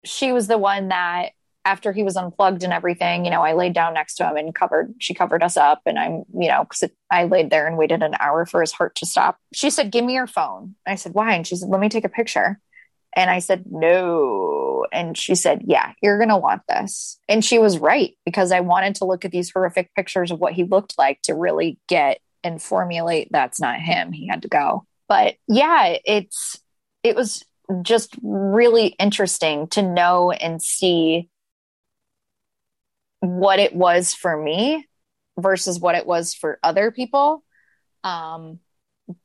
She 0.04 0.32
was 0.32 0.48
the 0.48 0.56
one 0.56 0.88
that 0.88 1.32
after 1.66 1.92
he 1.92 2.02
was 2.02 2.16
unplugged 2.16 2.62
and 2.62 2.72
everything, 2.72 3.26
you 3.26 3.30
know, 3.30 3.42
I 3.42 3.52
laid 3.52 3.74
down 3.74 3.94
next 3.94 4.16
to 4.16 4.28
him 4.28 4.36
and 4.36 4.54
covered, 4.54 4.94
she 4.98 5.12
covered 5.12 5.42
us 5.42 5.58
up. 5.58 5.82
And 5.84 5.98
I'm, 5.98 6.24
you 6.38 6.48
know, 6.48 6.64
cause 6.64 6.88
I 7.10 7.24
laid 7.24 7.50
there 7.50 7.66
and 7.66 7.76
waited 7.76 8.02
an 8.02 8.14
hour 8.18 8.46
for 8.46 8.62
his 8.62 8.72
heart 8.72 8.94
to 8.96 9.06
stop. 9.06 9.36
She 9.52 9.68
said, 9.68 9.92
give 9.92 10.04
me 10.04 10.14
your 10.14 10.26
phone. 10.26 10.74
I 10.86 10.94
said, 10.94 11.12
why? 11.12 11.34
And 11.34 11.46
she 11.46 11.56
said, 11.56 11.68
let 11.68 11.80
me 11.80 11.90
take 11.90 12.04
a 12.04 12.10
picture. 12.10 12.60
And 13.16 13.30
I 13.30 13.38
said, 13.38 13.64
no. 13.70 14.86
And 14.92 15.16
she 15.16 15.34
said, 15.34 15.62
yeah, 15.66 15.92
you're 16.02 16.18
going 16.18 16.30
to 16.30 16.36
want 16.36 16.62
this. 16.68 17.18
And 17.28 17.44
she 17.44 17.58
was 17.58 17.78
right 17.78 18.16
because 18.24 18.52
I 18.52 18.60
wanted 18.60 18.96
to 18.96 19.04
look 19.04 19.24
at 19.24 19.30
these 19.30 19.50
horrific 19.50 19.94
pictures 19.94 20.30
of 20.30 20.40
what 20.40 20.52
he 20.52 20.64
looked 20.64 20.98
like 20.98 21.22
to 21.22 21.34
really 21.34 21.78
get 21.88 22.20
and 22.42 22.60
formulate 22.60 23.28
that's 23.30 23.60
not 23.60 23.80
him. 23.80 24.12
He 24.12 24.26
had 24.26 24.42
to 24.42 24.48
go. 24.48 24.86
But 25.08 25.36
yeah, 25.48 25.96
it's, 26.04 26.58
it 27.02 27.14
was 27.14 27.44
just 27.82 28.16
really 28.22 28.88
interesting 28.88 29.68
to 29.68 29.82
know 29.82 30.30
and 30.30 30.60
see 30.60 31.28
what 33.20 33.58
it 33.58 33.74
was 33.74 34.12
for 34.12 34.36
me 34.36 34.86
versus 35.38 35.80
what 35.80 35.94
it 35.94 36.06
was 36.06 36.34
for 36.34 36.58
other 36.62 36.90
people. 36.90 37.42
Um, 38.02 38.58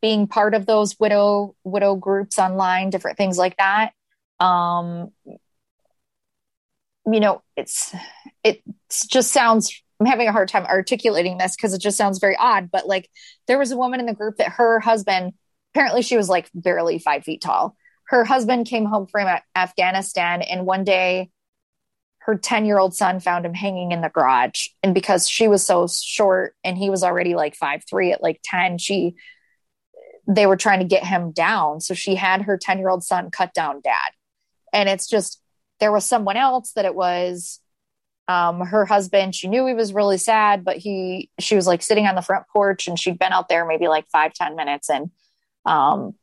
being 0.01 0.27
part 0.27 0.53
of 0.53 0.65
those 0.65 0.99
widow 0.99 1.55
widow 1.63 1.95
groups 1.95 2.37
online, 2.39 2.89
different 2.89 3.17
things 3.17 3.37
like 3.37 3.57
that. 3.57 3.93
Um, 4.39 5.11
you 7.05 7.19
know, 7.19 7.41
it's 7.55 7.93
it 8.43 8.61
just 9.09 9.31
sounds. 9.31 9.81
I'm 9.99 10.05
having 10.05 10.29
a 10.29 10.31
hard 10.31 10.47
time 10.47 10.65
articulating 10.65 11.37
this 11.37 11.57
because 11.57 11.73
it 11.73 11.81
just 11.81 11.97
sounds 11.97 12.19
very 12.19 12.37
odd. 12.37 12.71
But 12.71 12.87
like, 12.87 13.09
there 13.47 13.59
was 13.59 13.71
a 13.71 13.77
woman 13.77 13.99
in 13.99 14.05
the 14.05 14.13
group 14.13 14.37
that 14.37 14.53
her 14.53 14.79
husband, 14.79 15.33
apparently, 15.73 16.01
she 16.01 16.15
was 16.15 16.29
like 16.29 16.49
barely 16.53 16.99
five 16.99 17.25
feet 17.25 17.41
tall. 17.41 17.75
Her 18.05 18.23
husband 18.23 18.65
came 18.65 18.85
home 18.85 19.07
from 19.07 19.27
Afghanistan, 19.55 20.41
and 20.41 20.65
one 20.65 20.83
day 20.83 21.31
her 22.29 22.37
10 22.37 22.65
year 22.65 22.77
old 22.77 22.95
son 22.95 23.19
found 23.19 23.45
him 23.45 23.53
hanging 23.55 23.91
in 23.91 24.01
the 24.01 24.09
garage. 24.09 24.67
And 24.83 24.93
because 24.93 25.27
she 25.27 25.47
was 25.47 25.65
so 25.65 25.87
short 25.87 26.55
and 26.63 26.77
he 26.77 26.89
was 26.89 27.03
already 27.03 27.33
like 27.33 27.55
five, 27.55 27.83
three 27.89 28.11
at 28.11 28.21
like 28.21 28.39
10, 28.43 28.77
she 28.77 29.15
they 30.29 30.45
were 30.45 30.55
trying 30.55 30.79
to 30.79 30.85
get 30.85 31.03
him 31.03 31.31
down. 31.31 31.81
So 31.81 31.95
she 31.95 32.13
had 32.13 32.43
her 32.43 32.55
10 32.55 32.77
year 32.77 32.89
old 32.89 33.03
son 33.03 33.31
cut 33.31 33.53
down 33.53 33.81
dad. 33.83 34.11
And 34.71 34.87
it's 34.87 35.07
just, 35.07 35.41
there 35.79 35.91
was 35.91 36.05
someone 36.05 36.37
else 36.37 36.73
that 36.73 36.85
it 36.85 36.93
was 36.93 37.59
um, 38.27 38.61
her 38.61 38.85
husband. 38.85 39.33
She 39.33 39.47
knew 39.47 39.65
he 39.65 39.73
was 39.73 39.91
really 39.91 40.19
sad, 40.19 40.63
but 40.63 40.77
he, 40.77 41.31
she 41.39 41.55
was 41.55 41.65
like 41.65 41.81
sitting 41.81 42.05
on 42.05 42.13
the 42.13 42.21
front 42.21 42.45
porch 42.53 42.87
and 42.87 42.97
she'd 42.97 43.17
been 43.17 43.33
out 43.33 43.49
there 43.49 43.65
maybe 43.65 43.87
like 43.87 44.07
five 44.11 44.33
ten 44.33 44.55
minutes. 44.55 44.87
And 44.87 45.09
um, 45.65 46.13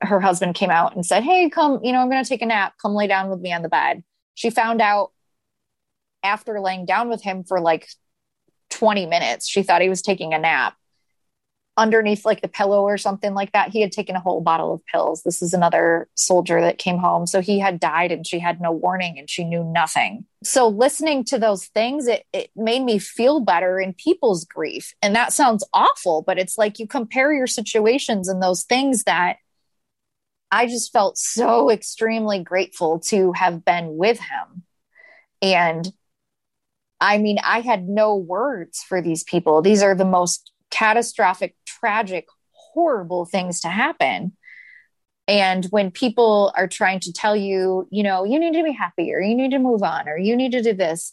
her 0.00 0.18
husband 0.18 0.56
came 0.56 0.70
out 0.70 0.96
and 0.96 1.06
said, 1.06 1.22
Hey, 1.22 1.48
come, 1.48 1.78
you 1.84 1.92
know, 1.92 2.00
I'm 2.00 2.10
going 2.10 2.24
to 2.24 2.28
take 2.28 2.42
a 2.42 2.46
nap. 2.46 2.74
Come 2.82 2.94
lay 2.94 3.06
down 3.06 3.30
with 3.30 3.40
me 3.40 3.52
on 3.52 3.62
the 3.62 3.68
bed. 3.68 4.02
She 4.34 4.50
found 4.50 4.80
out 4.80 5.12
after 6.24 6.58
laying 6.58 6.86
down 6.86 7.08
with 7.08 7.22
him 7.22 7.44
for 7.44 7.60
like 7.60 7.88
20 8.70 9.06
minutes, 9.06 9.48
she 9.48 9.62
thought 9.62 9.80
he 9.80 9.88
was 9.88 10.02
taking 10.02 10.34
a 10.34 10.40
nap 10.40 10.74
underneath 11.76 12.26
like 12.26 12.42
the 12.42 12.48
pillow 12.48 12.82
or 12.82 12.98
something 12.98 13.32
like 13.32 13.52
that. 13.52 13.70
He 13.70 13.80
had 13.80 13.92
taken 13.92 14.14
a 14.14 14.20
whole 14.20 14.42
bottle 14.42 14.74
of 14.74 14.84
pills. 14.86 15.22
This 15.22 15.40
is 15.40 15.54
another 15.54 16.08
soldier 16.14 16.60
that 16.60 16.78
came 16.78 16.98
home. 16.98 17.26
So 17.26 17.40
he 17.40 17.58
had 17.58 17.80
died 17.80 18.12
and 18.12 18.26
she 18.26 18.38
had 18.38 18.60
no 18.60 18.70
warning 18.72 19.18
and 19.18 19.28
she 19.28 19.44
knew 19.44 19.64
nothing. 19.64 20.26
So 20.44 20.68
listening 20.68 21.24
to 21.26 21.38
those 21.38 21.66
things, 21.66 22.06
it, 22.06 22.24
it 22.32 22.50
made 22.54 22.82
me 22.82 22.98
feel 22.98 23.40
better 23.40 23.80
in 23.80 23.94
people's 23.94 24.44
grief. 24.44 24.92
And 25.00 25.16
that 25.16 25.32
sounds 25.32 25.64
awful, 25.72 26.22
but 26.26 26.38
it's 26.38 26.58
like 26.58 26.78
you 26.78 26.86
compare 26.86 27.32
your 27.32 27.46
situations 27.46 28.28
and 28.28 28.42
those 28.42 28.64
things 28.64 29.04
that 29.04 29.36
I 30.50 30.66
just 30.66 30.92
felt 30.92 31.16
so 31.16 31.70
extremely 31.70 32.40
grateful 32.40 33.00
to 33.06 33.32
have 33.32 33.64
been 33.64 33.96
with 33.96 34.18
him. 34.18 34.64
And 35.40 35.90
I 37.00 37.18
mean, 37.18 37.38
I 37.42 37.60
had 37.60 37.88
no 37.88 38.14
words 38.14 38.82
for 38.82 39.00
these 39.02 39.24
people. 39.24 39.62
These 39.62 39.82
are 39.82 39.94
the 39.94 40.04
most 40.04 40.51
catastrophic, 40.72 41.54
tragic, 41.66 42.26
horrible 42.50 43.24
things 43.24 43.60
to 43.60 43.68
happen. 43.68 44.32
And 45.28 45.66
when 45.66 45.92
people 45.92 46.52
are 46.56 46.66
trying 46.66 46.98
to 47.00 47.12
tell 47.12 47.36
you, 47.36 47.86
you 47.90 48.02
know, 48.02 48.24
you 48.24 48.40
need 48.40 48.54
to 48.54 48.64
be 48.64 48.72
happy 48.72 49.12
or 49.14 49.20
you 49.20 49.36
need 49.36 49.52
to 49.52 49.58
move 49.58 49.82
on 49.82 50.08
or 50.08 50.18
you 50.18 50.34
need 50.34 50.52
to 50.52 50.62
do 50.62 50.72
this, 50.72 51.12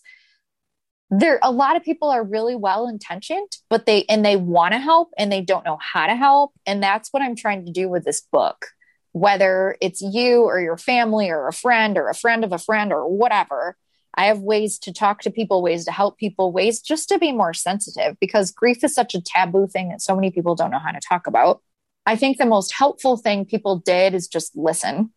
there 1.12 1.40
a 1.42 1.52
lot 1.52 1.76
of 1.76 1.84
people 1.84 2.10
are 2.10 2.24
really 2.24 2.56
well 2.56 2.88
intentioned, 2.88 3.50
but 3.70 3.86
they 3.86 4.06
and 4.10 4.24
they 4.24 4.36
want 4.36 4.74
to 4.74 4.80
help 4.80 5.10
and 5.18 5.32
they 5.32 5.42
don't 5.42 5.66
know 5.66 5.78
how 5.82 6.08
to 6.08 6.16
help. 6.16 6.54
And 6.66 6.82
that's 6.82 7.10
what 7.12 7.22
I'm 7.22 7.36
trying 7.36 7.66
to 7.66 7.72
do 7.72 7.90
with 7.90 8.04
this 8.04 8.22
book. 8.22 8.68
Whether 9.12 9.76
it's 9.82 10.02
you 10.02 10.44
or 10.44 10.60
your 10.62 10.78
family 10.78 11.30
or 11.30 11.48
a 11.48 11.54
friend 11.54 11.98
or 11.98 12.10
a 12.10 12.16
friend 12.16 12.44
of 12.44 12.52
a 12.52 12.60
friend 12.60 12.94
or 12.94 13.08
whatever, 13.08 13.76
I 14.16 14.26
have 14.26 14.40
ways 14.40 14.80
to 14.80 14.94
talk 14.94 15.22
to 15.22 15.32
people, 15.32 15.62
ways 15.62 15.86
to 15.86 15.92
help 15.92 16.18
people, 16.18 16.52
ways 16.52 16.82
just 16.82 17.10
to 17.10 17.20
be 17.20 17.32
more 17.32 17.54
sensitive 17.54 18.18
because 18.20 18.52
grief 18.52 18.84
is 18.84 18.94
such 18.94 19.16
a 19.16 19.22
taboo 19.22 19.68
thing 19.68 19.90
that 19.90 20.02
so 20.02 20.16
many 20.16 20.32
people 20.32 20.56
don't 20.56 20.72
know 20.72 20.80
how 20.80 20.92
to 20.92 21.00
talk 21.00 21.28
about. 21.28 21.62
I 22.06 22.16
think 22.16 22.38
the 22.38 22.46
most 22.46 22.74
helpful 22.74 23.18
thing 23.18 23.46
people 23.46 23.78
did 23.78 24.14
is 24.14 24.28
just 24.28 24.56
listen, 24.58 25.12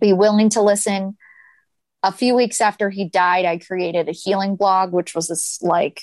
be 0.00 0.12
willing 0.12 0.48
to 0.50 0.62
listen. 0.62 1.16
A 2.02 2.10
few 2.10 2.34
weeks 2.34 2.60
after 2.60 2.88
he 2.88 3.08
died, 3.08 3.44
I 3.44 3.58
created 3.58 4.08
a 4.08 4.12
healing 4.12 4.56
blog, 4.56 4.92
which 4.92 5.14
was 5.14 5.28
this 5.28 5.58
like 5.60 6.00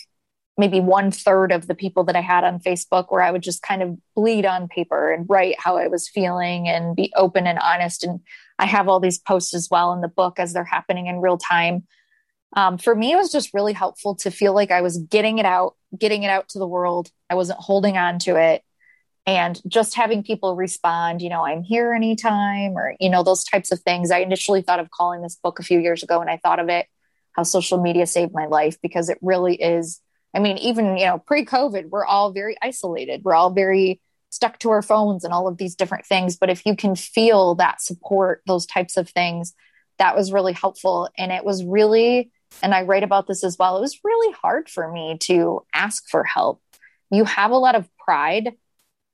maybe 0.57 0.79
one 0.79 1.11
third 1.11 1.51
of 1.51 1.67
the 1.67 1.75
people 1.75 2.03
that 2.05 2.15
I 2.15 2.21
had 2.21 2.43
on 2.43 2.59
Facebook, 2.59 3.05
where 3.09 3.21
I 3.21 3.31
would 3.31 3.43
just 3.43 3.61
kind 3.61 3.81
of 3.81 3.97
bleed 4.15 4.45
on 4.45 4.67
paper 4.67 5.11
and 5.11 5.25
write 5.27 5.55
how 5.59 5.77
I 5.77 5.87
was 5.87 6.07
feeling 6.07 6.67
and 6.67 6.95
be 6.95 7.11
open 7.15 7.47
and 7.47 7.59
honest. 7.59 8.03
And 8.03 8.19
I 8.59 8.65
have 8.65 8.87
all 8.87 8.99
these 8.99 9.19
posts 9.19 9.53
as 9.53 9.67
well 9.69 9.93
in 9.93 10.01
the 10.01 10.07
book 10.07 10.39
as 10.39 10.53
they're 10.53 10.63
happening 10.63 11.07
in 11.07 11.21
real 11.21 11.37
time. 11.37 11.85
Um, 12.55 12.77
for 12.77 12.95
me, 12.95 13.11
it 13.11 13.17
was 13.17 13.31
just 13.31 13.53
really 13.53 13.73
helpful 13.73 14.15
to 14.15 14.31
feel 14.31 14.53
like 14.53 14.71
I 14.71 14.81
was 14.81 14.97
getting 14.97 15.37
it 15.37 15.45
out, 15.45 15.75
getting 15.97 16.23
it 16.23 16.29
out 16.29 16.49
to 16.49 16.59
the 16.59 16.67
world. 16.67 17.11
I 17.29 17.35
wasn't 17.35 17.59
holding 17.59 17.97
on 17.97 18.19
to 18.19 18.35
it. 18.35 18.63
And 19.25 19.61
just 19.67 19.95
having 19.95 20.23
people 20.23 20.55
respond, 20.55 21.21
you 21.21 21.29
know, 21.29 21.45
I'm 21.45 21.61
here 21.61 21.93
anytime, 21.93 22.77
or, 22.77 22.95
you 22.99 23.09
know, 23.09 23.23
those 23.23 23.43
types 23.43 23.73
of 23.73 23.81
things. 23.81 24.09
I 24.09 24.19
initially 24.19 24.61
thought 24.61 24.79
of 24.79 24.89
calling 24.89 25.21
this 25.21 25.35
book 25.35 25.59
a 25.59 25.63
few 25.63 25.79
years 25.79 26.01
ago 26.01 26.21
and 26.21 26.29
I 26.29 26.37
thought 26.37 26.59
of 26.59 26.69
it 26.69 26.87
how 27.33 27.43
social 27.43 27.81
media 27.81 28.07
saved 28.07 28.33
my 28.33 28.45
life 28.47 28.77
because 28.81 29.09
it 29.09 29.19
really 29.21 29.55
is. 29.55 30.01
I 30.33 30.39
mean, 30.39 30.57
even, 30.57 30.97
you 30.97 31.05
know, 31.05 31.19
pre 31.19 31.45
COVID, 31.45 31.89
we're 31.89 32.05
all 32.05 32.31
very 32.31 32.55
isolated. 32.61 33.23
We're 33.23 33.35
all 33.35 33.51
very 33.51 33.99
stuck 34.29 34.59
to 34.59 34.69
our 34.69 34.81
phones 34.81 35.23
and 35.23 35.33
all 35.33 35.47
of 35.47 35.57
these 35.57 35.75
different 35.75 36.05
things. 36.05 36.37
But 36.37 36.49
if 36.49 36.65
you 36.65 36.75
can 36.75 36.95
feel 36.95 37.55
that 37.55 37.81
support, 37.81 38.41
those 38.45 38.65
types 38.65 38.97
of 38.97 39.09
things, 39.09 39.53
that 39.99 40.15
was 40.15 40.31
really 40.31 40.53
helpful. 40.53 41.09
And 41.17 41.31
it 41.31 41.43
was 41.43 41.63
really, 41.63 42.31
and 42.61 42.73
I 42.73 42.83
write 42.83 43.03
about 43.03 43.27
this 43.27 43.43
as 43.43 43.57
well, 43.57 43.77
it 43.77 43.81
was 43.81 43.99
really 44.03 44.33
hard 44.41 44.69
for 44.69 44.91
me 44.91 45.17
to 45.21 45.63
ask 45.73 46.07
for 46.09 46.23
help. 46.23 46.61
You 47.09 47.25
have 47.25 47.51
a 47.51 47.57
lot 47.57 47.75
of 47.75 47.89
pride 47.97 48.53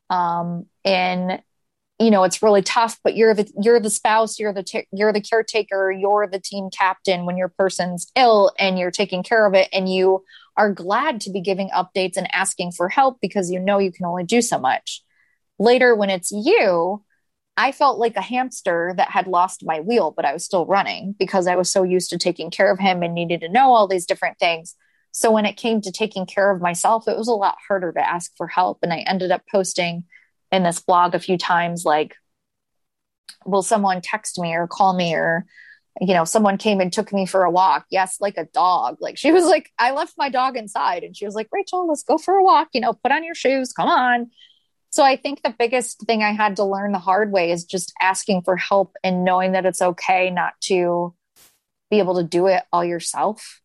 um, 0.09 0.65
in 0.83 1.41
you 1.99 2.09
know 2.09 2.23
it's 2.23 2.41
really 2.41 2.63
tough 2.63 2.99
but 3.03 3.15
you're 3.15 3.35
the 3.35 3.49
you're 3.61 3.79
the 3.79 3.89
spouse 3.89 4.39
you're 4.39 4.51
the 4.51 4.63
t- 4.63 4.87
you're 4.91 5.13
the 5.13 5.21
caretaker 5.21 5.91
you're 5.91 6.27
the 6.27 6.39
team 6.39 6.69
captain 6.71 7.25
when 7.25 7.37
your 7.37 7.49
person's 7.49 8.11
ill 8.15 8.51
and 8.57 8.79
you're 8.79 8.91
taking 8.91 9.21
care 9.21 9.45
of 9.45 9.53
it 9.53 9.69
and 9.71 9.87
you 9.87 10.23
are 10.57 10.71
glad 10.71 11.21
to 11.21 11.31
be 11.31 11.39
giving 11.39 11.69
updates 11.69 12.17
and 12.17 12.27
asking 12.33 12.71
for 12.71 12.89
help 12.89 13.19
because 13.21 13.51
you 13.51 13.59
know 13.59 13.77
you 13.77 13.91
can 13.91 14.05
only 14.05 14.23
do 14.23 14.41
so 14.41 14.57
much 14.57 15.02
later 15.59 15.95
when 15.95 16.09
it's 16.09 16.31
you 16.31 17.03
I 17.55 17.71
felt 17.71 17.99
like 17.99 18.15
a 18.15 18.21
hamster 18.21 18.93
that 18.97 19.11
had 19.11 19.27
lost 19.27 19.63
my 19.63 19.79
wheel, 19.79 20.11
but 20.11 20.25
I 20.25 20.33
was 20.33 20.43
still 20.43 20.65
running 20.65 21.15
because 21.19 21.45
I 21.45 21.55
was 21.55 21.69
so 21.69 21.83
used 21.83 22.09
to 22.09 22.17
taking 22.17 22.49
care 22.49 22.71
of 22.71 22.79
him 22.79 23.03
and 23.03 23.13
needed 23.13 23.41
to 23.41 23.49
know 23.49 23.73
all 23.73 23.87
these 23.87 24.07
different 24.07 24.39
things. 24.39 24.75
So 25.11 25.29
when 25.29 25.45
it 25.45 25.57
came 25.57 25.79
to 25.81 25.91
taking 25.91 26.25
care 26.25 26.49
of 26.49 26.61
myself, 26.61 27.07
it 27.07 27.15
was 27.15 27.27
a 27.27 27.33
lot 27.33 27.57
harder 27.67 27.91
to 27.91 28.09
ask 28.09 28.31
for 28.35 28.47
help. 28.47 28.79
And 28.81 28.91
I 28.91 28.99
ended 28.99 29.29
up 29.29 29.43
posting 29.51 30.05
in 30.51 30.63
this 30.63 30.79
blog 30.79 31.13
a 31.13 31.19
few 31.19 31.37
times 31.37 31.85
like, 31.85 32.15
will 33.45 33.61
someone 33.61 34.01
text 34.01 34.39
me 34.39 34.55
or 34.55 34.67
call 34.67 34.93
me 34.93 35.13
or 35.13 35.45
you 36.01 36.15
know, 36.15 36.25
someone 36.25 36.57
came 36.57 36.79
and 36.81 36.91
took 36.91 37.13
me 37.13 37.27
for 37.27 37.43
a 37.43 37.51
walk. 37.51 37.85
Yes, 37.91 38.17
like 38.19 38.35
a 38.35 38.45
dog. 38.45 38.97
Like 38.99 39.15
she 39.15 39.31
was 39.31 39.45
like, 39.45 39.69
I 39.77 39.91
left 39.91 40.15
my 40.17 40.27
dog 40.27 40.57
inside 40.57 41.03
and 41.03 41.15
she 41.15 41.23
was 41.23 41.35
like, 41.35 41.49
Rachel, 41.51 41.87
let's 41.87 42.01
go 42.01 42.17
for 42.17 42.33
a 42.33 42.43
walk. 42.43 42.69
You 42.73 42.81
know, 42.81 42.93
put 42.93 43.11
on 43.11 43.23
your 43.23 43.35
shoes. 43.35 43.71
Come 43.73 43.87
on. 43.87 44.31
So 44.93 45.03
I 45.03 45.15
think 45.15 45.41
the 45.41 45.55
biggest 45.57 46.01
thing 46.01 46.21
I 46.21 46.33
had 46.33 46.57
to 46.57 46.63
learn 46.63 46.91
the 46.91 46.99
hard 46.99 47.31
way 47.31 47.49
is 47.49 47.65
just 47.65 47.91
asking 47.99 48.43
for 48.43 48.55
help 48.55 48.95
and 49.03 49.25
knowing 49.25 49.53
that 49.53 49.65
it's 49.65 49.81
okay 49.81 50.29
not 50.29 50.53
to 50.65 51.15
be 51.89 51.97
able 51.97 52.17
to 52.17 52.23
do 52.23 52.45
it 52.45 52.61
all 52.71 52.85
yourself. 52.85 53.59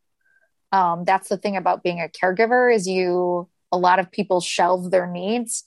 Um, 0.73 1.05
that's 1.05 1.29
the 1.29 1.37
thing 1.37 1.59
about 1.59 1.83
being 1.83 2.01
a 2.01 2.09
caregiver 2.09 2.75
is 2.75 2.89
you 2.89 3.47
a 3.71 3.77
lot 3.77 3.99
of 3.99 4.11
people 4.11 4.41
shelve 4.41 4.91
their 4.91 5.07
needs. 5.07 5.65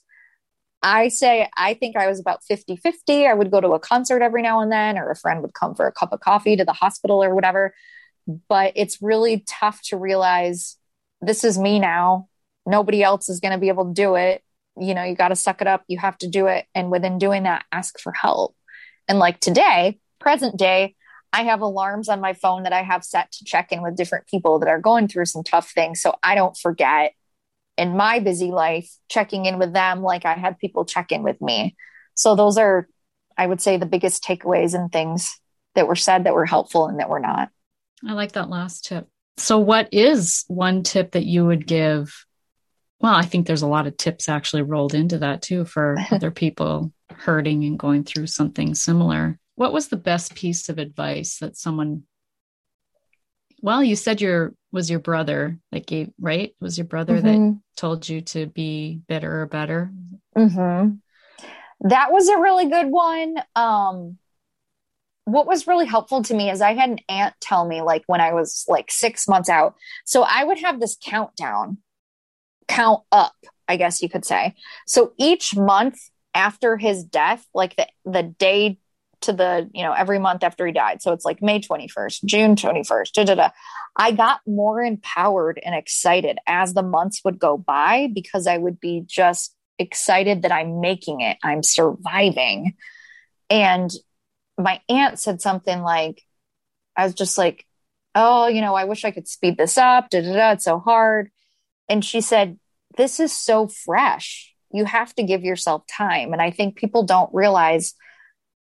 I 0.82 1.06
say 1.06 1.48
I 1.56 1.74
think 1.74 1.96
I 1.96 2.08
was 2.08 2.18
about 2.18 2.42
50 2.42 2.74
50. 2.74 3.28
I 3.28 3.34
would 3.34 3.52
go 3.52 3.60
to 3.60 3.68
a 3.68 3.78
concert 3.78 4.20
every 4.20 4.42
now 4.42 4.58
and 4.62 4.72
then, 4.72 4.98
or 4.98 5.12
a 5.12 5.16
friend 5.16 5.42
would 5.42 5.54
come 5.54 5.76
for 5.76 5.86
a 5.86 5.92
cup 5.92 6.12
of 6.12 6.18
coffee 6.18 6.56
to 6.56 6.64
the 6.64 6.72
hospital 6.72 7.22
or 7.22 7.36
whatever. 7.36 7.72
But 8.48 8.72
it's 8.74 9.00
really 9.00 9.44
tough 9.46 9.80
to 9.90 9.96
realize 9.96 10.76
this 11.20 11.44
is 11.44 11.56
me 11.56 11.78
now. 11.78 12.26
Nobody 12.66 13.04
else 13.04 13.28
is 13.28 13.38
going 13.38 13.52
to 13.52 13.58
be 13.58 13.68
able 13.68 13.86
to 13.86 13.94
do 13.94 14.16
it 14.16 14.42
you 14.80 14.94
know, 14.94 15.04
you 15.04 15.14
got 15.14 15.28
to 15.28 15.36
suck 15.36 15.60
it 15.60 15.66
up. 15.66 15.84
You 15.88 15.98
have 15.98 16.18
to 16.18 16.28
do 16.28 16.46
it. 16.46 16.66
And 16.74 16.90
within 16.90 17.18
doing 17.18 17.44
that, 17.44 17.64
ask 17.72 17.98
for 18.00 18.12
help. 18.12 18.56
And 19.08 19.18
like 19.18 19.40
today, 19.40 19.98
present 20.18 20.56
day, 20.56 20.94
I 21.32 21.44
have 21.44 21.60
alarms 21.60 22.08
on 22.08 22.20
my 22.20 22.34
phone 22.34 22.64
that 22.64 22.72
I 22.72 22.82
have 22.82 23.04
set 23.04 23.32
to 23.32 23.44
check 23.44 23.72
in 23.72 23.82
with 23.82 23.96
different 23.96 24.26
people 24.26 24.58
that 24.58 24.68
are 24.68 24.80
going 24.80 25.08
through 25.08 25.26
some 25.26 25.42
tough 25.42 25.70
things. 25.70 26.00
So 26.00 26.14
I 26.22 26.34
don't 26.34 26.56
forget 26.56 27.14
in 27.78 27.96
my 27.96 28.18
busy 28.18 28.50
life 28.50 28.90
checking 29.08 29.46
in 29.46 29.58
with 29.58 29.72
them 29.72 30.02
like 30.02 30.26
I 30.26 30.34
had 30.34 30.58
people 30.58 30.84
check 30.84 31.10
in 31.10 31.22
with 31.22 31.40
me. 31.40 31.74
So 32.14 32.34
those 32.34 32.58
are, 32.58 32.86
I 33.36 33.46
would 33.46 33.62
say, 33.62 33.78
the 33.78 33.86
biggest 33.86 34.22
takeaways 34.22 34.74
and 34.74 34.92
things 34.92 35.38
that 35.74 35.88
were 35.88 35.96
said 35.96 36.24
that 36.24 36.34
were 36.34 36.44
helpful 36.44 36.86
and 36.86 37.00
that 37.00 37.08
were 37.08 37.20
not. 37.20 37.48
I 38.06 38.12
like 38.12 38.32
that 38.32 38.50
last 38.50 38.84
tip. 38.84 39.08
So, 39.38 39.58
what 39.58 39.88
is 39.92 40.44
one 40.48 40.82
tip 40.82 41.12
that 41.12 41.24
you 41.24 41.46
would 41.46 41.66
give 41.66 42.26
well, 43.02 43.14
I 43.14 43.22
think 43.22 43.46
there's 43.46 43.62
a 43.62 43.66
lot 43.68 43.88
of 43.88 43.96
tips 43.96 44.28
actually 44.28 44.62
rolled 44.62 44.94
into 44.94 45.18
that 45.18 45.42
too 45.42 45.64
for 45.64 45.96
other 46.12 46.30
people 46.30 46.92
hurting 47.10 47.64
and 47.64 47.78
going 47.78 48.04
through 48.04 48.28
something 48.28 48.74
similar. 48.74 49.38
What 49.56 49.72
was 49.72 49.88
the 49.88 49.96
best 49.96 50.34
piece 50.34 50.68
of 50.68 50.78
advice 50.78 51.38
that 51.40 51.56
someone 51.56 52.04
well, 53.64 53.82
you 53.82 53.94
said 53.94 54.20
your 54.20 54.54
was 54.72 54.90
your 54.90 54.98
brother 54.98 55.58
that 55.70 55.86
gave 55.86 56.10
right? 56.20 56.54
Was 56.60 56.78
your 56.78 56.86
brother 56.86 57.20
mm-hmm. 57.20 57.50
that 57.50 57.60
told 57.76 58.08
you 58.08 58.22
to 58.22 58.46
be 58.46 59.00
better 59.08 59.42
or 59.42 59.46
better? 59.46 59.92
Mm-hmm. 60.36 60.96
That 61.88 62.12
was 62.12 62.28
a 62.28 62.38
really 62.38 62.68
good 62.68 62.88
one. 62.88 63.36
Um, 63.54 64.18
what 65.24 65.46
was 65.46 65.68
really 65.68 65.86
helpful 65.86 66.22
to 66.24 66.34
me 66.34 66.50
is 66.50 66.60
I 66.60 66.74
had 66.74 66.90
an 66.90 66.98
aunt 67.08 67.34
tell 67.40 67.66
me, 67.66 67.82
like 67.82 68.02
when 68.06 68.20
I 68.20 68.32
was 68.32 68.64
like 68.66 68.90
six 68.90 69.28
months 69.28 69.48
out. 69.48 69.76
So 70.04 70.22
I 70.22 70.42
would 70.42 70.58
have 70.58 70.80
this 70.80 70.96
countdown 71.00 71.78
count 72.68 73.02
up, 73.10 73.34
I 73.68 73.76
guess 73.76 74.02
you 74.02 74.08
could 74.08 74.24
say. 74.24 74.54
So 74.86 75.12
each 75.18 75.56
month 75.56 75.98
after 76.34 76.76
his 76.76 77.04
death, 77.04 77.46
like 77.54 77.76
the, 77.76 77.86
the 78.04 78.22
day 78.22 78.78
to 79.22 79.32
the, 79.32 79.70
you 79.72 79.82
know, 79.82 79.92
every 79.92 80.18
month 80.18 80.42
after 80.42 80.66
he 80.66 80.72
died. 80.72 81.00
So 81.00 81.12
it's 81.12 81.24
like 81.24 81.42
May 81.42 81.60
21st, 81.60 82.24
June 82.24 82.56
21st, 82.56 83.12
da, 83.12 83.24
da, 83.24 83.34
da. 83.34 83.50
I 83.96 84.12
got 84.12 84.40
more 84.46 84.82
empowered 84.82 85.60
and 85.64 85.74
excited 85.74 86.38
as 86.46 86.74
the 86.74 86.82
months 86.82 87.20
would 87.24 87.38
go 87.38 87.56
by 87.56 88.08
because 88.12 88.46
I 88.46 88.58
would 88.58 88.80
be 88.80 89.04
just 89.06 89.54
excited 89.78 90.42
that 90.42 90.52
I'm 90.52 90.80
making 90.80 91.20
it, 91.20 91.36
I'm 91.42 91.62
surviving. 91.62 92.74
And 93.50 93.90
my 94.58 94.80
aunt 94.88 95.18
said 95.18 95.40
something 95.40 95.82
like, 95.82 96.22
I 96.96 97.04
was 97.04 97.14
just 97.14 97.38
like, 97.38 97.66
oh, 98.14 98.48
you 98.48 98.60
know, 98.60 98.74
I 98.74 98.84
wish 98.84 99.04
I 99.04 99.10
could 99.10 99.28
speed 99.28 99.56
this 99.56 99.78
up. 99.78 100.10
Da, 100.10 100.20
da, 100.20 100.32
da, 100.32 100.52
it's 100.52 100.64
so 100.64 100.78
hard. 100.78 101.30
And 101.88 102.04
she 102.04 102.20
said, 102.20 102.58
This 102.96 103.20
is 103.20 103.36
so 103.36 103.68
fresh. 103.68 104.54
You 104.72 104.84
have 104.84 105.14
to 105.16 105.22
give 105.22 105.44
yourself 105.44 105.82
time. 105.86 106.32
And 106.32 106.40
I 106.40 106.50
think 106.50 106.76
people 106.76 107.04
don't 107.04 107.32
realize. 107.34 107.94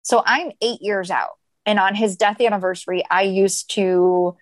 So 0.02 0.22
I'm 0.24 0.52
eight 0.60 0.80
years 0.80 1.10
out. 1.10 1.30
And 1.66 1.78
on 1.78 1.94
his 1.94 2.16
death 2.16 2.40
anniversary, 2.40 3.04
I 3.10 3.22
used 3.22 3.74
to 3.74 4.36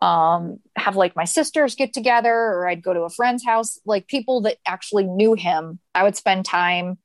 um, 0.00 0.58
have 0.76 0.96
like 0.96 1.16
my 1.16 1.24
sisters 1.24 1.74
get 1.74 1.92
together, 1.92 2.32
or 2.32 2.68
I'd 2.68 2.82
go 2.82 2.92
to 2.92 3.02
a 3.02 3.10
friend's 3.10 3.44
house, 3.44 3.78
like 3.84 4.06
people 4.06 4.42
that 4.42 4.58
actually 4.66 5.04
knew 5.04 5.34
him. 5.34 5.78
I 5.94 6.02
would 6.02 6.16
spend 6.16 6.44
time, 6.44 6.98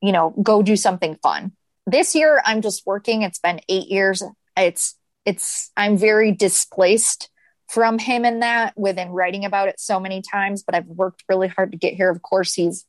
you 0.00 0.12
know, 0.12 0.30
go 0.42 0.62
do 0.62 0.76
something 0.76 1.16
fun. 1.22 1.52
This 1.86 2.14
year, 2.14 2.40
I'm 2.44 2.62
just 2.62 2.86
working. 2.86 3.22
It's 3.22 3.38
been 3.38 3.60
eight 3.68 3.88
years. 3.88 4.22
It's, 4.56 4.96
it's, 5.24 5.70
I'm 5.76 5.96
very 5.96 6.32
displaced 6.32 7.30
from 7.70 8.00
him 8.00 8.24
in 8.24 8.40
that 8.40 8.76
within 8.76 9.10
writing 9.10 9.44
about 9.44 9.68
it 9.68 9.78
so 9.78 10.00
many 10.00 10.20
times, 10.20 10.64
but 10.64 10.74
I've 10.74 10.86
worked 10.86 11.22
really 11.28 11.46
hard 11.46 11.70
to 11.70 11.78
get 11.78 11.94
here. 11.94 12.10
Of 12.10 12.20
course, 12.20 12.52
he's 12.52 12.84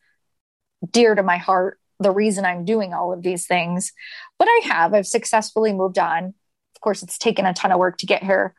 dear 0.89 1.13
to 1.13 1.21
my 1.21 1.38
heart, 1.38 1.79
the 1.99 2.09
reason 2.09 2.45
I'm 2.45 2.65
doing 2.65 2.91
all 2.91 3.13
of 3.13 3.21
these 3.21 3.45
things. 3.45 3.93
But 4.39 4.47
I 4.47 4.61
have, 4.65 4.95
I've 4.95 5.05
successfully 5.05 5.71
moved 5.71 5.99
on. 5.99 6.34
Of 6.75 6.82
course, 6.82 7.03
it's 7.03 7.19
taken 7.19 7.45
a 7.45 7.53
ton 7.53 7.71
of 7.71 7.77
work 7.77 7.99
to 7.99 8.07
get 8.07 8.23
here. 8.23 8.55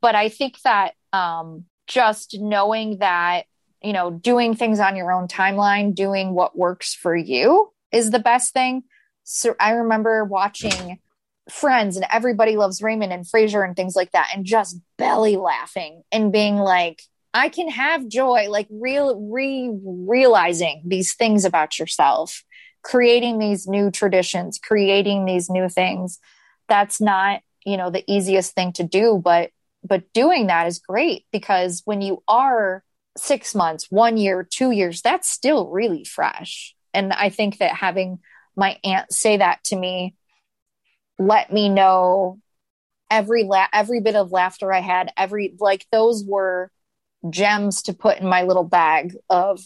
But 0.00 0.16
I 0.16 0.30
think 0.30 0.60
that 0.62 0.94
um, 1.12 1.66
just 1.86 2.36
knowing 2.40 2.98
that, 2.98 3.44
you 3.80 3.92
know, 3.92 4.10
doing 4.10 4.56
things 4.56 4.80
on 4.80 4.96
your 4.96 5.12
own 5.12 5.28
timeline, 5.28 5.94
doing 5.94 6.34
what 6.34 6.58
works 6.58 6.92
for 6.92 7.14
you 7.14 7.72
is 7.92 8.10
the 8.10 8.18
best 8.18 8.52
thing. 8.52 8.82
So 9.22 9.54
I 9.60 9.70
remember 9.70 10.24
watching 10.24 10.98
friends 11.50 11.96
and 11.96 12.06
everybody 12.10 12.56
loves 12.56 12.82
Raymond 12.82 13.12
and 13.12 13.24
Frasier 13.24 13.64
and 13.64 13.76
things 13.76 13.96
like 13.96 14.12
that, 14.12 14.30
and 14.34 14.44
just 14.44 14.78
belly 14.98 15.36
laughing 15.36 16.02
and 16.10 16.32
being 16.32 16.56
like, 16.56 17.02
I 17.32 17.48
can 17.48 17.68
have 17.68 18.08
joy, 18.08 18.48
like 18.48 18.66
real 18.70 19.20
re 19.20 19.70
realizing 19.84 20.82
these 20.86 21.14
things 21.14 21.44
about 21.44 21.78
yourself, 21.78 22.42
creating 22.82 23.38
these 23.38 23.66
new 23.66 23.90
traditions, 23.90 24.58
creating 24.58 25.24
these 25.24 25.50
new 25.50 25.68
things. 25.68 26.18
That's 26.68 27.00
not, 27.00 27.42
you 27.64 27.76
know, 27.76 27.90
the 27.90 28.04
easiest 28.10 28.54
thing 28.54 28.72
to 28.74 28.84
do, 28.84 29.20
but 29.22 29.50
but 29.84 30.12
doing 30.12 30.48
that 30.48 30.66
is 30.66 30.78
great 30.78 31.26
because 31.30 31.82
when 31.84 32.00
you 32.00 32.22
are 32.26 32.82
six 33.16 33.54
months, 33.54 33.86
one 33.90 34.16
year, 34.16 34.46
two 34.48 34.70
years, 34.70 35.02
that's 35.02 35.28
still 35.28 35.68
really 35.68 36.04
fresh. 36.04 36.74
And 36.92 37.12
I 37.12 37.28
think 37.28 37.58
that 37.58 37.74
having 37.74 38.18
my 38.56 38.78
aunt 38.82 39.12
say 39.12 39.36
that 39.36 39.62
to 39.64 39.76
me 39.76 40.14
let 41.18 41.52
me 41.52 41.68
know 41.68 42.40
every 43.10 43.44
la- 43.44 43.68
every 43.72 44.00
bit 44.00 44.16
of 44.16 44.32
laughter 44.32 44.72
I 44.72 44.80
had, 44.80 45.12
every 45.16 45.54
like 45.58 45.86
those 45.92 46.24
were 46.24 46.70
gems 47.28 47.82
to 47.82 47.94
put 47.94 48.18
in 48.18 48.26
my 48.26 48.42
little 48.42 48.64
bag 48.64 49.14
of 49.28 49.60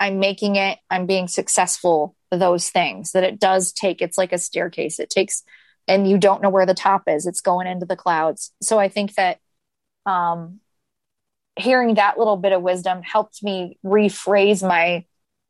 I'm 0.00 0.20
making 0.20 0.56
it, 0.56 0.78
I'm 0.90 1.06
being 1.06 1.28
successful, 1.28 2.14
those 2.30 2.70
things 2.70 3.12
that 3.12 3.24
it 3.24 3.40
does 3.40 3.72
take. 3.72 4.00
It's 4.00 4.18
like 4.18 4.32
a 4.32 4.38
staircase. 4.38 5.00
It 5.00 5.10
takes 5.10 5.42
and 5.88 6.08
you 6.08 6.18
don't 6.18 6.42
know 6.42 6.50
where 6.50 6.66
the 6.66 6.74
top 6.74 7.04
is. 7.06 7.26
It's 7.26 7.40
going 7.40 7.66
into 7.66 7.86
the 7.86 7.96
clouds. 7.96 8.52
So 8.62 8.78
I 8.78 8.88
think 8.88 9.14
that 9.14 9.38
um 10.06 10.60
hearing 11.56 11.94
that 11.94 12.18
little 12.18 12.36
bit 12.36 12.52
of 12.52 12.62
wisdom 12.62 13.02
helped 13.02 13.42
me 13.42 13.78
rephrase 13.84 14.66
my 14.66 15.04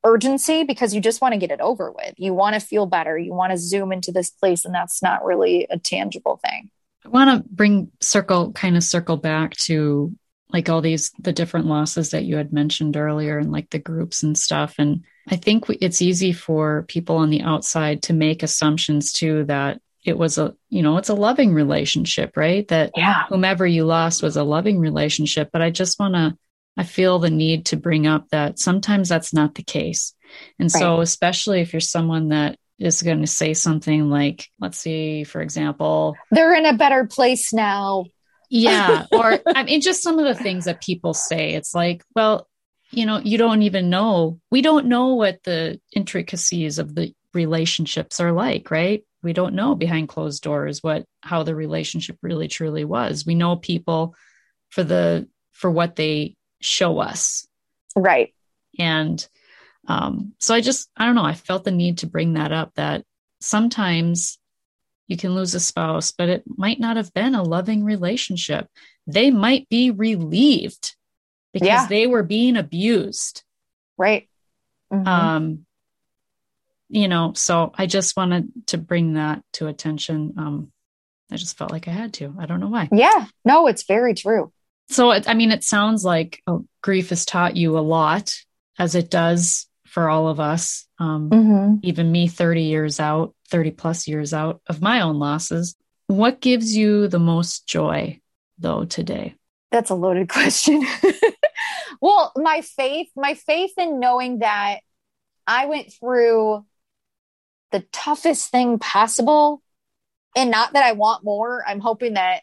urgency 0.08 0.64
because 0.64 0.94
you 0.94 1.00
just 1.00 1.20
want 1.20 1.34
to 1.34 1.38
get 1.38 1.50
it 1.50 1.60
over 1.60 1.92
with. 1.92 2.14
You 2.16 2.34
want 2.34 2.54
to 2.54 2.60
feel 2.60 2.86
better. 2.86 3.18
You 3.18 3.34
want 3.34 3.52
to 3.52 3.58
zoom 3.58 3.92
into 3.92 4.12
this 4.12 4.30
place, 4.30 4.64
and 4.64 4.74
that's 4.74 5.02
not 5.02 5.24
really 5.24 5.66
a 5.70 5.78
tangible 5.78 6.40
thing. 6.44 6.70
I 7.04 7.08
want 7.08 7.44
to 7.44 7.48
bring 7.48 7.90
circle 8.00 8.52
kind 8.52 8.76
of 8.76 8.82
circle 8.82 9.16
back 9.16 9.54
to 9.56 10.14
like 10.50 10.68
all 10.68 10.80
these 10.80 11.12
the 11.18 11.32
different 11.32 11.66
losses 11.66 12.10
that 12.10 12.24
you 12.24 12.36
had 12.36 12.52
mentioned 12.52 12.96
earlier 12.96 13.38
and 13.38 13.52
like 13.52 13.70
the 13.70 13.78
groups 13.78 14.22
and 14.22 14.36
stuff 14.36 14.76
and 14.78 15.04
i 15.28 15.36
think 15.36 15.64
it's 15.68 16.00
easy 16.00 16.32
for 16.32 16.84
people 16.88 17.16
on 17.16 17.30
the 17.30 17.42
outside 17.42 18.02
to 18.02 18.12
make 18.12 18.42
assumptions 18.42 19.12
too 19.12 19.44
that 19.44 19.80
it 20.04 20.16
was 20.16 20.38
a 20.38 20.54
you 20.70 20.82
know 20.82 20.96
it's 20.96 21.10
a 21.10 21.14
loving 21.14 21.52
relationship 21.52 22.36
right 22.36 22.66
that 22.68 22.92
yeah 22.96 23.24
whomever 23.28 23.66
you 23.66 23.84
lost 23.84 24.22
was 24.22 24.36
a 24.36 24.44
loving 24.44 24.78
relationship 24.78 25.50
but 25.52 25.62
i 25.62 25.70
just 25.70 25.98
want 26.00 26.14
to 26.14 26.36
i 26.78 26.84
feel 26.84 27.18
the 27.18 27.28
need 27.28 27.66
to 27.66 27.76
bring 27.76 28.06
up 28.06 28.26
that 28.30 28.58
sometimes 28.58 29.08
that's 29.08 29.34
not 29.34 29.54
the 29.56 29.62
case. 29.62 30.14
And 30.58 30.72
right. 30.72 30.80
so 30.80 31.00
especially 31.00 31.60
if 31.60 31.72
you're 31.72 31.80
someone 31.80 32.28
that 32.28 32.56
is 32.78 33.02
going 33.02 33.20
to 33.20 33.26
say 33.26 33.52
something 33.52 34.08
like 34.08 34.48
let's 34.60 34.78
see 34.78 35.24
for 35.24 35.42
example 35.42 36.14
they're 36.30 36.54
in 36.54 36.64
a 36.64 36.74
better 36.74 37.06
place 37.06 37.52
now. 37.52 38.06
Yeah 38.48 39.06
or 39.12 39.38
i 39.46 39.64
mean 39.64 39.80
just 39.80 40.02
some 40.02 40.18
of 40.18 40.24
the 40.24 40.42
things 40.42 40.64
that 40.64 40.80
people 40.82 41.12
say. 41.12 41.54
It's 41.54 41.74
like 41.74 42.04
well 42.14 42.48
you 42.90 43.04
know 43.04 43.18
you 43.18 43.36
don't 43.36 43.62
even 43.62 43.90
know. 43.90 44.40
We 44.50 44.62
don't 44.62 44.86
know 44.86 45.14
what 45.14 45.42
the 45.42 45.80
intricacies 45.92 46.78
of 46.78 46.94
the 46.94 47.12
relationships 47.34 48.20
are 48.20 48.32
like 48.32 48.70
right? 48.70 49.02
We 49.20 49.32
don't 49.32 49.54
know 49.54 49.74
behind 49.74 50.08
closed 50.08 50.44
doors 50.44 50.80
what 50.82 51.04
how 51.22 51.42
the 51.42 51.56
relationship 51.56 52.18
really 52.22 52.46
truly 52.46 52.84
was. 52.84 53.26
We 53.26 53.34
know 53.34 53.56
people 53.56 54.14
for 54.70 54.84
the 54.84 55.28
for 55.52 55.70
what 55.70 55.96
they 55.96 56.36
show 56.60 56.98
us 56.98 57.46
right 57.96 58.34
and 58.78 59.26
um, 59.86 60.34
so 60.38 60.54
i 60.54 60.60
just 60.60 60.90
i 60.96 61.04
don't 61.04 61.14
know 61.14 61.24
i 61.24 61.34
felt 61.34 61.64
the 61.64 61.70
need 61.70 61.98
to 61.98 62.06
bring 62.06 62.34
that 62.34 62.52
up 62.52 62.72
that 62.74 63.04
sometimes 63.40 64.38
you 65.06 65.16
can 65.16 65.34
lose 65.34 65.54
a 65.54 65.60
spouse 65.60 66.12
but 66.12 66.28
it 66.28 66.42
might 66.46 66.80
not 66.80 66.96
have 66.96 67.12
been 67.14 67.34
a 67.34 67.42
loving 67.42 67.84
relationship 67.84 68.68
they 69.06 69.30
might 69.30 69.68
be 69.68 69.90
relieved 69.90 70.94
because 71.52 71.66
yeah. 71.66 71.86
they 71.86 72.06
were 72.06 72.22
being 72.22 72.56
abused 72.56 73.42
right 73.96 74.28
mm-hmm. 74.92 75.06
um 75.06 75.66
you 76.88 77.08
know, 77.08 77.32
so 77.34 77.72
I 77.74 77.86
just 77.86 78.16
wanted 78.16 78.50
to 78.68 78.78
bring 78.78 79.14
that 79.14 79.42
to 79.54 79.66
attention. 79.66 80.34
Um, 80.38 80.72
I 81.30 81.36
just 81.36 81.58
felt 81.58 81.70
like 81.70 81.86
I 81.86 81.90
had 81.90 82.14
to. 82.14 82.34
I 82.38 82.46
don't 82.46 82.60
know 82.60 82.68
why. 82.68 82.88
Yeah, 82.90 83.26
no, 83.44 83.66
it's 83.66 83.84
very 83.84 84.14
true. 84.14 84.52
So, 84.90 85.10
it, 85.10 85.28
I 85.28 85.34
mean, 85.34 85.52
it 85.52 85.64
sounds 85.64 86.04
like 86.04 86.42
oh, 86.46 86.66
grief 86.82 87.10
has 87.10 87.24
taught 87.24 87.56
you 87.56 87.78
a 87.78 87.80
lot, 87.80 88.34
as 88.78 88.94
it 88.94 89.10
does 89.10 89.66
for 89.86 90.08
all 90.08 90.28
of 90.28 90.40
us. 90.40 90.86
Um, 90.98 91.30
mm-hmm. 91.30 91.74
Even 91.82 92.12
me, 92.12 92.28
30 92.28 92.62
years 92.62 93.00
out, 93.00 93.34
30 93.50 93.72
plus 93.72 94.06
years 94.08 94.32
out 94.32 94.60
of 94.66 94.82
my 94.82 95.00
own 95.00 95.18
losses. 95.18 95.76
What 96.06 96.40
gives 96.40 96.76
you 96.76 97.08
the 97.08 97.18
most 97.18 97.66
joy, 97.66 98.20
though, 98.58 98.84
today? 98.84 99.34
That's 99.70 99.90
a 99.90 99.94
loaded 99.94 100.28
question. 100.28 100.86
well, 102.00 102.32
my 102.36 102.62
faith, 102.62 103.08
my 103.16 103.34
faith 103.34 103.72
in 103.76 104.00
knowing 104.00 104.38
that 104.38 104.78
I 105.46 105.66
went 105.66 105.92
through 105.92 106.64
the 107.70 107.80
toughest 107.92 108.50
thing 108.50 108.78
possible. 108.78 109.62
And 110.36 110.50
not 110.50 110.72
that 110.74 110.84
I 110.84 110.92
want 110.92 111.24
more. 111.24 111.64
I'm 111.66 111.80
hoping 111.80 112.14
that, 112.14 112.42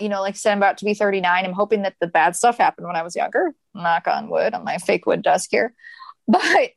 you 0.00 0.08
know, 0.08 0.20
like 0.20 0.34
I 0.34 0.36
said, 0.36 0.52
I'm 0.52 0.58
about 0.58 0.78
to 0.78 0.84
be 0.84 0.94
39. 0.94 1.44
I'm 1.44 1.52
hoping 1.52 1.82
that 1.82 1.94
the 2.00 2.06
bad 2.06 2.36
stuff 2.36 2.58
happened 2.58 2.86
when 2.86 2.96
I 2.96 3.02
was 3.02 3.16
younger. 3.16 3.54
Knock 3.74 4.06
on 4.06 4.28
wood 4.30 4.54
on 4.54 4.64
my 4.64 4.78
fake 4.78 5.06
wood 5.06 5.22
desk 5.22 5.48
here. 5.50 5.74
But 6.28 6.70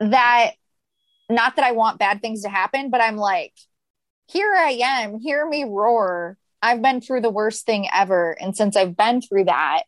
that, 0.00 0.52
not 1.28 1.54
that 1.54 1.64
I 1.64 1.70
want 1.70 2.00
bad 2.00 2.20
things 2.20 2.42
to 2.42 2.48
happen, 2.48 2.90
but 2.90 3.00
I'm 3.00 3.16
like, 3.16 3.52
here 4.26 4.52
I 4.52 4.80
am, 4.82 5.20
hear 5.20 5.46
me 5.46 5.64
roar. 5.64 6.36
I've 6.60 6.82
been 6.82 7.00
through 7.00 7.20
the 7.20 7.30
worst 7.30 7.64
thing 7.64 7.86
ever. 7.92 8.36
And 8.40 8.56
since 8.56 8.76
I've 8.76 8.96
been 8.96 9.20
through 9.20 9.44
that, 9.44 9.82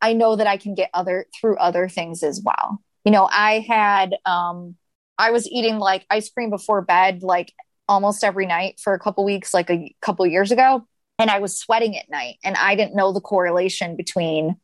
I 0.00 0.12
know 0.12 0.36
that 0.36 0.46
I 0.46 0.56
can 0.56 0.74
get 0.74 0.90
other 0.94 1.26
through 1.38 1.58
other 1.58 1.88
things 1.88 2.22
as 2.22 2.40
well. 2.44 2.82
You 3.04 3.12
know, 3.12 3.28
I 3.30 3.60
had 3.60 4.16
um 4.24 4.76
I 5.18 5.30
was 5.32 5.46
eating 5.48 5.78
like 5.78 6.06
ice 6.10 6.30
cream 6.30 6.50
before 6.50 6.82
bed, 6.82 7.22
like 7.22 7.52
almost 7.88 8.24
every 8.24 8.46
night 8.46 8.80
for 8.80 8.94
a 8.94 8.98
couple 8.98 9.24
weeks, 9.24 9.52
like 9.52 9.70
a 9.70 9.94
couple 10.00 10.26
years 10.26 10.52
ago. 10.52 10.86
And 11.20 11.30
I 11.30 11.38
was 11.38 11.58
sweating 11.58 11.98
at 11.98 12.08
night. 12.08 12.36
And 12.42 12.56
I 12.56 12.74
didn't 12.74 12.96
know 12.96 13.12
the 13.12 13.20
correlation 13.20 13.94
between 13.94 14.56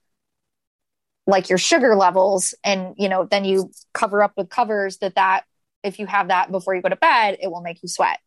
like 1.27 1.51
your 1.51 1.59
sugar 1.59 1.95
levels. 1.95 2.55
And, 2.65 2.95
you 2.97 3.11
know, 3.11 3.27
then 3.31 3.45
you 3.45 3.71
cover 3.93 4.23
up 4.23 4.33
with 4.37 4.49
covers 4.49 4.97
that 4.99 5.17
that 5.17 5.45
if 5.83 5.99
you 5.99 6.07
have 6.07 6.29
that 6.29 6.51
before 6.51 6.75
you 6.75 6.81
go 6.81 6.89
to 6.89 6.97
bed, 6.97 7.37
it 7.43 7.49
will 7.49 7.61
make 7.61 7.83
you 7.83 7.89
sweat. 7.89 8.19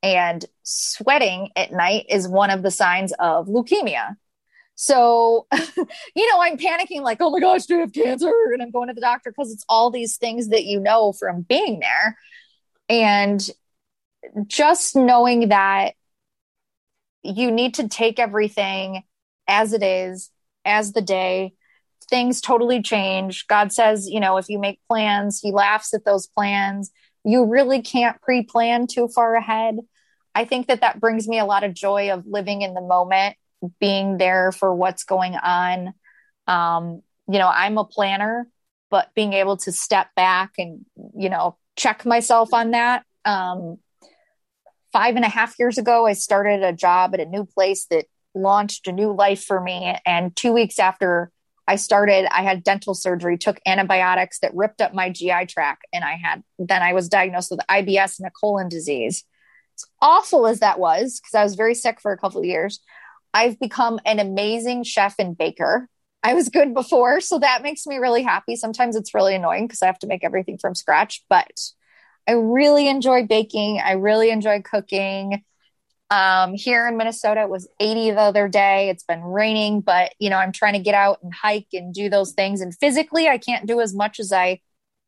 And 0.00 0.44
sweating 0.62 1.50
at 1.56 1.72
night 1.72 2.06
is 2.08 2.28
one 2.28 2.50
of 2.50 2.62
the 2.62 2.70
signs 2.70 3.12
of 3.18 3.46
leukemia. 3.48 4.16
So, 4.76 5.46
you 6.14 6.30
know, 6.30 6.40
I'm 6.40 6.58
panicking 6.58 7.02
like, 7.02 7.18
oh 7.20 7.30
my 7.30 7.40
gosh, 7.40 7.66
do 7.66 7.78
I 7.78 7.80
have 7.80 7.92
cancer? 7.92 8.32
And 8.52 8.62
I'm 8.62 8.70
going 8.70 8.88
to 8.88 8.94
the 8.94 9.00
doctor 9.00 9.32
because 9.32 9.52
it's 9.52 9.64
all 9.68 9.90
these 9.90 10.16
things 10.18 10.48
that 10.48 10.64
you 10.64 10.78
know 10.78 11.12
from 11.12 11.42
being 11.42 11.80
there. 11.80 12.16
And 12.88 13.48
just 14.46 14.94
knowing 14.94 15.48
that 15.48 15.94
you 17.22 17.50
need 17.50 17.74
to 17.74 17.88
take 17.88 18.18
everything 18.18 19.02
as 19.48 19.72
it 19.72 19.82
is, 19.82 20.30
as 20.64 20.92
the 20.92 21.02
day. 21.02 21.54
Things 22.10 22.40
totally 22.40 22.82
change. 22.82 23.46
God 23.46 23.72
says, 23.72 24.08
you 24.08 24.20
know, 24.20 24.36
if 24.36 24.48
you 24.48 24.58
make 24.58 24.80
plans, 24.88 25.40
He 25.40 25.52
laughs 25.52 25.94
at 25.94 26.04
those 26.04 26.26
plans. 26.26 26.90
You 27.24 27.44
really 27.44 27.80
can't 27.82 28.20
pre 28.20 28.42
plan 28.42 28.86
too 28.86 29.08
far 29.08 29.34
ahead. 29.34 29.76
I 30.34 30.44
think 30.44 30.66
that 30.66 30.80
that 30.80 31.00
brings 31.00 31.28
me 31.28 31.38
a 31.38 31.44
lot 31.44 31.64
of 31.64 31.74
joy 31.74 32.10
of 32.10 32.26
living 32.26 32.62
in 32.62 32.74
the 32.74 32.80
moment 32.80 33.36
being 33.80 34.18
there 34.18 34.52
for 34.52 34.74
what's 34.74 35.04
going 35.04 35.34
on. 35.36 35.94
Um, 36.46 37.02
you 37.28 37.38
know, 37.38 37.48
I'm 37.48 37.78
a 37.78 37.84
planner, 37.84 38.48
but 38.90 39.14
being 39.14 39.32
able 39.34 39.56
to 39.58 39.72
step 39.72 40.08
back 40.16 40.52
and, 40.58 40.84
you 41.16 41.30
know, 41.30 41.56
check 41.76 42.04
myself 42.04 42.52
on 42.52 42.72
that. 42.72 43.04
Um, 43.24 43.78
five 44.92 45.16
and 45.16 45.24
a 45.24 45.28
half 45.28 45.58
years 45.58 45.78
ago, 45.78 46.06
I 46.06 46.12
started 46.12 46.62
a 46.62 46.72
job 46.72 47.14
at 47.14 47.20
a 47.20 47.26
new 47.26 47.44
place 47.44 47.86
that 47.86 48.06
launched 48.34 48.86
a 48.86 48.92
new 48.92 49.12
life 49.12 49.44
for 49.44 49.60
me. 49.60 49.96
And 50.06 50.34
two 50.36 50.52
weeks 50.52 50.78
after 50.78 51.30
I 51.66 51.76
started, 51.76 52.26
I 52.34 52.42
had 52.42 52.64
dental 52.64 52.94
surgery, 52.94 53.38
took 53.38 53.60
antibiotics 53.66 54.40
that 54.40 54.54
ripped 54.54 54.80
up 54.80 54.94
my 54.94 55.10
GI 55.10 55.46
tract. 55.46 55.86
And 55.92 56.04
I 56.04 56.14
had, 56.14 56.42
then 56.58 56.82
I 56.82 56.92
was 56.92 57.08
diagnosed 57.08 57.50
with 57.50 57.60
IBS 57.70 58.18
and 58.18 58.26
a 58.26 58.30
colon 58.30 58.68
disease. 58.68 59.24
As 59.76 59.84
awful 60.00 60.46
as 60.46 60.60
that 60.60 60.78
was, 60.78 61.20
because 61.20 61.34
I 61.34 61.44
was 61.44 61.54
very 61.54 61.74
sick 61.74 62.00
for 62.00 62.12
a 62.12 62.18
couple 62.18 62.40
of 62.40 62.46
years, 62.46 62.80
I've 63.32 63.58
become 63.58 63.98
an 64.04 64.18
amazing 64.18 64.84
chef 64.84 65.14
and 65.18 65.36
baker. 65.36 65.88
I 66.22 66.34
was 66.34 66.48
good 66.48 66.74
before, 66.74 67.20
so 67.20 67.38
that 67.38 67.62
makes 67.62 67.86
me 67.86 67.96
really 67.96 68.22
happy. 68.22 68.54
Sometimes 68.56 68.94
it's 68.94 69.14
really 69.14 69.34
annoying 69.34 69.66
because 69.66 69.82
I 69.82 69.86
have 69.86 69.98
to 70.00 70.06
make 70.06 70.24
everything 70.24 70.58
from 70.58 70.74
scratch, 70.74 71.24
but 71.28 71.58
I 72.26 72.32
really 72.32 72.88
enjoy 72.88 73.26
baking. 73.26 73.80
I 73.84 73.92
really 73.92 74.30
enjoy 74.30 74.62
cooking. 74.62 75.44
Um, 76.10 76.54
here 76.54 76.86
in 76.86 76.96
Minnesota, 76.98 77.42
it 77.42 77.48
was 77.48 77.68
80 77.80 78.10
the 78.10 78.20
other 78.20 78.48
day. 78.48 78.90
It's 78.90 79.04
been 79.04 79.22
raining, 79.22 79.80
but 79.80 80.12
you 80.18 80.28
know, 80.30 80.36
I'm 80.36 80.52
trying 80.52 80.74
to 80.74 80.78
get 80.78 80.94
out 80.94 81.22
and 81.22 81.32
hike 81.32 81.68
and 81.72 81.94
do 81.94 82.10
those 82.10 82.32
things. 82.32 82.60
And 82.60 82.76
physically, 82.76 83.28
I 83.28 83.38
can't 83.38 83.66
do 83.66 83.80
as 83.80 83.94
much 83.94 84.20
as 84.20 84.32
I 84.32 84.60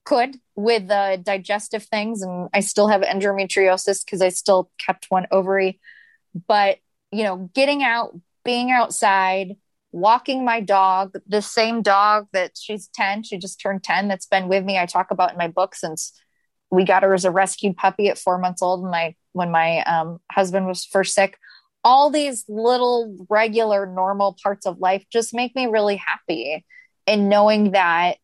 could 0.04 0.36
with 0.54 0.88
the 0.88 1.20
digestive 1.22 1.84
things. 1.84 2.22
And 2.22 2.48
I 2.54 2.60
still 2.60 2.88
have 2.88 3.02
endometriosis 3.02 4.04
because 4.04 4.22
I 4.22 4.30
still 4.30 4.70
kept 4.78 5.06
one 5.10 5.26
ovary. 5.30 5.78
But 6.48 6.78
you 7.12 7.22
know, 7.22 7.50
getting 7.54 7.82
out, 7.82 8.18
being 8.44 8.70
outside, 8.70 9.56
walking 9.92 10.44
my 10.44 10.60
dog, 10.60 11.16
the 11.26 11.40
same 11.40 11.80
dog 11.80 12.26
that 12.32 12.52
she's 12.60 12.88
10, 12.88 13.22
she 13.22 13.38
just 13.38 13.60
turned 13.60 13.84
10, 13.84 14.08
that's 14.08 14.26
been 14.26 14.48
with 14.48 14.64
me. 14.64 14.78
I 14.78 14.86
talk 14.86 15.12
about 15.12 15.30
in 15.30 15.38
my 15.38 15.46
book 15.46 15.76
since 15.76 16.12
we 16.74 16.84
got 16.84 17.02
her 17.02 17.14
as 17.14 17.24
a 17.24 17.30
rescued 17.30 17.76
puppy 17.76 18.08
at 18.08 18.18
four 18.18 18.38
months 18.38 18.62
old. 18.62 18.84
My, 18.84 19.14
when 19.32 19.50
my 19.50 19.82
um, 19.82 20.20
husband 20.30 20.66
was 20.66 20.84
first 20.84 21.14
sick, 21.14 21.38
all 21.82 22.10
these 22.10 22.44
little 22.48 23.14
regular 23.28 23.86
normal 23.86 24.36
parts 24.42 24.66
of 24.66 24.78
life 24.78 25.04
just 25.12 25.34
make 25.34 25.54
me 25.54 25.66
really 25.66 25.96
happy. 25.96 26.64
And 27.06 27.28
knowing 27.28 27.72
that, 27.72 28.16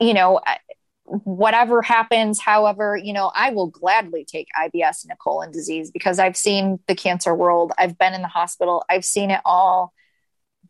you 0.00 0.12
know, 0.12 0.40
whatever 1.04 1.82
happens, 1.82 2.40
however, 2.40 2.96
you 2.96 3.12
know, 3.12 3.30
I 3.34 3.50
will 3.50 3.68
gladly 3.68 4.24
take 4.24 4.48
IBS 4.60 5.04
and 5.04 5.12
a 5.12 5.16
colon 5.16 5.52
disease 5.52 5.90
because 5.90 6.18
I've 6.18 6.36
seen 6.36 6.80
the 6.88 6.96
cancer 6.96 7.34
world. 7.34 7.72
I've 7.78 7.96
been 7.96 8.12
in 8.12 8.22
the 8.22 8.28
hospital. 8.28 8.84
I've 8.90 9.04
seen 9.04 9.30
it 9.30 9.40
all. 9.44 9.92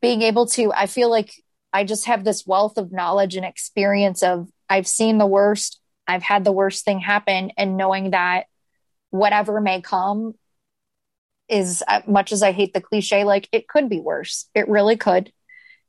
Being 0.03 0.21
able 0.21 0.47
to, 0.49 0.73
I 0.75 0.87
feel 0.87 1.11
like 1.11 1.33
I 1.73 1.85
just 1.85 2.07
have 2.07 2.25
this 2.25 2.47
wealth 2.47 2.77
of 2.77 2.93
knowledge 2.93 3.37
and 3.37 3.47
experience 3.47 4.23
of 4.23 4.49
I've 4.69 4.87
seen 4.87 5.19
the 5.19 5.27
worst. 5.27 5.81
I've 6.07 6.23
had 6.23 6.45
the 6.45 6.53
worst 6.53 6.85
thing 6.85 7.01
happen 7.01 7.53
and 7.57 7.77
knowing 7.77 8.11
that 8.11 8.47
whatever 9.11 9.61
may 9.61 9.81
come 9.81 10.35
is 11.49 11.83
uh, 11.87 12.03
much 12.07 12.33
as 12.33 12.43
I 12.43 12.53
hate 12.53 12.75
the 12.75 12.81
cliche, 12.81 13.25
like 13.25 13.49
it 13.53 13.69
could 13.69 13.89
be 13.89 14.01
worse. 14.01 14.49
It 14.55 14.69
really 14.69 14.97
could. 14.97 15.33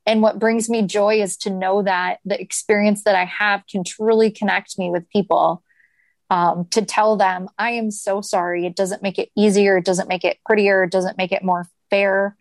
And 0.05 0.22
what 0.22 0.39
brings 0.39 0.70
me 0.70 0.84
joy 0.84 1.22
is 1.22 1.38
to 1.38 1.49
know 1.49 1.84
that 1.84 2.20
the 2.24 2.39
experience 2.39 3.03
that 3.03 3.15
I 3.15 3.26
have 3.26 3.63
can 3.70 3.84
truly 3.84 4.32
connect 4.32 4.78
me 4.80 4.89
with 4.89 5.09
people. 5.09 5.63
Um, 6.30 6.68
to 6.72 6.84
tell 6.84 7.15
them, 7.15 7.47
I 7.57 7.72
am 7.72 7.89
so 7.89 8.22
sorry. 8.22 8.65
It 8.65 8.76
doesn't 8.76 9.01
make 9.01 9.18
it 9.18 9.30
easier. 9.36 9.78
It 9.78 9.86
doesn't 9.86 10.09
make 10.09 10.26
it 10.26 10.38
prettier. 10.45 10.84
It 10.84 10.91
doesn't 10.91 11.18
make 11.18 11.32
it 11.32 11.43
more 11.43 11.68
fair 11.89 12.36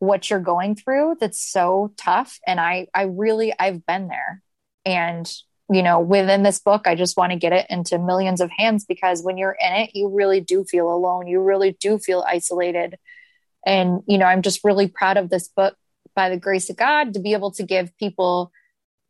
what 0.00 0.30
you're 0.30 0.40
going 0.40 0.74
through 0.74 1.14
that's 1.20 1.40
so 1.40 1.92
tough 1.96 2.40
and 2.46 2.58
i 2.58 2.86
i 2.94 3.02
really 3.02 3.52
i've 3.58 3.84
been 3.84 4.08
there 4.08 4.42
and 4.86 5.30
you 5.72 5.84
know, 5.84 6.00
within 6.00 6.42
this 6.42 6.58
book, 6.58 6.86
I 6.86 6.96
just 6.96 7.16
want 7.16 7.30
to 7.30 7.38
get 7.38 7.52
it 7.52 7.66
into 7.70 7.98
millions 7.98 8.40
of 8.40 8.50
hands 8.50 8.84
because 8.84 9.22
when 9.22 9.38
you're 9.38 9.56
in 9.60 9.72
it, 9.74 9.90
you 9.94 10.08
really 10.08 10.40
do 10.40 10.64
feel 10.64 10.92
alone. 10.92 11.28
You 11.28 11.40
really 11.40 11.76
do 11.80 11.98
feel 11.98 12.24
isolated. 12.26 12.98
And, 13.64 14.02
you 14.08 14.18
know, 14.18 14.26
I'm 14.26 14.42
just 14.42 14.64
really 14.64 14.88
proud 14.88 15.16
of 15.16 15.30
this 15.30 15.46
book 15.46 15.76
by 16.16 16.28
the 16.28 16.36
grace 16.36 16.70
of 16.70 16.76
God 16.76 17.14
to 17.14 17.20
be 17.20 17.34
able 17.34 17.52
to 17.52 17.62
give 17.62 17.96
people 17.98 18.50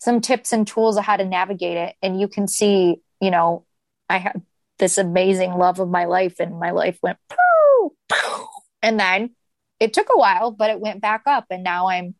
some 0.01 0.21
tips 0.21 0.53
and 0.53 0.67
tools 0.67 0.99
of 0.99 1.05
how 1.05 1.17
to 1.17 1.25
navigate 1.25 1.79
it. 1.79 1.95
And 2.03 2.21
you 2.21 2.29
can 2.29 2.47
see, 2.47 3.01
you 3.23 3.31
know, 3.31 3.65
I 4.11 4.19
had 4.19 4.43
this 4.79 4.99
amazing 4.99 5.55
love 5.55 5.81
of 5.81 5.89
my 5.89 6.05
life 6.05 6.41
and 6.41 6.59
my 6.59 6.73
life 6.73 6.99
went 7.03 7.19
poof, 7.31 7.93
poof, 8.09 8.49
and 8.83 9.01
then 9.01 9.31
it 9.79 9.95
took 9.95 10.09
a 10.13 10.19
while, 10.19 10.51
but 10.51 10.69
it 10.69 10.81
went 10.81 11.01
back 11.01 11.23
up. 11.27 11.47
And 11.51 11.65
now 11.65 11.89
I'm 11.89 12.15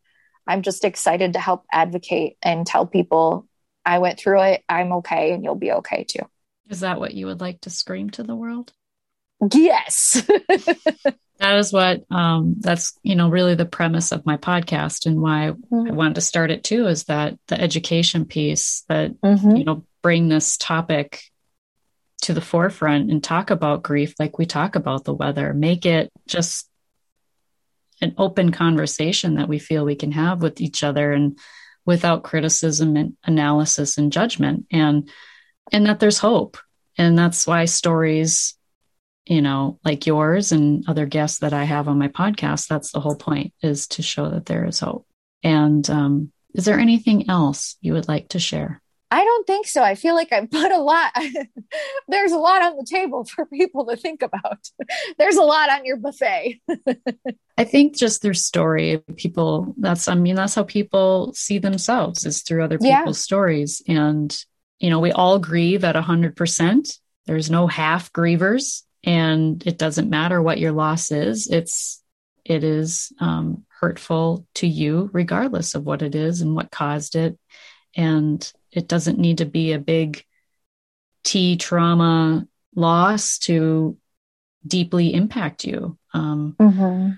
I'm 0.47 0.63
just 0.63 0.83
excited 0.83 1.33
to 1.33 1.39
help 1.39 1.65
advocate 1.71 2.37
and 2.41 2.65
tell 2.65 2.87
people 2.87 3.47
I 3.85 3.99
went 3.99 4.19
through 4.19 4.41
it. 4.43 4.63
I'm 4.69 4.91
okay 4.93 5.33
and 5.33 5.43
you'll 5.43 5.55
be 5.55 5.71
okay 5.71 6.03
too. 6.03 6.21
Is 6.69 6.81
that 6.81 6.99
what 6.99 7.13
you 7.13 7.25
would 7.27 7.41
like 7.41 7.61
to 7.61 7.69
scream 7.69 8.09
to 8.11 8.23
the 8.23 8.35
world? 8.35 8.71
Yes. 9.53 10.21
that 11.41 11.57
is 11.57 11.73
what 11.73 12.03
um, 12.11 12.55
that's 12.59 12.97
you 13.01 13.15
know 13.15 13.29
really 13.29 13.55
the 13.55 13.65
premise 13.65 14.11
of 14.11 14.25
my 14.25 14.37
podcast 14.37 15.07
and 15.07 15.19
why 15.19 15.51
mm-hmm. 15.51 15.89
I 15.89 15.91
wanted 15.91 16.15
to 16.15 16.21
start 16.21 16.51
it 16.51 16.63
too 16.63 16.87
is 16.87 17.05
that 17.05 17.37
the 17.47 17.59
education 17.59 18.25
piece 18.25 18.83
that 18.87 19.19
mm-hmm. 19.19 19.55
you 19.55 19.63
know 19.63 19.83
bring 20.03 20.29
this 20.29 20.57
topic 20.57 21.23
to 22.21 22.33
the 22.33 22.41
forefront 22.41 23.09
and 23.09 23.23
talk 23.23 23.49
about 23.49 23.81
grief 23.81 24.13
like 24.19 24.37
we 24.37 24.45
talk 24.45 24.75
about 24.75 25.03
the 25.03 25.13
weather 25.13 25.53
make 25.53 25.87
it 25.87 26.11
just 26.27 26.69
an 27.99 28.13
open 28.19 28.51
conversation 28.51 29.35
that 29.35 29.47
we 29.47 29.57
feel 29.57 29.83
we 29.83 29.95
can 29.95 30.11
have 30.11 30.43
with 30.43 30.61
each 30.61 30.83
other 30.83 31.11
and 31.11 31.39
without 31.85 32.23
criticism 32.23 32.95
and 32.95 33.15
analysis 33.25 33.97
and 33.97 34.11
judgment 34.11 34.65
and 34.71 35.09
and 35.71 35.85
that 35.85 35.99
there's 35.99 36.17
hope. 36.17 36.57
And 36.97 37.17
that's 37.17 37.47
why 37.47 37.65
stories 37.65 38.55
you 39.25 39.41
know 39.41 39.79
like 39.85 40.07
yours 40.07 40.51
and 40.51 40.83
other 40.87 41.05
guests 41.05 41.39
that 41.39 41.53
i 41.53 41.63
have 41.63 41.87
on 41.87 41.99
my 41.99 42.07
podcast 42.07 42.67
that's 42.67 42.91
the 42.91 42.99
whole 42.99 43.15
point 43.15 43.53
is 43.61 43.87
to 43.87 44.01
show 44.01 44.29
that 44.29 44.47
there 44.47 44.65
is 44.65 44.79
hope. 44.79 45.05
And 45.43 45.87
um, 45.89 46.31
is 46.53 46.65
there 46.65 46.79
anything 46.79 47.29
else 47.29 47.77
you 47.81 47.93
would 47.93 48.07
like 48.07 48.29
to 48.29 48.39
share 48.39 48.81
I 49.13 49.25
don't 49.25 49.45
think 49.45 49.67
so. 49.67 49.83
I 49.83 49.95
feel 49.95 50.15
like 50.15 50.31
I 50.31 50.45
put 50.45 50.71
a 50.71 50.77
lot. 50.77 51.11
there's 52.07 52.31
a 52.31 52.37
lot 52.37 52.61
on 52.61 52.77
the 52.77 52.85
table 52.85 53.25
for 53.25 53.45
people 53.45 53.85
to 53.87 53.97
think 53.97 54.21
about. 54.21 54.69
there's 55.17 55.35
a 55.35 55.43
lot 55.43 55.69
on 55.69 55.85
your 55.85 55.97
buffet. 55.97 56.61
I 57.57 57.65
think 57.65 57.97
just 57.97 58.21
through 58.21 58.35
story, 58.35 59.03
people. 59.17 59.75
That's 59.77 60.07
I 60.07 60.15
mean 60.15 60.35
that's 60.35 60.55
how 60.55 60.63
people 60.63 61.33
see 61.33 61.57
themselves 61.57 62.25
is 62.25 62.41
through 62.41 62.63
other 62.63 62.79
people's 62.79 63.17
yeah. 63.17 63.23
stories, 63.23 63.81
and 63.85 64.35
you 64.79 64.89
know 64.89 64.99
we 64.99 65.11
all 65.11 65.39
grieve 65.39 65.83
at 65.83 65.97
a 65.97 66.01
hundred 66.01 66.37
percent. 66.37 66.97
There's 67.25 67.51
no 67.51 67.67
half 67.67 68.13
grievers, 68.13 68.83
and 69.03 69.61
it 69.67 69.77
doesn't 69.77 70.09
matter 70.09 70.41
what 70.41 70.57
your 70.57 70.71
loss 70.71 71.11
is. 71.11 71.47
It's 71.47 72.01
it 72.45 72.63
is 72.63 73.11
um, 73.19 73.65
hurtful 73.81 74.47
to 74.55 74.67
you 74.67 75.09
regardless 75.11 75.75
of 75.75 75.83
what 75.83 76.01
it 76.01 76.15
is 76.15 76.39
and 76.39 76.55
what 76.55 76.71
caused 76.71 77.17
it, 77.17 77.37
and 77.93 78.51
it 78.71 78.87
doesn't 78.87 79.19
need 79.19 79.39
to 79.39 79.45
be 79.45 79.73
a 79.73 79.79
big 79.79 80.23
T 81.23 81.57
trauma 81.57 82.47
loss 82.75 83.37
to 83.39 83.97
deeply 84.65 85.13
impact 85.13 85.65
you. 85.65 85.97
Um, 86.13 86.55
mm-hmm. 86.59 87.11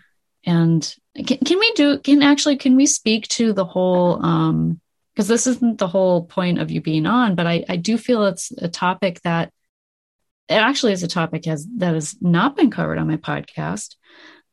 And 0.46 0.96
can, 1.16 1.38
can, 1.38 1.60
we 1.60 1.72
do, 1.74 2.00
can 2.00 2.22
actually, 2.22 2.58
can 2.58 2.76
we 2.76 2.86
speak 2.86 3.28
to 3.30 3.54
the 3.54 3.66
whole, 3.66 4.24
um, 4.26 4.80
because 5.14 5.28
this 5.28 5.48
isn't 5.48 5.78
the 5.78 5.88
whole 5.88 6.26
point 6.26 6.60
of 6.60 6.72
you 6.72 6.82
being 6.82 7.06
on, 7.06 7.36
but 7.36 7.46
I, 7.46 7.64
I 7.70 7.76
do 7.76 7.98
feel 7.98 8.26
it's 8.26 8.52
a 8.52 8.68
topic 8.68 9.22
that 9.22 9.54
it 10.50 10.56
actually 10.56 10.92
is 10.92 11.04
a 11.04 11.08
topic 11.08 11.46
has 11.46 11.66
that 11.78 11.94
has 11.94 12.16
not 12.20 12.56
been 12.56 12.72
covered 12.72 12.98
on 12.98 13.08
my 13.08 13.18
podcast. 13.18 13.96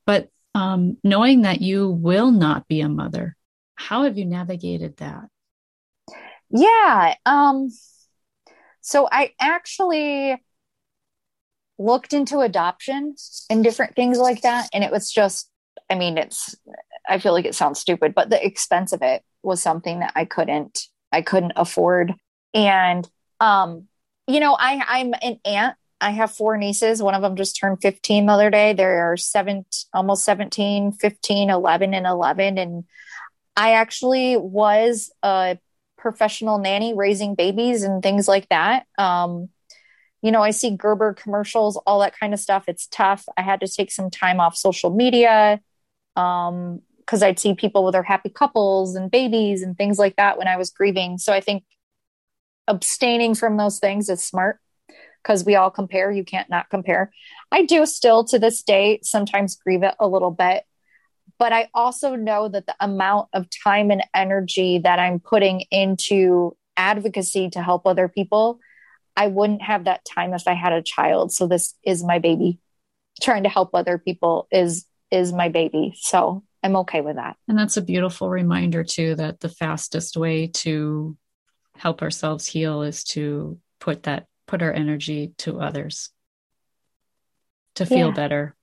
But 0.06 0.28
um, 0.54 0.98
knowing 1.02 1.42
that 1.42 1.60
you 1.60 1.88
will 1.88 2.30
not 2.30 2.68
be 2.68 2.80
a 2.80 2.88
mother, 2.88 3.36
how 3.74 4.04
have 4.04 4.18
you 4.18 4.26
navigated 4.26 4.98
that? 4.98 5.24
Yeah. 6.50 7.14
Um, 7.26 7.70
so 8.80 9.08
I 9.10 9.32
actually 9.40 10.36
looked 11.78 12.12
into 12.12 12.40
adoption 12.40 13.14
and 13.48 13.64
different 13.64 13.96
things 13.96 14.18
like 14.18 14.42
that. 14.42 14.68
And 14.72 14.84
it 14.84 14.90
was 14.90 15.10
just, 15.10 15.50
I 15.88 15.94
mean, 15.94 16.18
it's, 16.18 16.54
I 17.08 17.18
feel 17.18 17.32
like 17.32 17.46
it 17.46 17.54
sounds 17.54 17.80
stupid, 17.80 18.14
but 18.14 18.30
the 18.30 18.44
expense 18.44 18.92
of 18.92 19.02
it 19.02 19.22
was 19.42 19.62
something 19.62 20.00
that 20.00 20.12
I 20.14 20.26
couldn't, 20.26 20.86
I 21.10 21.22
couldn't 21.22 21.52
afford. 21.56 22.12
And, 22.52 23.08
um, 23.40 23.86
you 24.26 24.40
know, 24.40 24.56
I, 24.58 24.82
I'm 24.86 25.14
an 25.22 25.40
aunt. 25.44 25.76
I 26.02 26.10
have 26.10 26.30
four 26.30 26.56
nieces. 26.56 27.02
One 27.02 27.14
of 27.14 27.22
them 27.22 27.36
just 27.36 27.58
turned 27.58 27.82
15 27.82 28.26
the 28.26 28.32
other 28.32 28.50
day. 28.50 28.72
There 28.72 29.12
are 29.12 29.16
seven, 29.16 29.66
almost 29.92 30.24
17, 30.24 30.92
15, 30.92 31.50
11, 31.50 31.94
and 31.94 32.06
11. 32.06 32.58
And 32.58 32.84
I 33.56 33.72
actually 33.72 34.36
was 34.36 35.10
a 35.22 35.58
professional 36.00 36.58
nanny 36.58 36.94
raising 36.94 37.34
babies 37.34 37.82
and 37.82 38.02
things 38.02 38.26
like 38.26 38.48
that. 38.48 38.86
Um, 38.98 39.50
you 40.22 40.32
know, 40.32 40.42
I 40.42 40.50
see 40.50 40.76
Gerber 40.76 41.14
commercials, 41.14 41.76
all 41.86 42.00
that 42.00 42.18
kind 42.18 42.34
of 42.34 42.40
stuff. 42.40 42.64
It's 42.66 42.86
tough. 42.86 43.24
I 43.36 43.42
had 43.42 43.60
to 43.60 43.68
take 43.68 43.90
some 43.90 44.10
time 44.10 44.40
off 44.40 44.56
social 44.56 44.90
media 44.90 45.60
um, 46.16 46.82
because 46.98 47.22
I'd 47.22 47.38
see 47.38 47.54
people 47.54 47.84
with 47.84 47.92
their 47.92 48.02
happy 48.02 48.28
couples 48.28 48.94
and 48.94 49.10
babies 49.10 49.62
and 49.62 49.76
things 49.76 49.98
like 49.98 50.16
that 50.16 50.38
when 50.38 50.48
I 50.48 50.56
was 50.56 50.70
grieving. 50.70 51.18
So 51.18 51.32
I 51.32 51.40
think 51.40 51.64
abstaining 52.66 53.34
from 53.34 53.56
those 53.56 53.78
things 53.78 54.08
is 54.08 54.22
smart 54.22 54.58
because 55.22 55.44
we 55.44 55.54
all 55.54 55.70
compare. 55.70 56.10
You 56.10 56.24
can't 56.24 56.50
not 56.50 56.70
compare. 56.70 57.12
I 57.50 57.64
do 57.64 57.84
still 57.86 58.24
to 58.24 58.38
this 58.38 58.62
day 58.62 59.00
sometimes 59.02 59.56
grieve 59.56 59.82
it 59.82 59.94
a 59.98 60.06
little 60.06 60.30
bit 60.30 60.64
but 61.40 61.54
I 61.54 61.68
also 61.72 62.16
know 62.16 62.48
that 62.48 62.66
the 62.66 62.76
amount 62.80 63.30
of 63.32 63.48
time 63.48 63.90
and 63.90 64.04
energy 64.14 64.80
that 64.80 64.98
I'm 64.98 65.20
putting 65.20 65.62
into 65.70 66.54
advocacy 66.76 67.48
to 67.50 67.62
help 67.62 67.86
other 67.86 68.08
people, 68.08 68.60
I 69.16 69.28
wouldn't 69.28 69.62
have 69.62 69.84
that 69.84 70.04
time 70.04 70.34
if 70.34 70.46
I 70.46 70.52
had 70.52 70.74
a 70.74 70.82
child. 70.82 71.32
So 71.32 71.46
this 71.46 71.74
is 71.82 72.04
my 72.04 72.18
baby. 72.18 72.60
Trying 73.22 73.44
to 73.44 73.48
help 73.48 73.70
other 73.74 73.96
people 73.96 74.48
is 74.52 74.84
is 75.10 75.32
my 75.32 75.48
baby. 75.48 75.94
So 75.96 76.44
I'm 76.62 76.76
okay 76.76 77.00
with 77.00 77.16
that. 77.16 77.38
And 77.48 77.58
that's 77.58 77.78
a 77.78 77.82
beautiful 77.82 78.28
reminder 78.28 78.84
too 78.84 79.14
that 79.14 79.40
the 79.40 79.48
fastest 79.48 80.18
way 80.18 80.48
to 80.48 81.16
help 81.74 82.02
ourselves 82.02 82.46
heal 82.46 82.82
is 82.82 83.02
to 83.04 83.58
put 83.80 84.02
that 84.02 84.26
put 84.46 84.60
our 84.60 84.72
energy 84.72 85.32
to 85.38 85.58
others 85.58 86.10
to 87.76 87.86
feel 87.86 88.08
yeah. 88.08 88.14
better. 88.14 88.54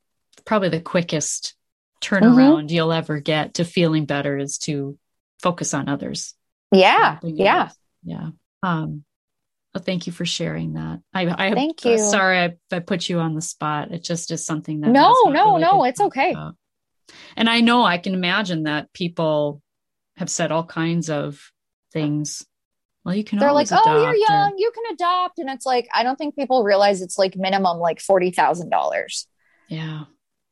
Probably 0.46 0.70
the 0.70 0.80
quickest 0.80 1.57
turnaround 2.02 2.66
mm-hmm. 2.66 2.74
you'll 2.74 2.92
ever 2.92 3.20
get 3.20 3.56
to 3.56 3.66
feeling 3.66 4.06
better 4.06 4.38
is 4.38 4.58
to 4.60 4.98
focus 5.42 5.74
on 5.74 5.90
others. 5.90 6.34
Yeah. 6.72 7.20
Yeah. 7.24 7.70
Yeah. 8.04 8.30
Um, 8.64 9.04
well, 9.74 9.84
thank 9.84 10.08
you 10.08 10.14
for 10.14 10.26
sharing 10.26 10.74
that. 10.74 11.02
I, 11.14 11.28
I 11.28 11.54
thank 11.54 11.86
you. 11.86 11.98
Sorry, 11.98 12.40
I, 12.40 12.56
I 12.72 12.80
put 12.80 13.08
you 13.10 13.20
on 13.20 13.36
the 13.36 13.42
spot. 13.42 13.92
It 13.92 14.04
just 14.04 14.32
is 14.32 14.46
something 14.46 14.82
that 14.82 14.90
no, 14.90 15.14
no, 15.26 15.52
really 15.54 15.62
no, 15.62 15.84
it's 15.84 16.02
okay. 16.02 16.32
About. 16.32 16.56
And 17.36 17.50
I 17.50 17.62
know 17.62 17.84
I 17.84 17.98
can 17.98 18.14
imagine 18.14 18.64
that 18.64 18.92
people 18.94 19.62
have 20.16 20.30
said 20.30 20.52
all 20.52 20.66
kinds 20.66 21.10
of 21.10 21.40
things. 21.94 22.44
Well, 23.04 23.16
you 23.16 23.24
can. 23.24 23.40
They're 23.40 23.52
like, 23.52 23.68
"Oh, 23.72 24.02
you're 24.02 24.16
young, 24.16 24.54
or... 24.54 24.58
you 24.58 24.72
can 24.74 24.94
adopt," 24.94 25.40
and 25.40 25.50
it's 25.50 25.66
like 25.66 25.88
I 25.94 26.04
don't 26.04 26.18
think 26.18 26.36
people 26.36 26.64
realize 26.64 27.02
it's 27.02 27.18
like 27.18 27.38
minimum 27.38 27.78
like 27.78 28.02
forty 28.02 28.32
thousand 28.32 28.70
dollars. 28.70 29.28
Yeah 29.70 30.06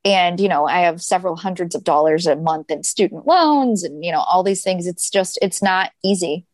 and 0.05 0.39
you 0.39 0.47
know 0.47 0.65
i 0.67 0.81
have 0.81 1.01
several 1.01 1.35
hundreds 1.35 1.73
of 1.73 1.83
dollars 1.83 2.27
a 2.27 2.35
month 2.35 2.69
in 2.69 2.83
student 2.83 3.27
loans 3.27 3.83
and 3.83 4.05
you 4.05 4.11
know 4.11 4.21
all 4.21 4.43
these 4.43 4.63
things. 4.63 4.87
It's 4.87 5.09
just 5.09 5.37
it's 5.41 5.61
not 5.61 5.91
easy. 6.03 6.45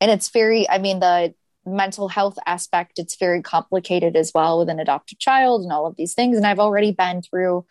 And 0.00 0.10
it's 0.10 0.30
very 0.30 0.68
i 0.68 0.78
mean 0.78 1.00
the 1.00 1.34
mental 1.64 2.08
health 2.08 2.38
aspect 2.46 2.98
it's 2.98 3.16
very 3.16 3.42
complicated 3.42 4.16
as 4.16 4.32
well 4.34 4.58
with 4.58 4.70
an 4.70 4.80
adopted 4.80 5.18
child 5.18 5.62
and 5.62 5.72
all 5.72 5.86
of 5.86 5.96
these 5.96 6.14
things. 6.14 6.36
And 6.36 6.46
i've 6.46 6.58
already 6.58 6.92
been 6.92 7.22
through 7.22 7.64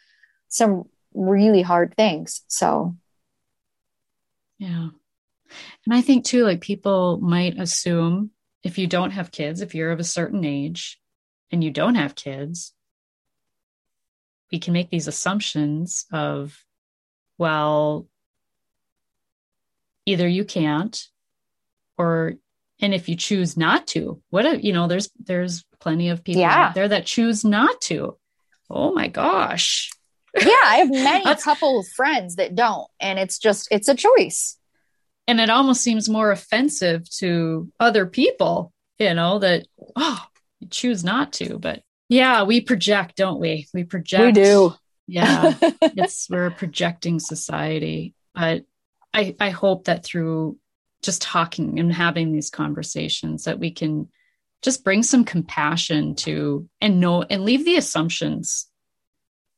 some 0.47 0.85
really 1.13 1.61
hard 1.61 1.95
things. 1.95 2.41
So. 2.47 2.95
Yeah. 4.57 4.89
And 5.85 5.93
i 5.93 6.01
think 6.01 6.25
too 6.25 6.43
like 6.43 6.61
people 6.61 7.19
might 7.21 7.59
assume 7.59 8.31
if 8.63 8.77
you 8.77 8.87
don't 8.87 9.11
have 9.11 9.31
kids 9.31 9.61
if 9.61 9.73
you're 9.73 9.91
of 9.91 9.99
a 9.99 10.03
certain 10.03 10.45
age 10.45 10.99
and 11.51 11.63
you 11.63 11.71
don't 11.71 11.95
have 11.95 12.13
kids 12.13 12.73
we 14.51 14.59
can 14.59 14.73
make 14.73 14.89
these 14.89 15.07
assumptions 15.07 16.05
of, 16.11 16.57
well, 17.37 18.07
either 20.05 20.27
you 20.27 20.45
can't 20.45 21.05
or 21.97 22.33
and 22.81 22.93
if 22.93 23.09
you 23.09 23.15
choose 23.15 23.57
not 23.57 23.85
to 23.87 24.21
what 24.29 24.45
a, 24.45 24.63
you 24.63 24.73
know 24.73 24.87
there's 24.87 25.11
there's 25.19 25.65
plenty 25.79 26.09
of 26.09 26.23
people 26.23 26.41
yeah. 26.41 26.67
out 26.67 26.73
there 26.73 26.87
that 26.87 27.05
choose 27.05 27.43
not 27.43 27.79
to 27.81 28.17
oh 28.69 28.93
my 28.93 29.07
gosh 29.07 29.91
yeah 30.35 30.63
i 30.65 30.77
have 30.77 30.89
many 30.89 31.23
a 31.29 31.35
couple 31.35 31.79
of 31.79 31.87
friends 31.89 32.37
that 32.37 32.55
don't 32.55 32.87
and 32.99 33.19
it's 33.19 33.37
just 33.37 33.67
it's 33.69 33.89
a 33.89 33.93
choice 33.93 34.57
and 35.29 35.39
it 35.39 35.51
almost 35.51 35.83
seems 35.83 36.09
more 36.09 36.31
offensive 36.31 37.07
to 37.17 37.71
other 37.79 38.07
people, 38.07 38.73
you 38.97 39.13
know, 39.13 39.37
that, 39.37 39.67
oh, 39.95 40.25
you 40.59 40.67
choose 40.69 41.03
not 41.03 41.33
to. 41.33 41.59
But 41.59 41.83
yeah, 42.09 42.43
we 42.43 42.59
project, 42.61 43.15
don't 43.15 43.39
we? 43.39 43.67
We 43.73 43.83
project. 43.83 44.23
We 44.23 44.31
do. 44.31 44.73
Yeah. 45.07 45.53
it's, 45.81 46.29
we're 46.29 46.47
a 46.47 46.51
projecting 46.51 47.19
society. 47.19 48.15
But 48.33 48.65
I, 49.13 49.35
I 49.39 49.51
hope 49.51 49.85
that 49.85 50.03
through 50.03 50.57
just 51.01 51.21
talking 51.21 51.79
and 51.79 51.93
having 51.93 52.31
these 52.31 52.49
conversations 52.49 53.45
that 53.45 53.59
we 53.59 53.71
can 53.71 54.09
just 54.61 54.83
bring 54.83 55.03
some 55.03 55.23
compassion 55.23 56.15
to 56.15 56.67
and 56.81 56.99
know 56.99 57.23
and 57.23 57.45
leave 57.45 57.63
the 57.63 57.77
assumptions 57.77 58.67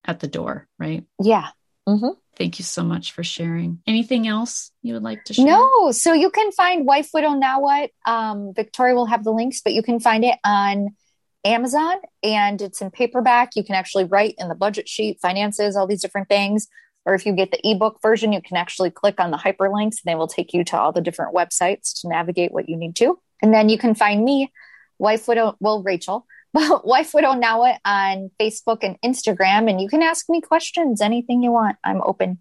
at 0.05 0.19
the 0.19 0.27
door, 0.27 0.67
right? 0.77 1.05
Yeah. 1.21 1.47
Mm-hmm. 1.87 2.11
Thank 2.37 2.59
you 2.59 2.65
so 2.65 2.83
much 2.83 3.11
for 3.11 3.23
sharing. 3.23 3.79
Anything 3.87 4.27
else 4.27 4.71
you 4.81 4.93
would 4.93 5.03
like 5.03 5.23
to 5.25 5.33
share? 5.33 5.45
No. 5.45 5.91
So 5.91 6.13
you 6.13 6.31
can 6.31 6.51
find 6.51 6.85
Wife 6.85 7.09
Widow 7.13 7.33
Now 7.33 7.61
What. 7.61 7.91
Um, 8.05 8.53
Victoria 8.55 8.95
will 8.95 9.05
have 9.05 9.23
the 9.23 9.31
links, 9.31 9.61
but 9.61 9.73
you 9.73 9.83
can 9.83 9.99
find 9.99 10.23
it 10.23 10.37
on 10.43 10.95
Amazon 11.43 11.97
and 12.23 12.61
it's 12.61 12.81
in 12.81 12.91
paperback. 12.91 13.55
You 13.55 13.63
can 13.63 13.75
actually 13.75 14.05
write 14.05 14.35
in 14.37 14.47
the 14.47 14.55
budget 14.55 14.87
sheet, 14.87 15.19
finances, 15.21 15.75
all 15.75 15.87
these 15.87 16.01
different 16.01 16.29
things. 16.29 16.67
Or 17.05 17.15
if 17.15 17.25
you 17.25 17.33
get 17.33 17.51
the 17.51 17.59
ebook 17.63 17.99
version, 18.01 18.31
you 18.31 18.41
can 18.41 18.57
actually 18.57 18.91
click 18.91 19.19
on 19.19 19.31
the 19.31 19.37
hyperlinks 19.37 19.97
and 19.97 20.05
they 20.05 20.15
will 20.15 20.27
take 20.27 20.53
you 20.53 20.63
to 20.65 20.77
all 20.77 20.91
the 20.91 21.01
different 21.01 21.33
websites 21.33 21.99
to 22.01 22.09
navigate 22.09 22.51
what 22.51 22.69
you 22.69 22.77
need 22.77 22.95
to. 22.97 23.19
And 23.41 23.53
then 23.53 23.69
you 23.69 23.77
can 23.77 23.95
find 23.95 24.23
me, 24.23 24.51
Wife 24.99 25.27
Widow, 25.27 25.55
well, 25.59 25.81
Rachel, 25.81 26.27
but 26.53 26.85
Wife 26.85 27.13
Widow 27.13 27.33
Now 27.33 27.61
on 27.85 28.29
Facebook 28.39 28.79
and 28.83 28.99
Instagram. 29.01 29.69
And 29.69 29.81
you 29.81 29.87
can 29.87 30.03
ask 30.03 30.29
me 30.29 30.41
questions, 30.41 31.01
anything 31.01 31.41
you 31.41 31.51
want. 31.51 31.77
I'm 31.83 32.01
open. 32.03 32.39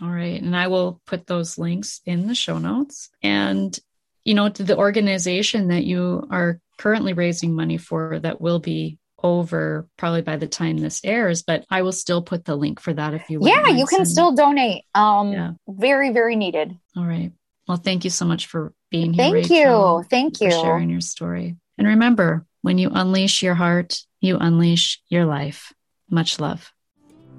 All 0.00 0.08
right. 0.08 0.40
And 0.40 0.56
I 0.56 0.68
will 0.68 1.02
put 1.06 1.26
those 1.26 1.58
links 1.58 2.00
in 2.06 2.26
the 2.26 2.34
show 2.34 2.56
notes. 2.56 3.10
And, 3.22 3.78
you 4.24 4.32
know, 4.32 4.48
to 4.48 4.62
the 4.62 4.78
organization 4.78 5.68
that 5.68 5.84
you 5.84 6.26
are 6.30 6.58
currently 6.82 7.12
raising 7.12 7.54
money 7.54 7.78
for 7.78 8.18
that 8.18 8.40
will 8.40 8.58
be 8.58 8.98
over 9.22 9.88
probably 9.96 10.22
by 10.22 10.36
the 10.36 10.48
time 10.48 10.78
this 10.78 11.00
airs, 11.04 11.44
but 11.44 11.64
I 11.70 11.82
will 11.82 11.92
still 11.92 12.22
put 12.22 12.44
the 12.44 12.56
link 12.56 12.80
for 12.80 12.92
that 12.92 13.14
if 13.14 13.30
you 13.30 13.38
want. 13.38 13.52
Yeah, 13.52 13.68
you 13.68 13.86
can 13.86 14.04
still 14.04 14.32
donate. 14.32 14.84
Um 14.92 15.32
yeah. 15.32 15.52
very, 15.68 16.10
very 16.10 16.34
needed. 16.34 16.76
All 16.96 17.04
right. 17.04 17.30
Well, 17.68 17.76
thank 17.76 18.02
you 18.02 18.10
so 18.10 18.24
much 18.24 18.46
for 18.46 18.74
being 18.90 19.12
here. 19.12 19.22
Thank 19.22 19.34
Rachel, 19.34 20.00
you. 20.00 20.08
Thank 20.10 20.40
you. 20.40 20.50
sharing 20.50 20.90
your 20.90 21.00
story. 21.00 21.56
And 21.78 21.86
remember, 21.86 22.44
when 22.62 22.78
you 22.78 22.90
unleash 22.92 23.44
your 23.44 23.54
heart, 23.54 24.00
you 24.20 24.38
unleash 24.38 25.00
your 25.08 25.24
life. 25.24 25.72
Much 26.10 26.40
love. 26.40 26.72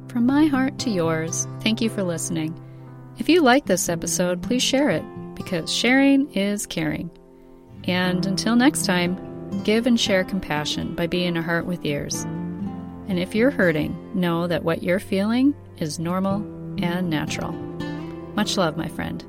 From 0.07 0.25
my 0.25 0.45
heart 0.45 0.79
to 0.79 0.89
yours, 0.89 1.47
thank 1.59 1.81
you 1.81 1.89
for 1.89 2.03
listening. 2.03 2.57
If 3.17 3.27
you 3.27 3.41
like 3.41 3.65
this 3.65 3.89
episode, 3.89 4.41
please 4.41 4.63
share 4.63 4.89
it 4.89 5.03
because 5.35 5.71
sharing 5.71 6.31
is 6.31 6.65
caring. 6.65 7.11
And 7.85 8.25
until 8.25 8.55
next 8.55 8.85
time, 8.85 9.32
Give 9.63 9.87
and 9.87 9.99
share 9.99 10.23
compassion 10.23 10.95
by 10.95 11.07
being 11.07 11.37
a 11.37 11.41
heart 11.41 11.65
with 11.65 11.85
ears. 11.85 12.23
And 13.07 13.17
if 13.19 13.33
you're 13.35 13.51
hurting, 13.51 14.11
know 14.13 14.47
that 14.47 14.63
what 14.63 14.83
you're 14.83 14.99
feeling 14.99 15.55
is 15.77 15.99
normal 15.99 16.37
and 16.83 17.09
natural. 17.09 17.51
Much 18.35 18.57
love, 18.57 18.77
my 18.77 18.87
friend. 18.87 19.23